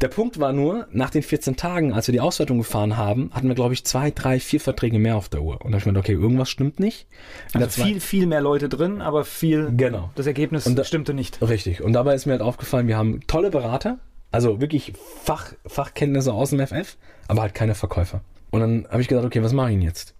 [0.00, 3.48] Der Punkt war nur, nach den 14 Tagen, als wir die Auswertung gefahren haben, hatten
[3.48, 5.64] wir, glaube ich, zwei, drei, vier Verträge mehr auf der Uhr.
[5.64, 7.06] Und da habe ich mir gedacht, okay, irgendwas stimmt nicht.
[7.52, 10.10] Also viel, viel mehr Leute drin, aber viel, genau.
[10.14, 11.40] das Ergebnis da, stimmte nicht.
[11.40, 11.82] Richtig.
[11.82, 13.98] Und dabei ist mir halt aufgefallen, wir haben tolle Berater,
[14.32, 16.96] also wirklich Fach, Fachkenntnisse aus dem FF,
[17.28, 18.20] aber halt keine Verkäufer.
[18.50, 20.14] Und dann habe ich gesagt, okay, was mache ich denn jetzt?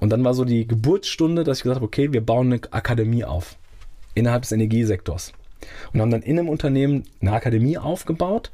[0.00, 3.24] Und dann war so die Geburtsstunde, dass ich gesagt habe, okay, wir bauen eine Akademie
[3.24, 3.56] auf
[4.14, 5.32] innerhalb des Energiesektors.
[5.92, 8.50] Und haben dann in einem Unternehmen eine Akademie aufgebaut,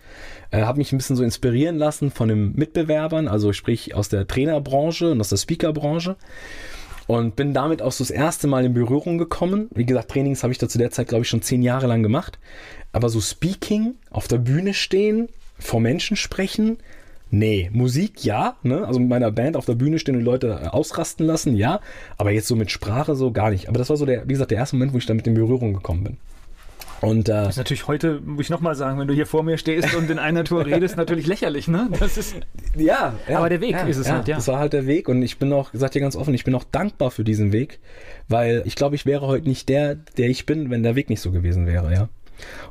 [0.51, 4.27] äh, habe mich ein bisschen so inspirieren lassen von den Mitbewerbern, also sprich aus der
[4.27, 6.17] Trainerbranche und aus der Speakerbranche.
[7.09, 9.69] Und bin damit auch so das erste Mal in Berührung gekommen.
[9.75, 12.03] Wie gesagt, Trainings habe ich da zu der Zeit, glaube ich, schon zehn Jahre lang
[12.03, 12.39] gemacht.
[12.93, 15.29] Aber so Speaking, auf der Bühne stehen,
[15.59, 16.79] vor Menschen sprechen,
[17.35, 18.87] Nee, Musik ja, ne?
[18.87, 21.81] Also mit meiner Band auf der Bühne stehen und die Leute äh, ausrasten lassen, ja.
[22.19, 23.71] Aber jetzt so mit Sprache so gar nicht.
[23.71, 25.73] Aber das war so der, wie gesagt, der erste Moment, wo ich damit in Berührung
[25.73, 26.17] gekommen bin.
[27.01, 29.57] Und, äh, das ist natürlich heute, muss ich nochmal sagen, wenn du hier vor mir
[29.57, 31.89] stehst und in einer Tour redest, natürlich lächerlich, ne?
[31.99, 32.37] Das ist,
[32.77, 34.37] ja, ja aber der Weg ja, ist es ja, halt, ja.
[34.37, 36.55] Das war halt der Weg und ich bin auch, sag dir ganz offen, ich bin
[36.55, 37.81] auch dankbar für diesen Weg,
[38.29, 41.23] weil ich glaube, ich wäre heute nicht der, der ich bin, wenn der Weg nicht
[41.23, 42.09] so gewesen wäre, ja.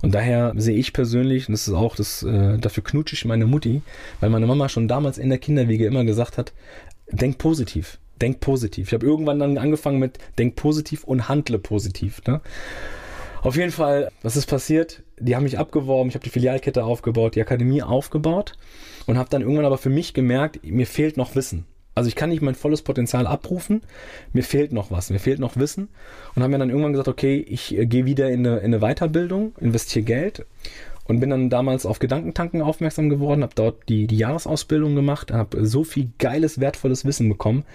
[0.01, 3.45] Und daher sehe ich persönlich, und das ist auch das, äh, dafür knutsche ich meine
[3.45, 3.81] Mutti,
[4.19, 6.53] weil meine Mama schon damals in der Kinderwiege immer gesagt hat,
[7.11, 8.87] denk positiv, denk positiv.
[8.87, 12.21] Ich habe irgendwann dann angefangen mit denk positiv und handle positiv.
[12.27, 12.41] Ne?
[13.41, 15.03] Auf jeden Fall, was ist passiert?
[15.19, 18.53] Die haben mich abgeworben, ich habe die Filialkette aufgebaut, die Akademie aufgebaut
[19.07, 21.65] und habe dann irgendwann aber für mich gemerkt, mir fehlt noch Wissen.
[21.93, 23.81] Also ich kann nicht mein volles Potenzial abrufen,
[24.31, 25.89] mir fehlt noch was, mir fehlt noch Wissen.
[26.35, 28.79] Und haben mir dann irgendwann gesagt, okay, ich äh, gehe wieder in eine, in eine
[28.79, 30.45] Weiterbildung, investiere Geld
[31.05, 35.65] und bin dann damals auf Gedankentanken aufmerksam geworden, habe dort die, die Jahresausbildung gemacht, habe
[35.65, 37.65] so viel geiles, wertvolles Wissen bekommen,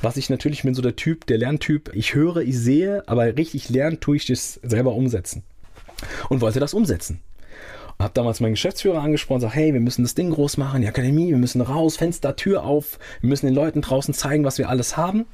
[0.00, 3.68] was ich natürlich bin so der Typ, der Lerntyp, ich höre, ich sehe, aber richtig
[3.68, 5.42] lernen tue ich das selber umsetzen.
[6.28, 7.20] Und wollte das umsetzen.
[7.98, 11.30] Hab damals meinen Geschäftsführer angesprochen, sag, hey, wir müssen das Ding groß machen, die Akademie,
[11.30, 14.96] wir müssen raus, Fenster, Tür auf, wir müssen den Leuten draußen zeigen, was wir alles
[14.96, 15.24] haben.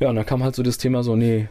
[0.00, 1.48] Ja, und dann kam halt so das Thema so, nee,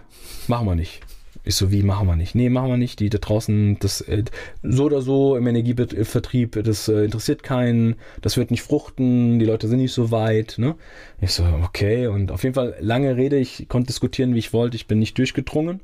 [0.47, 1.04] machen wir nicht.
[1.47, 2.33] Ich so, wie machen wir nicht?
[2.33, 2.99] Nee, machen wir nicht.
[2.99, 4.23] Die da draußen, das äh,
[4.63, 9.67] so oder so im Energievertrieb, das äh, interessiert keinen, das wird nicht fruchten, die Leute
[9.67, 10.55] sind nicht so weit.
[10.57, 10.73] Ne?
[11.21, 12.07] Ich so, okay.
[12.07, 15.19] Und auf jeden Fall lange Rede, ich konnte diskutieren, wie ich wollte, ich bin nicht
[15.19, 15.81] durchgedrungen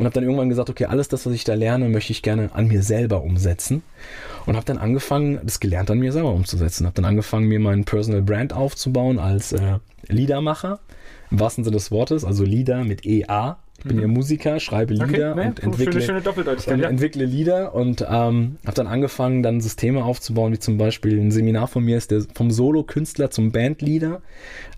[0.00, 2.50] und habe dann irgendwann gesagt, okay, alles das, was ich da lerne, möchte ich gerne
[2.52, 3.82] an mir selber umsetzen.
[4.46, 6.86] Und habe dann angefangen, das gelernt an mir selber umzusetzen.
[6.86, 9.78] Habe dann angefangen, mir meinen Personal Brand aufzubauen als äh,
[10.08, 10.80] Liedermacher,
[11.30, 14.14] im wahrsten Sinne des Wortes, also Lieder mit EA ich bin ja mhm.
[14.14, 16.88] Musiker, schreibe Lieder okay, und, entwickle, schöne, schöne und ja.
[16.88, 21.68] entwickle Lieder und ähm, habe dann angefangen, dann Systeme aufzubauen, wie zum Beispiel ein Seminar
[21.68, 24.20] von mir ist der vom Solo-Künstler zum Bandleader,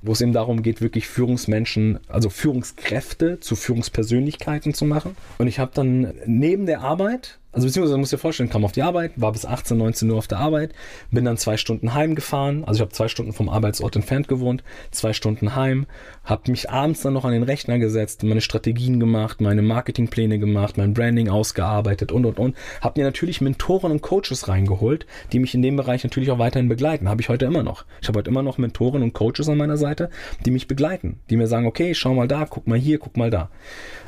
[0.02, 5.16] wo es eben darum geht, wirklich Führungsmenschen, also Führungskräfte zu Führungspersönlichkeiten zu machen.
[5.38, 8.82] Und ich habe dann neben der Arbeit also beziehungsweise muss dir vorstellen, kam auf die
[8.82, 10.72] Arbeit, war bis 18, 19 Uhr auf der Arbeit,
[11.10, 12.64] bin dann zwei Stunden heimgefahren.
[12.64, 15.86] Also ich habe zwei Stunden vom Arbeitsort entfernt gewohnt, zwei Stunden heim,
[16.24, 20.78] habe mich abends dann noch an den Rechner gesetzt, meine Strategien gemacht, meine Marketingpläne gemacht,
[20.78, 22.56] mein Branding ausgearbeitet und und und.
[22.80, 26.68] Habe mir natürlich Mentoren und Coaches reingeholt, die mich in dem Bereich natürlich auch weiterhin
[26.68, 27.08] begleiten.
[27.08, 27.84] Habe ich heute immer noch.
[28.00, 30.10] Ich habe heute immer noch Mentoren und Coaches an meiner Seite,
[30.46, 33.30] die mich begleiten, die mir sagen, okay, schau mal da, guck mal hier, guck mal
[33.30, 33.50] da.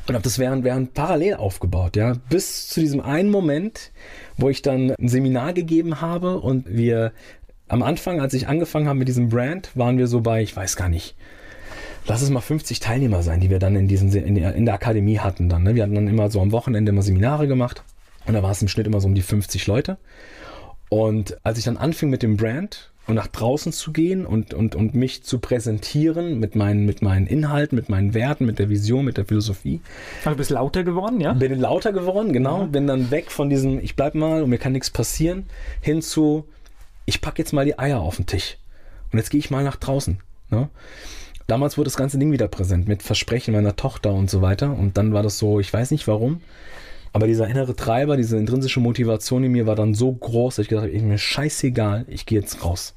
[0.07, 3.93] Und habe das während, während parallel aufgebaut, ja, bis zu diesem einen Moment,
[4.37, 7.13] wo ich dann ein Seminar gegeben habe und wir
[7.69, 10.77] am Anfang, als ich angefangen habe mit diesem Brand, waren wir so bei, ich weiß
[10.77, 11.15] gar nicht,
[12.07, 14.75] lass es mal 50 Teilnehmer sein, die wir dann in, diesen, in, der, in der
[14.75, 15.63] Akademie hatten dann.
[15.63, 15.75] Ne?
[15.75, 17.85] Wir hatten dann immer so am Wochenende immer Seminare gemacht
[18.27, 19.99] und da war es im Schnitt immer so um die 50 Leute.
[20.89, 24.77] Und als ich dann anfing mit dem Brand, und nach draußen zu gehen und, und,
[24.77, 29.05] und mich zu präsentieren mit meinen, mit meinen Inhalten, mit meinen Werten, mit der Vision,
[29.05, 29.81] mit der Philosophie.
[30.23, 31.33] Aber du bist lauter geworden, ja?
[31.33, 32.61] Bin lauter geworden, genau.
[32.61, 32.67] Ja.
[32.67, 35.47] Bin dann weg von diesem, ich bleib mal und mir kann nichts passieren,
[35.81, 36.45] hin zu,
[37.05, 38.59] ich pack jetzt mal die Eier auf den Tisch.
[39.11, 40.21] Und jetzt gehe ich mal nach draußen.
[40.51, 40.69] Ne?
[41.49, 44.71] Damals wurde das ganze Ding wieder präsent mit Versprechen meiner Tochter und so weiter.
[44.79, 46.41] Und dann war das so, ich weiß nicht warum,
[47.13, 50.69] aber dieser innere Treiber, diese intrinsische Motivation in mir war dann so groß, dass ich
[50.69, 52.95] gesagt habe, ich mir scheißegal, ich gehe jetzt raus.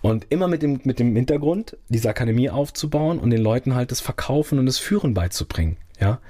[0.00, 4.00] Und immer mit dem, mit dem Hintergrund, diese Akademie aufzubauen und den Leuten halt das
[4.00, 5.76] Verkaufen und das Führen beizubringen.
[6.00, 6.20] Ja.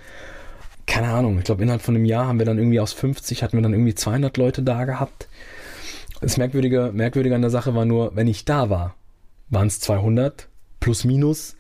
[0.86, 3.59] Keine Ahnung, ich glaube, innerhalb von einem Jahr haben wir dann irgendwie aus 50, hatten
[3.59, 5.28] wir dann irgendwie 200 Leute da gehabt.
[6.22, 8.95] Das Merkwürdige, Merkwürdige an der Sache war nur, wenn ich da war,
[9.51, 10.49] waren es 200
[10.80, 11.57] plus minus.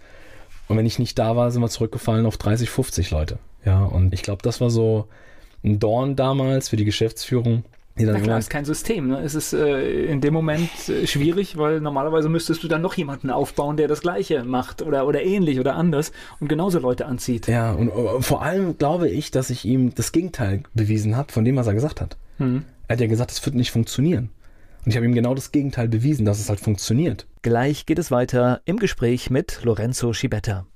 [0.66, 3.38] Und wenn ich nicht da war, sind wir zurückgefallen auf 30, 50 Leute.
[3.64, 5.08] Ja, und ich glaube, das war so
[5.64, 7.64] ein Dorn damals für die Geschäftsführung.
[7.98, 9.08] Die dann Na klar, ist kein System.
[9.08, 9.20] Ne?
[9.20, 13.30] Es ist äh, in dem Moment äh, schwierig, weil normalerweise müsstest du dann noch jemanden
[13.30, 17.48] aufbauen, der das Gleiche macht oder, oder ähnlich oder anders und genauso Leute anzieht.
[17.48, 21.44] Ja, und uh, vor allem glaube ich, dass ich ihm das Gegenteil bewiesen habe von
[21.44, 22.16] dem, was er gesagt hat.
[22.36, 22.64] Hm.
[22.86, 24.30] Er hat ja gesagt, es wird nicht funktionieren.
[24.84, 27.26] Und ich habe ihm genau das Gegenteil bewiesen, dass es halt funktioniert.
[27.42, 30.66] Gleich geht es weiter im Gespräch mit Lorenzo Schibetta.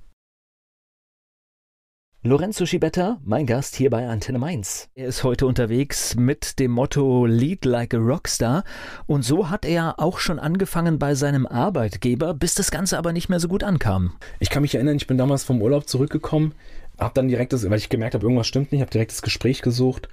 [2.25, 4.87] Lorenzo Schibetta, mein Gast hier bei Antenne Mainz.
[4.95, 8.63] Er ist heute unterwegs mit dem Motto Lead like a Rockstar
[9.07, 13.27] und so hat er auch schon angefangen bei seinem Arbeitgeber, bis das Ganze aber nicht
[13.27, 14.13] mehr so gut ankam.
[14.39, 16.53] Ich kann mich erinnern, ich bin damals vom Urlaub zurückgekommen,
[16.97, 19.61] habe dann direkt das, weil ich gemerkt habe, irgendwas stimmt nicht, habe direkt das Gespräch
[19.61, 20.07] gesucht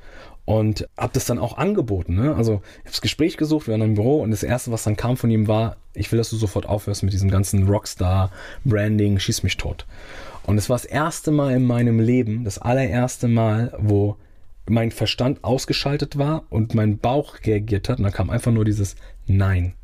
[0.46, 2.16] und habe das dann auch angeboten.
[2.16, 2.34] Ne?
[2.34, 4.96] Also ich habe das Gespräch gesucht, wir waren im Büro und das erste, was dann
[4.96, 9.44] kam von ihm war, ich will, dass du sofort aufhörst mit diesem ganzen Rockstar-Branding, schieß
[9.44, 9.86] mich tot.
[10.50, 14.16] Und es war das erste Mal in meinem Leben, das allererste Mal, wo
[14.66, 17.98] mein Verstand ausgeschaltet war und mein Bauch reagiert hat.
[17.98, 18.96] Und da kam einfach nur dieses
[19.28, 19.74] Nein.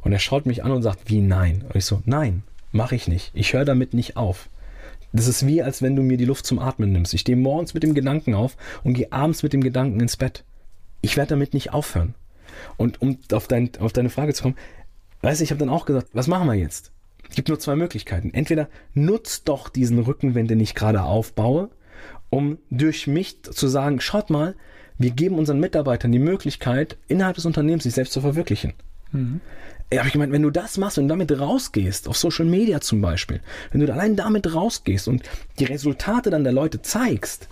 [0.00, 1.66] Und er schaut mich an und sagt, wie nein?
[1.68, 3.30] Und ich so, nein, mache ich nicht.
[3.34, 4.48] Ich höre damit nicht auf.
[5.12, 7.12] Das ist wie, als wenn du mir die Luft zum Atmen nimmst.
[7.12, 10.44] Ich stehe morgens mit dem Gedanken auf und gehe abends mit dem Gedanken ins Bett.
[11.02, 12.14] Ich werde damit nicht aufhören.
[12.78, 14.56] Und um auf, dein, auf deine Frage zu kommen,
[15.20, 16.90] weißt du, ich habe dann auch gesagt, was machen wir jetzt?
[17.28, 18.32] Es gibt nur zwei Möglichkeiten.
[18.32, 21.70] Entweder nutzt doch diesen Rückenwind, den ich gerade aufbaue,
[22.30, 24.54] um durch mich zu sagen, schaut mal,
[24.98, 28.72] wir geben unseren Mitarbeitern die Möglichkeit, innerhalb des Unternehmens sich selbst zu verwirklichen.
[29.12, 29.40] Mhm.
[29.92, 33.00] Ja, habe ich gemeint, wenn du das machst und damit rausgehst, auf Social Media zum
[33.00, 35.22] Beispiel, wenn du allein damit rausgehst und
[35.60, 37.48] die Resultate dann der Leute zeigst,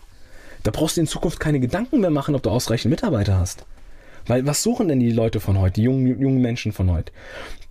[0.65, 3.67] da brauchst du in Zukunft keine Gedanken mehr machen, ob du ausreichend Mitarbeiter hast.
[4.27, 7.13] Weil was suchen denn die Leute von heute, die jungen, jungen Menschen von heute?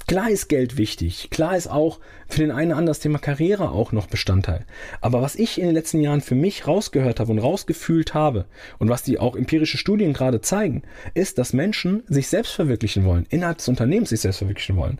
[0.06, 1.30] Klar ist Geld wichtig.
[1.32, 4.66] Klar ist auch für den einen oder anderen das Thema Karriere auch noch Bestandteil.
[5.00, 8.46] Aber was ich in den letzten Jahren für mich rausgehört habe und rausgefühlt habe
[8.80, 10.84] und was die auch empirische Studien gerade zeigen,
[11.14, 15.00] ist, dass Menschen sich selbst verwirklichen wollen, innerhalb des Unternehmens sich selbst verwirklichen wollen.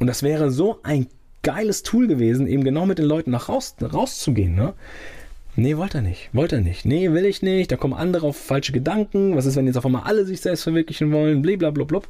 [0.00, 1.06] Und das wäre so ein
[1.42, 4.54] geiles Tool gewesen, eben genau mit den Leuten nach raus, rauszugehen.
[4.54, 4.74] Ne?
[5.56, 6.28] Nee, wollte er nicht.
[6.32, 6.84] Wollte er nicht.
[6.84, 7.72] Nee, will ich nicht.
[7.72, 9.36] Da kommen andere auf falsche Gedanken.
[9.36, 11.40] Was ist, wenn jetzt auf einmal alle sich selbst verwirklichen wollen?
[11.40, 11.98] Blablabla.
[11.98, 12.06] Und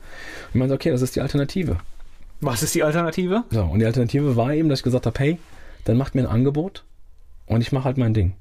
[0.50, 1.78] ich meine, okay, das ist die Alternative.
[2.40, 3.44] Was ist die Alternative?
[3.50, 5.38] So, und die Alternative war eben, dass ich gesagt habe, hey,
[5.84, 6.84] dann macht mir ein Angebot
[7.46, 8.34] und ich mache halt mein Ding.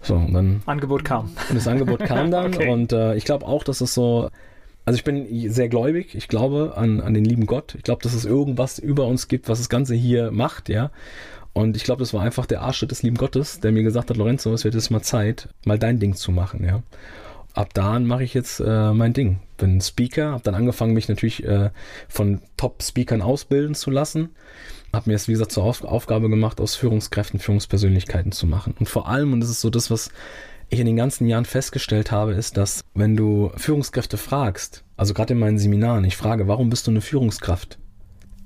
[0.00, 0.62] So, und dann.
[0.66, 1.30] Angebot kam.
[1.48, 2.46] Und das Angebot kam dann.
[2.54, 2.70] Okay.
[2.70, 4.30] Und äh, ich glaube auch, dass es so.
[4.84, 6.14] Also ich bin sehr gläubig.
[6.14, 7.74] Ich glaube an, an den lieben Gott.
[7.76, 10.90] Ich glaube, dass es irgendwas über uns gibt, was das Ganze hier macht, ja.
[11.56, 14.18] Und ich glaube, das war einfach der Arschtritt des lieben Gottes, der mir gesagt hat,
[14.18, 16.82] Lorenzo, es wird jetzt mal Zeit, mal dein Ding zu machen, ja.
[17.54, 19.38] Ab da mache ich jetzt äh, mein Ding.
[19.56, 21.70] Bin Speaker, habe dann angefangen, mich natürlich äh,
[22.10, 24.28] von Top-Speakern ausbilden zu lassen.
[24.92, 28.74] Habe mir es, wie gesagt, zur Auf Aufgabe gemacht, aus Führungskräften Führungspersönlichkeiten zu machen.
[28.78, 30.10] Und vor allem, und das ist so das, was
[30.68, 35.32] ich in den ganzen Jahren festgestellt habe, ist, dass wenn du Führungskräfte fragst, also gerade
[35.32, 37.78] in meinen Seminaren, ich frage, warum bist du eine Führungskraft?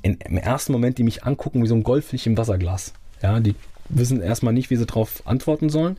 [0.03, 2.95] In, Im ersten Moment, die mich angucken wie so ein Goldfisch im Wasserglas.
[3.23, 3.55] Ja, die
[3.89, 5.97] wissen erstmal nicht, wie sie darauf antworten sollen.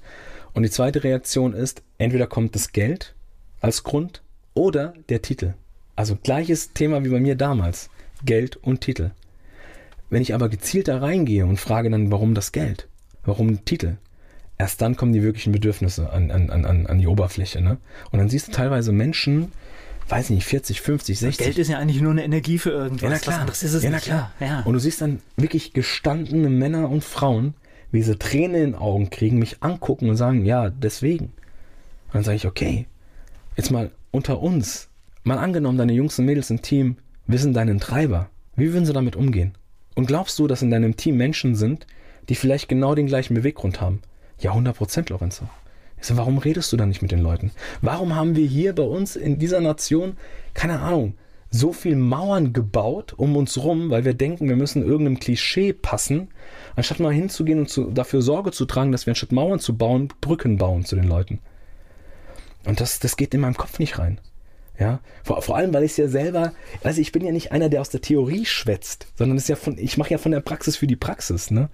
[0.54, 3.14] Und die zweite Reaktion ist, entweder kommt das Geld
[3.62, 4.22] als Grund
[4.54, 5.54] oder der Titel.
[5.96, 7.90] Also gleiches Thema wie bei mir damals.
[8.26, 9.12] Geld und Titel.
[10.10, 12.88] Wenn ich aber gezielt da reingehe und frage dann, warum das Geld?
[13.24, 13.98] Warum Titel?
[14.58, 17.62] Erst dann kommen die wirklichen Bedürfnisse an, an, an, an die Oberfläche.
[17.62, 17.78] Ne?
[18.12, 19.52] Und dann siehst du teilweise Menschen,
[20.10, 21.46] weiß nicht, 40, 50, 60.
[21.46, 23.02] Geld ist ja eigentlich nur eine Energie für irgendwas.
[23.02, 23.40] Ja, na klar.
[23.40, 24.32] Anderes ist es ja, na klar.
[24.40, 24.60] Ja, ja.
[24.62, 27.54] Und du siehst dann wirklich gestandene Männer und Frauen,
[27.92, 31.26] wie sie Tränen in den Augen kriegen, mich angucken und sagen, ja, deswegen.
[31.26, 32.88] Und dann sage ich, okay,
[33.56, 34.90] jetzt mal unter uns,
[35.24, 36.98] mal angenommen, deine Jungs und Mädels im Team
[37.28, 38.30] wissen deinen Treiber.
[38.56, 39.54] Wie würden sie damit umgehen?
[39.96, 41.86] Und glaubst du, dass in deinem Team Menschen sind,
[42.30, 44.02] die vielleicht genau den gleichen Beweggrund haben?
[44.40, 45.48] Ja, 100 Prozent, Lorenzo.
[46.02, 47.52] Ich so, warum redest du dann nicht mit den Leuten?
[47.82, 50.18] Warum haben wir hier bei uns in dieser Nation,
[50.54, 51.14] keine Ahnung,
[51.52, 56.30] so viel Mauern gebaut um uns rum, weil wir denken, wir müssen irgendeinem Klischee passen,
[56.76, 60.10] anstatt mal hinzugehen und zu, dafür Sorge zu tragen, dass wir anstatt Mauern zu bauen,
[60.22, 61.40] Brücken bauen zu den Leuten.
[62.66, 64.20] Und das, das geht in meinem Kopf nicht rein.
[64.80, 66.54] Ja, vor, vor allem, weil ich es ja selber,
[66.84, 69.78] also ich bin ja nicht einer, der aus der Theorie schwätzt, sondern ist ja von,
[69.78, 71.70] ich mache ja von der Praxis für die Praxis, ne?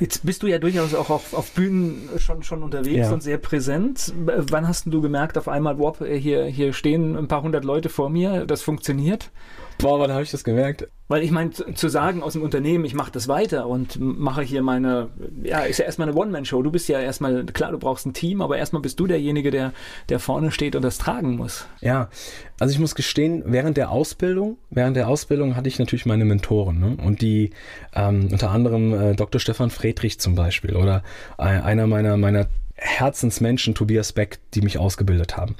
[0.00, 3.12] Jetzt bist du ja durchaus auch auf, auf Bühnen schon, schon unterwegs Ja.
[3.12, 4.12] und sehr präsent.
[4.24, 7.88] Wann hast denn du gemerkt, auf einmal, wow, hier, hier stehen ein paar hundert Leute
[7.88, 9.30] vor mir, das funktioniert?
[9.78, 10.88] Boah, wann habe ich das gemerkt?
[11.06, 14.60] Weil ich meine, zu sagen aus dem Unternehmen, ich mache das weiter und mache hier
[14.60, 15.08] meine,
[15.42, 16.62] ja, ist ja erstmal eine One-Man-Show.
[16.62, 19.72] Du bist ja erstmal, klar, du brauchst ein Team, aber erstmal bist du derjenige, der,
[20.08, 21.66] der vorne steht und das tragen muss.
[21.80, 22.10] Ja,
[22.58, 26.78] also ich muss gestehen, während der Ausbildung, während der Ausbildung hatte ich natürlich meine Mentoren,
[26.78, 26.96] ne?
[27.02, 27.52] Und die
[27.94, 29.40] ähm, unter anderem äh, Dr.
[29.40, 31.02] Stefan Friedrich zum Beispiel oder
[31.38, 32.48] äh, einer meiner meiner
[32.78, 35.56] Herzensmenschen, Tobias Beck, die mich ausgebildet haben.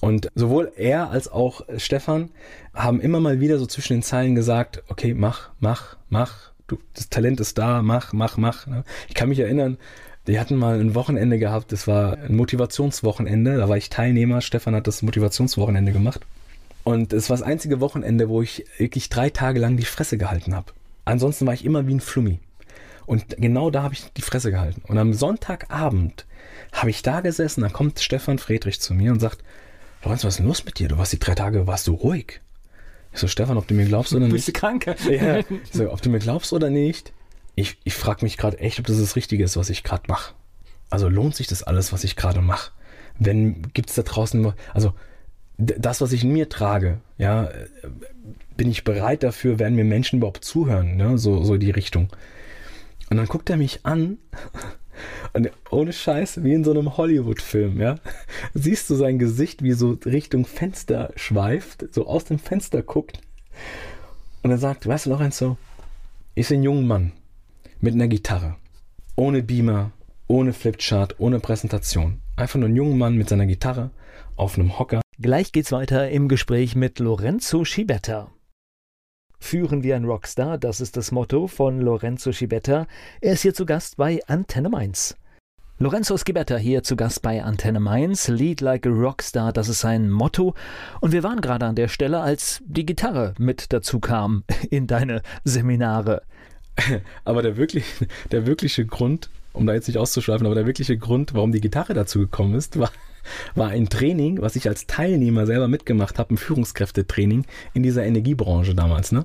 [0.00, 2.30] Und sowohl er als auch Stefan
[2.74, 7.08] haben immer mal wieder so zwischen den Zeilen gesagt, okay, mach, mach, mach, du, das
[7.08, 8.66] Talent ist da, mach, mach, mach.
[8.66, 8.84] Ne?
[9.08, 9.78] Ich kann mich erinnern,
[10.26, 14.74] die hatten mal ein Wochenende gehabt, das war ein Motivationswochenende, da war ich Teilnehmer, Stefan
[14.74, 16.20] hat das Motivationswochenende gemacht.
[16.84, 20.54] Und es war das einzige Wochenende, wo ich wirklich drei Tage lang die Fresse gehalten
[20.54, 20.72] habe.
[21.04, 22.38] Ansonsten war ich immer wie ein Flummi.
[23.06, 24.82] Und genau da habe ich die Fresse gehalten.
[24.86, 26.26] Und am Sonntagabend
[26.72, 29.42] habe ich da gesessen, dann kommt Stefan Friedrich zu mir und sagt,
[30.02, 30.88] Lorenz, was ist denn los mit dir?
[30.88, 32.40] Du warst die drei Tage, warst du ruhig?
[33.12, 34.60] Ich so, Stefan, ob du mir glaubst oder Bist du nicht.
[34.60, 34.86] krank?
[35.10, 37.12] Ja, ich so, ob du mir glaubst oder nicht.
[37.56, 40.34] Ich, ich frage mich gerade echt, ob das das Richtige ist, was ich gerade mache.
[40.88, 42.70] Also lohnt sich das alles, was ich gerade mache?
[43.18, 44.94] Wenn gibt es da draußen, also
[45.58, 47.50] das, was ich in mir trage, ja,
[48.56, 51.18] bin ich bereit dafür, werden mir Menschen überhaupt zuhören, ne?
[51.18, 52.08] so, so die Richtung.
[53.10, 54.18] Und dann guckt er mich an
[55.32, 57.96] und ohne Scheiß, wie in so einem Hollywood-Film, ja,
[58.54, 63.20] siehst du sein Gesicht, wie so Richtung Fenster schweift, so aus dem Fenster guckt
[64.42, 65.56] und er sagt, weißt du, Lorenzo,
[66.34, 67.12] ich sehe einen jungen Mann
[67.80, 68.56] mit einer Gitarre,
[69.16, 69.92] ohne Beamer,
[70.26, 72.20] ohne Flipchart, ohne Präsentation.
[72.36, 73.90] Einfach nur einen jungen Mann mit seiner Gitarre
[74.36, 75.02] auf einem Hocker.
[75.20, 78.30] Gleich geht's weiter im Gespräch mit Lorenzo Schibetta.
[79.40, 82.86] Führen wie ein Rockstar, das ist das Motto von Lorenzo Schibetta.
[83.20, 85.16] Er ist hier zu Gast bei Antenne Mainz.
[85.78, 88.28] Lorenzo Schibetta hier zu Gast bei Antenne Mainz.
[88.28, 90.54] Lead like a Rockstar, das ist sein Motto.
[91.00, 95.22] Und wir waren gerade an der Stelle, als die Gitarre mit dazu kam in deine
[95.42, 96.22] Seminare.
[97.24, 97.86] Aber der, wirklich,
[98.30, 101.94] der wirkliche Grund, um da jetzt nicht auszuschweifen, aber der wirkliche Grund, warum die Gitarre
[101.94, 102.92] dazu gekommen ist, war,
[103.54, 107.44] war ein Training, was ich als Teilnehmer selber mitgemacht habe, ein Führungskräftetraining
[107.74, 109.12] in dieser Energiebranche damals.
[109.12, 109.24] Ne?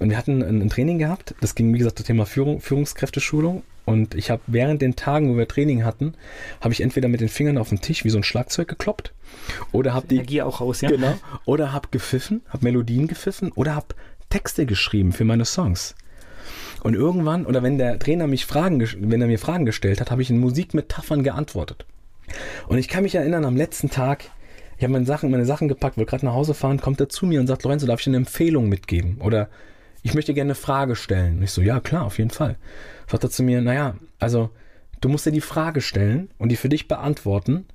[0.00, 3.62] Und wir hatten ein, ein Training gehabt, das ging, wie gesagt, das Thema Führung, Führungskräfteschulung.
[3.84, 6.14] Und ich habe während den Tagen, wo wir Training hatten,
[6.60, 9.14] habe ich entweder mit den Fingern auf den Tisch wie so ein Schlagzeug gekloppt
[9.70, 10.90] oder habe die Energie auch raus, ja?
[10.90, 11.14] Genau.
[11.44, 13.94] Oder hab gepfiffen, hab Melodien gepfiffen oder hab
[14.28, 15.94] Texte geschrieben für meine Songs.
[16.82, 20.22] Und irgendwann, oder wenn der Trainer mich Fragen, wenn er mir Fragen gestellt hat, habe
[20.22, 21.86] ich in Musikmetaphern geantwortet.
[22.68, 24.24] Und ich kann mich erinnern, am letzten Tag,
[24.76, 27.26] ich habe meine Sachen, meine Sachen gepackt, wollte gerade nach Hause fahren, kommt er zu
[27.26, 29.18] mir und sagt, Lorenzo, darf ich dir eine Empfehlung mitgeben?
[29.20, 29.48] Oder
[30.02, 31.38] ich möchte gerne eine Frage stellen.
[31.38, 32.56] Und ich so, ja, klar, auf jeden Fall.
[33.08, 34.50] Sagt er zu mir, naja, also
[35.00, 37.66] Du musst dir die Frage stellen und die für dich beantworten.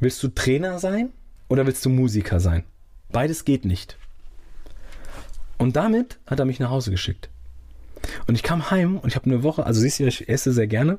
[0.00, 1.10] Willst du Trainer sein
[1.48, 2.64] oder willst du Musiker sein?
[3.10, 3.98] Beides geht nicht.
[5.58, 7.28] Und damit hat er mich nach Hause geschickt.
[8.26, 10.66] Und ich kam heim und ich habe eine Woche, also siehst du, ich esse sehr
[10.66, 10.98] gerne.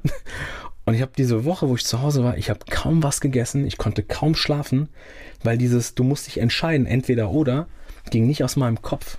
[0.86, 3.66] Und ich habe diese Woche, wo ich zu Hause war, ich habe kaum was gegessen,
[3.66, 4.90] ich konnte kaum schlafen,
[5.44, 7.68] weil dieses, du musst dich entscheiden, entweder oder,
[8.10, 9.18] ging nicht aus meinem Kopf.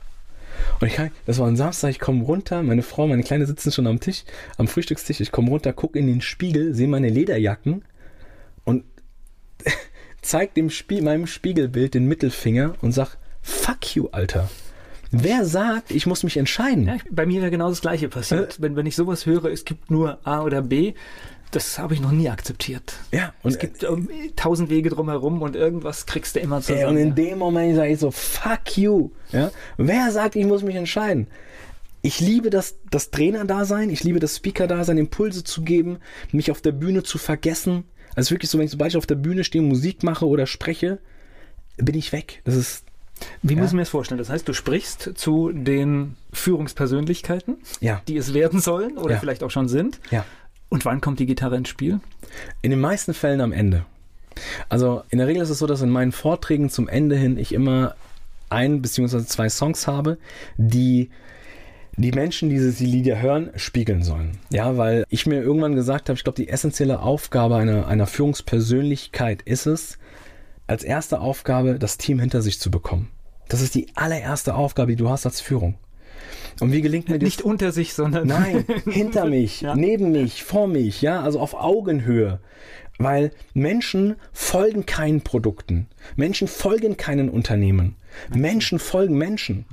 [0.81, 3.87] Und ich, das war ein Samstag, ich komme runter, meine Frau, meine Kleine sitzen schon
[3.87, 4.25] am Tisch,
[4.57, 7.85] am Frühstückstisch, ich komme runter, gucke in den Spiegel, sehe meine Lederjacken
[8.65, 8.85] und
[10.23, 14.51] zeig dem Spie meinem Spiegelbild den Mittelfinger und sag, fuck you, Alter.
[15.11, 16.89] Wer sagt, ich muss mich entscheiden?
[16.89, 18.59] Ja, bei mir wäre genau das Gleiche passiert.
[18.59, 20.95] Äh, wenn, wenn ich sowas höre, es gibt nur A oder B,
[21.55, 22.95] das habe ich noch nie akzeptiert.
[23.13, 26.81] Ja, und es gibt um, tausend Wege drumherum und irgendwas kriegst du immer zusammen.
[26.81, 29.11] Ey, und in dem Moment sage ich so, fuck you.
[29.31, 29.51] Ja?
[29.77, 31.29] Wer sagt, ich muss mich entscheiden?
[32.03, 35.99] Ich liebe das, das Trainer-Dasein, ich liebe das Speaker-Dasein, Impulse zu geben,
[36.33, 37.85] mich auf der Bühne zu vergessen.
[38.17, 40.99] Also wirklich so, wenn ich sobald ich auf der Bühne stehe, Musik mache oder spreche,
[41.77, 42.43] bin ich weg.
[42.45, 42.85] Das ist
[43.43, 43.61] wie ja.
[43.61, 44.19] muss ich mir das vorstellen?
[44.19, 48.03] Das heißt, du sprichst zu den Führungspersönlichkeiten, ja.
[48.09, 49.21] die es werden sollen oder ja.
[49.21, 50.01] vielleicht auch schon sind.
[50.11, 50.25] Ja.
[50.69, 52.01] Und wann kommt die Gitarre ins Spiel?
[52.63, 53.85] In den meisten Fällen am Ende.
[54.69, 57.53] Also in der Regel ist es so, dass in meinen Vorträgen zum Ende hin ich
[57.53, 57.95] immer
[58.51, 59.25] ein bzw.
[59.25, 60.19] zwei Songs habe,
[60.57, 61.11] die
[61.97, 64.39] die Menschen, die diese Lieder hören, spiegeln sollen.
[64.51, 69.43] Ja, weil ich mir irgendwann gesagt habe, ich glaube, die essentielle Aufgabe einer, einer Führungspersönlichkeit
[69.43, 69.99] ist es,
[70.67, 73.11] als erste Aufgabe das Team hinter sich zu bekommen.
[73.49, 75.77] Das ist die allererste Aufgabe, die du hast als Führung.
[76.61, 77.27] Und wie gelingt mir das?
[77.27, 78.27] Nicht unter sich, sondern.
[78.27, 79.75] Nein, hinter mich, ja.
[79.75, 82.41] neben mich, vor mich, ja, also auf Augenhöhe.
[82.99, 85.89] Weil Menschen folgen keinen Produkten.
[86.15, 87.97] Menschen folgen keinen Unternehmen.
[88.33, 89.65] Menschen folgen Menschen.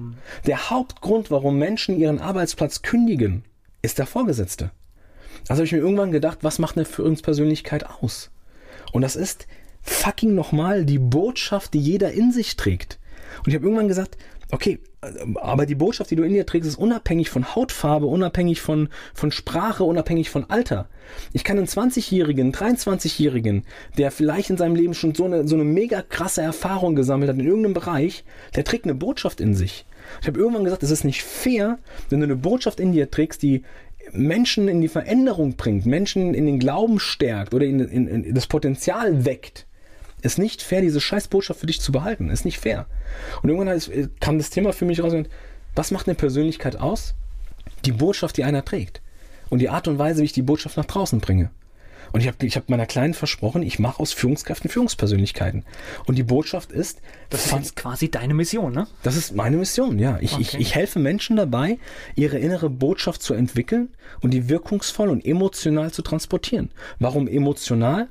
[0.47, 3.43] Der Hauptgrund, warum Menschen ihren Arbeitsplatz kündigen,
[3.83, 4.71] ist der Vorgesetzte.
[5.47, 8.31] Also habe ich mir irgendwann gedacht, was macht eine Führungspersönlichkeit aus?
[8.91, 9.47] Und das ist
[9.81, 12.99] fucking nochmal die Botschaft, die jeder in sich trägt.
[13.39, 14.17] Und ich habe irgendwann gesagt,
[14.51, 14.79] okay,
[15.35, 19.31] aber die Botschaft, die du in dir trägst, ist unabhängig von Hautfarbe, unabhängig von, von
[19.31, 20.89] Sprache, unabhängig von Alter.
[21.33, 23.63] Ich kann einen 20-Jährigen, 23-Jährigen,
[23.97, 27.39] der vielleicht in seinem Leben schon so eine, so eine mega krasse Erfahrung gesammelt hat
[27.39, 28.23] in irgendeinem Bereich,
[28.55, 29.85] der trägt eine Botschaft in sich.
[30.21, 31.79] Ich habe irgendwann gesagt, es ist nicht fair,
[32.09, 33.63] wenn du eine Botschaft in dir trägst, die
[34.11, 38.47] Menschen in die Veränderung bringt, Menschen in den Glauben stärkt oder in, in, in das
[38.47, 39.67] Potenzial weckt
[40.21, 42.29] ist nicht fair, diese Scheißbotschaft für dich zu behalten.
[42.29, 42.87] Ist nicht fair.
[43.41, 45.13] Und irgendwann äh, kam das Thema für mich raus.
[45.75, 47.15] Was macht eine Persönlichkeit aus?
[47.85, 49.01] Die Botschaft, die einer trägt.
[49.49, 51.51] Und die Art und Weise, wie ich die Botschaft nach draußen bringe.
[52.11, 55.63] Und ich habe ich hab meiner Kleinen versprochen, ich mache aus Führungskräften Führungspersönlichkeiten.
[56.05, 57.01] Und die Botschaft ist.
[57.29, 58.87] Das ist jetzt quasi deine Mission, ne?
[59.03, 60.17] Das ist meine Mission, ja.
[60.19, 60.41] Ich, okay.
[60.41, 61.79] ich, ich helfe Menschen dabei,
[62.15, 63.89] ihre innere Botschaft zu entwickeln
[64.21, 66.71] und die wirkungsvoll und emotional zu transportieren.
[66.99, 68.07] Warum emotional?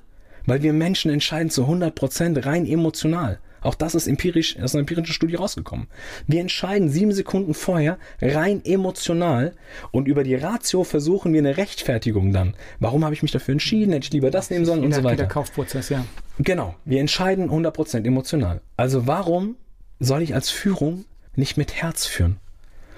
[0.50, 3.38] Weil wir Menschen entscheiden zu 100% rein emotional.
[3.60, 5.86] Auch das ist empirisch, aus einer empirischen Studie rausgekommen.
[6.26, 9.54] Wir entscheiden sieben Sekunden vorher rein emotional
[9.92, 12.54] und über die Ratio versuchen wir eine Rechtfertigung dann.
[12.80, 13.92] Warum habe ich mich dafür entschieden?
[13.92, 15.18] Hätte ich lieber das nehmen sollen und so weiter.
[15.18, 16.04] Der Kaufprozess, ja.
[16.40, 16.74] Genau.
[16.84, 18.60] Wir entscheiden 100% emotional.
[18.76, 19.54] Also warum
[20.00, 21.04] soll ich als Führung
[21.36, 22.40] nicht mit Herz führen?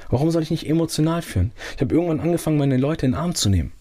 [0.08, 1.52] Warum soll ich nicht emotional führen?
[1.76, 3.74] Ich habe irgendwann angefangen, meine Leute in den Arm zu nehmen.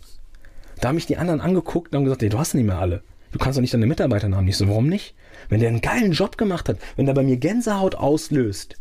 [0.81, 3.01] Da haben mich die anderen angeguckt und haben gesagt, ey, du hast nicht mehr alle.
[3.31, 5.15] Du kannst doch nicht deine Mitarbeiter Ich so, warum nicht?
[5.49, 8.75] Wenn der einen geilen Job gemacht hat, wenn der bei mir Gänsehaut auslöst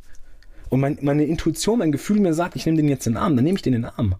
[0.68, 3.36] und mein, meine Intuition, mein Gefühl mir sagt, ich nehme den jetzt in den Arm,
[3.36, 4.16] dann nehme ich den in den Arm.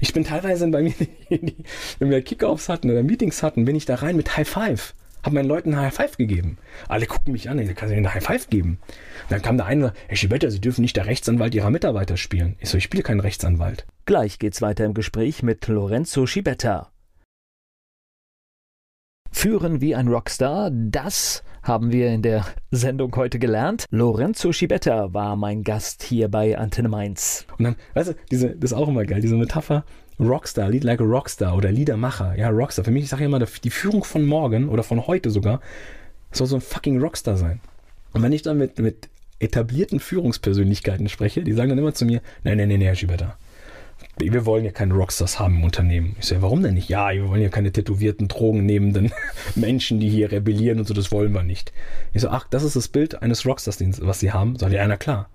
[0.00, 0.92] Ich bin teilweise bei mir,
[1.98, 4.94] wenn wir Kickoffs hatten oder Meetings hatten, bin ich da rein mit High Five.
[5.22, 6.56] Hab meinen Leuten High Five gegeben.
[6.88, 8.78] Alle gucken mich an, ich kann ihnen High Five geben.
[9.24, 12.56] Und dann kam der eine, Herr Schibetta, Sie dürfen nicht der Rechtsanwalt Ihrer Mitarbeiter spielen.
[12.60, 13.86] Ich so, ich spiele keinen Rechtsanwalt.
[14.06, 16.90] Gleich geht's weiter im Gespräch mit Lorenzo Schibetta.
[19.30, 23.84] Führen wie ein Rockstar, das haben wir in der Sendung heute gelernt.
[23.90, 27.46] Lorenzo Schibetta war mein Gast hier bei Antenne Mainz.
[27.58, 29.84] Und dann, weißt du, diese, das ist auch immer geil, diese Metapher.
[30.18, 32.36] Rockstar, Lead like a Rockstar oder Liedermacher.
[32.36, 32.84] Ja, Rockstar.
[32.84, 35.60] Für mich, ich sage ja immer, die Führung von morgen oder von heute sogar,
[36.32, 37.60] soll so ein fucking Rockstar sein.
[38.12, 39.08] Und wenn ich dann mit, mit
[39.38, 43.36] etablierten Führungspersönlichkeiten spreche, die sagen dann immer zu mir, nein, nein, nein, Herr Schibetta,
[44.20, 46.16] wir wollen ja keine Rockstars haben im Unternehmen.
[46.18, 46.88] Ich sage, warum denn nicht?
[46.88, 49.12] Ja, wir wollen ja keine tätowierten, drogennehmenden
[49.54, 51.72] Menschen, die hier rebellieren und so, das wollen wir nicht.
[52.12, 54.56] Ich so, ach, das ist das Bild eines Rockstars, was sie haben.
[54.56, 55.28] Sagt ja, na klar.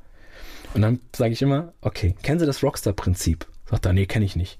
[0.73, 3.47] Und dann sage ich immer, okay, kennen Sie das Rockstar-Prinzip?
[3.69, 4.59] Sagt er, nee, kenne ich nicht.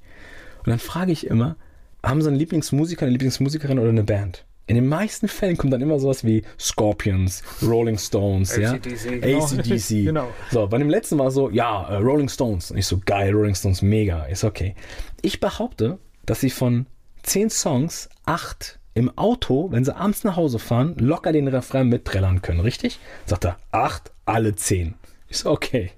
[0.60, 1.57] Und dann frage ich immer,
[2.02, 4.45] haben Sie einen Lieblingsmusiker, eine Lieblingsmusikerin oder eine Band?
[4.67, 8.73] In den meisten Fällen kommt dann immer sowas wie Scorpions, Rolling Stones, ja.
[8.73, 9.43] ACDC, genau.
[9.43, 9.89] ACDC.
[10.05, 10.27] genau.
[10.51, 12.71] So, bei dem letzten war so, ja, uh, Rolling Stones.
[12.71, 14.23] Und ich so, geil, Rolling Stones, mega.
[14.25, 14.73] Ist okay.
[15.21, 16.87] Ich behaupte, dass sie von
[17.21, 22.41] zehn Songs, acht im Auto, wenn sie abends nach Hause fahren, locker den Refrain mitträllern
[22.41, 22.99] können, richtig?
[23.25, 24.95] Sagt er, acht, alle zehn.
[25.27, 25.91] Ich so, okay.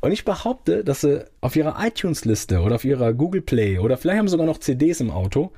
[0.00, 4.18] Und ich behaupte, dass sie auf ihrer iTunes-Liste oder auf ihrer Google Play oder vielleicht
[4.18, 5.52] haben sie sogar noch CDs im Auto,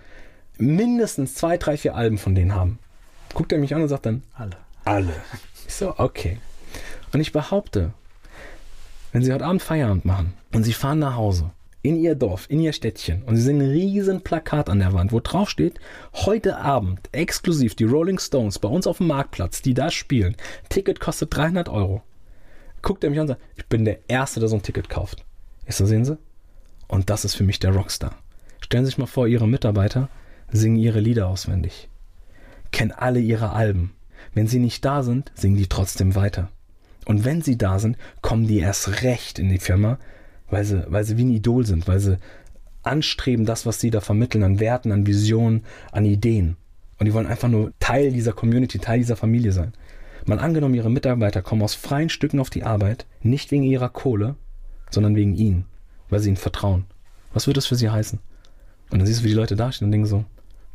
[0.59, 2.79] mindestens zwei, drei, vier Alben von denen haben.
[3.35, 4.57] Guckt er mich an und sagt dann, Alle.
[4.85, 5.15] alle.
[5.67, 6.39] Ich so, okay.
[7.13, 7.93] Und ich behaupte,
[9.13, 11.51] wenn sie heute Abend Feierabend machen und sie fahren nach Hause,
[11.83, 15.13] in ihr Dorf, in ihr Städtchen und sie sehen ein riesen Plakat an der Wand,
[15.13, 15.81] wo drauf steht,
[16.13, 20.37] heute Abend exklusiv die Rolling Stones bei uns auf dem Marktplatz, die da spielen.
[20.69, 22.03] Ticket kostet 300 Euro.
[22.83, 25.25] Guckt er mich an und sagt, ich bin der Erste, der so ein Ticket kauft.
[25.67, 26.19] Ich so, sehen Sie?
[26.87, 28.15] Und das ist für mich der Rockstar.
[28.61, 30.09] Stellen Sie sich mal vor, Ihre Mitarbeiter
[30.53, 31.89] singen ihre Lieder auswendig,
[32.71, 33.93] kennen alle ihre Alben.
[34.35, 36.49] Wenn sie nicht da sind, singen die trotzdem weiter.
[37.05, 39.99] Und wenn sie da sind, kommen die erst recht in die Firma,
[40.49, 42.19] weil sie, weil sie wie ein Idol sind, weil sie
[42.83, 46.57] anstreben, das, was sie da vermitteln, an Werten, an Visionen, an Ideen.
[46.99, 49.73] Und die wollen einfach nur Teil dieser Community, Teil dieser Familie sein.
[50.25, 54.37] Mal angenommen, ihre Mitarbeiter kommen aus freien Stücken auf die Arbeit, nicht wegen ihrer Kohle,
[54.91, 55.65] sondern wegen ihnen,
[56.11, 56.85] weil sie ihnen vertrauen.
[57.33, 58.21] Was würde das für sie heißen?
[58.91, 60.25] Und dann siehst du, wie die Leute dastehen und denken so,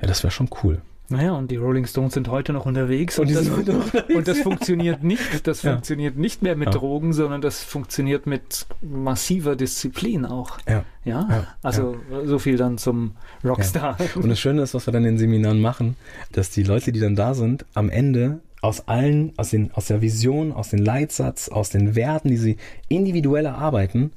[0.02, 0.82] ja, das wäre schon cool.
[1.10, 3.18] Naja, und die Rolling Stones sind heute noch unterwegs.
[3.18, 4.14] Und die das, heute unterwegs.
[4.14, 5.48] und das funktioniert nicht.
[5.48, 5.72] Das Ja.
[5.72, 6.72] funktioniert nicht mehr mit Ja.
[6.74, 10.57] Drogen, sondern das funktioniert mit massiver Disziplin auch.
[10.68, 10.84] Ja.
[11.06, 11.95] Ja, Ja, also
[12.26, 13.14] so viel dann zum
[13.45, 13.95] Rockstar.
[14.15, 15.95] Und das Schöne ist, was wir dann in den Seminaren machen,
[16.34, 20.02] dass die Leute, die dann da sind, am Ende aus allen, aus, den, aus der
[20.02, 22.57] Vision, aus dem Leitsatz, aus den Werten, die sie
[22.90, 24.11] individuell erarbeiten,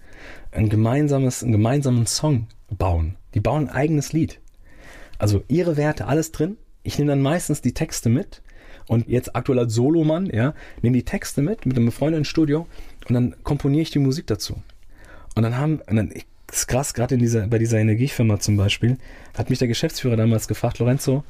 [0.50, 3.14] ein gemeinsames, einen gemeinsamen Song bauen.
[3.34, 4.40] Die bauen ein eigenes Lied.
[5.20, 6.56] Also ihre Werte, alles drin.
[6.82, 8.40] Ich nehme dann meistens die Texte mit
[8.88, 12.66] und jetzt aktuell als Solomann, ja, nehme die Texte mit, mit einem befreundeten Studio
[13.06, 14.62] und dann komponiere ich die Musik dazu.
[15.36, 16.10] Und dann haben, und dann,
[16.50, 18.96] ist krass, gerade in dieser, bei dieser Energiefirma zum Beispiel,
[19.36, 21.22] hat mich der Geschäftsführer damals gefragt, Lorenzo,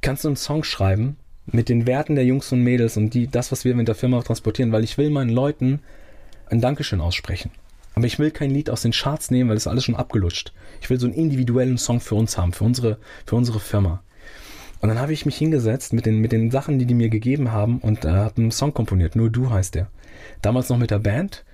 [0.00, 1.16] kannst du einen Song schreiben
[1.46, 4.20] mit den Werten der Jungs und Mädels und die, das, was wir mit der Firma
[4.22, 5.80] transportieren, weil ich will meinen Leuten
[6.50, 7.52] ein Dankeschön aussprechen.
[7.94, 10.52] Aber ich will kein Lied aus den Charts nehmen, weil das ist alles schon abgelutscht.
[10.84, 14.02] Ich will so einen individuellen Song für uns haben, für unsere, für unsere Firma.
[14.82, 17.52] Und dann habe ich mich hingesetzt mit den, mit den Sachen, die die mir gegeben
[17.52, 19.16] haben und äh, habe einen Song komponiert.
[19.16, 19.88] Nur du heißt der.
[20.42, 21.46] Damals noch mit der Band.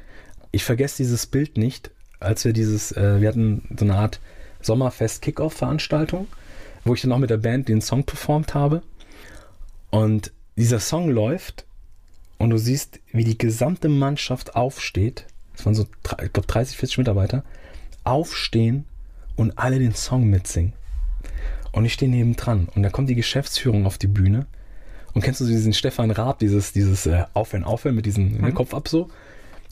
[0.50, 4.18] Ich vergesse dieses Bild nicht, als wir dieses, äh, wir hatten so eine Art
[4.62, 6.26] Sommerfest-Kickoff-Veranstaltung,
[6.84, 8.82] wo ich dann auch mit der Band den Song performt habe.
[9.90, 11.66] Und dieser Song läuft
[12.36, 15.26] und du siehst, wie die gesamte Mannschaft aufsteht.
[15.54, 15.86] Es waren so,
[16.20, 17.44] ich glaube, 30, 40 Mitarbeiter.
[18.02, 18.86] Aufstehen
[19.40, 20.74] und alle den Song mitsingen.
[21.72, 22.68] Und ich stehe nebendran.
[22.74, 24.46] Und da kommt die Geschäftsführung auf die Bühne.
[25.14, 28.74] Und kennst du diesen Stefan Raab, dieses, dieses äh, Aufhören, Aufhören mit diesem ne, Kopf
[28.74, 29.08] ab so?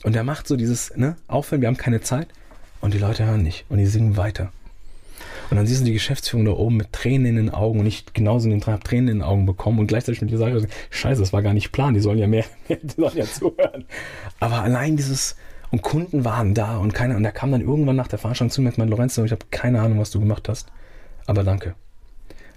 [0.03, 2.29] Und der macht so dieses, ne, Aufhören, wir haben keine Zeit.
[2.81, 3.65] Und die Leute hören nicht.
[3.69, 4.51] Und die singen weiter.
[5.51, 8.11] Und dann siehst du die Geschäftsführung da oben mit Tränen in den Augen und ich
[8.13, 11.21] genauso in den Tränen, Tränen in den Augen bekommen und gleichzeitig mit dir sage, scheiße,
[11.21, 13.85] das war gar nicht Plan, die sollen ja mehr, die sollen ja zuhören.
[14.39, 15.35] Aber allein dieses,
[15.71, 18.61] und Kunden waren da und keiner, und der kam dann irgendwann nach der Veranstaltung zu
[18.61, 20.67] mir und meinte, Lorenzo, ich habe keine Ahnung, was du gemacht hast,
[21.25, 21.75] aber danke.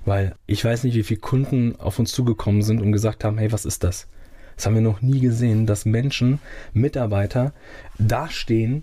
[0.04, 3.52] Weil ich weiß nicht, wie viele Kunden auf uns zugekommen sind und gesagt haben, hey,
[3.52, 4.08] was ist das?
[4.56, 6.40] Das haben wir noch nie gesehen, dass Menschen,
[6.72, 7.52] Mitarbeiter
[7.98, 8.82] dastehen,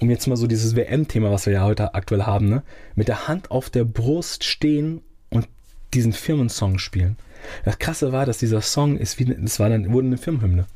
[0.00, 2.62] um jetzt mal so dieses WM-Thema, was wir ja heute aktuell haben, ne,
[2.94, 5.48] mit der Hand auf der Brust stehen und
[5.94, 7.16] diesen Firmensong spielen.
[7.64, 10.66] Das Krasse war, dass dieser Song ist wie, das war dann, wurde eine Firmenhymne.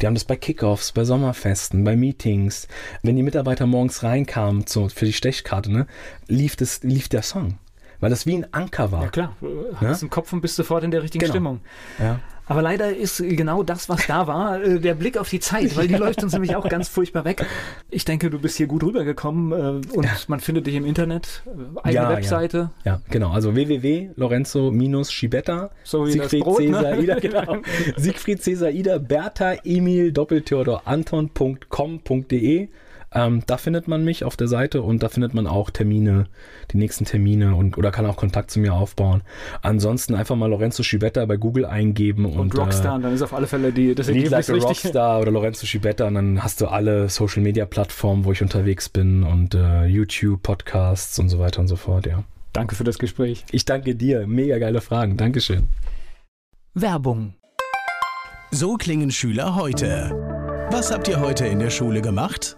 [0.00, 2.68] Die haben das bei Kickoffs, bei Sommerfesten, bei Meetings,
[3.02, 5.86] wenn die Mitarbeiter morgens reinkamen zu, für die Stechkarte, ne,
[6.26, 7.58] lief, das, lief der Song.
[8.00, 9.02] Weil das wie ein Anker war.
[9.02, 9.36] Ja klar,
[9.76, 11.32] hast im Kopf und bist sofort in der richtigen Genau.
[11.32, 11.60] Stimmung.
[11.98, 12.20] Ja.
[12.48, 15.86] Aber leider ist genau das, was da war, äh, der Blick auf die Zeit, weil
[15.86, 17.44] die läuft uns nämlich auch ganz furchtbar weg.
[17.90, 21.50] Ich denke, du bist hier gut rübergekommen äh, und man findet dich im Internet, äh,
[21.82, 22.16] eigene Ja, ja.
[22.16, 22.70] Webseite.
[22.84, 23.30] Ja, genau.
[23.32, 26.72] Also www.lorenzo-schibetta, So Siegfried Brot, ne?
[26.72, 27.56] Cäsar Ida, genau.
[27.96, 32.68] Siegfried Cäsar Ida, Bertha Emil Doppeltheodor Anton.com.de.
[33.14, 36.26] Ähm, da findet man mich auf der Seite und da findet man auch Termine,
[36.72, 39.22] die nächsten Termine und oder kann auch Kontakt zu mir aufbauen.
[39.62, 43.32] Ansonsten einfach mal Lorenzo Schibetta bei Google eingeben und, Und Rockstar, und dann ist auf
[43.32, 44.84] alle Fälle die, das Äh, Ergebnis like richtig.
[44.84, 48.88] Rockstar oder Lorenzo Schibetta und dann hast du alle Social Media Plattformen, wo ich unterwegs
[48.90, 52.24] bin und äh, YouTube, Podcasts und so weiter und so fort, ja.
[52.52, 53.44] Danke für das Gespräch.
[53.52, 54.26] Ich danke dir.
[54.26, 55.16] Mega geile Fragen.
[55.16, 55.68] Dankeschön.
[56.74, 57.34] Werbung.
[58.50, 60.10] So klingen Schüler heute.
[60.70, 62.57] Was habt ihr heute in der Schule gemacht?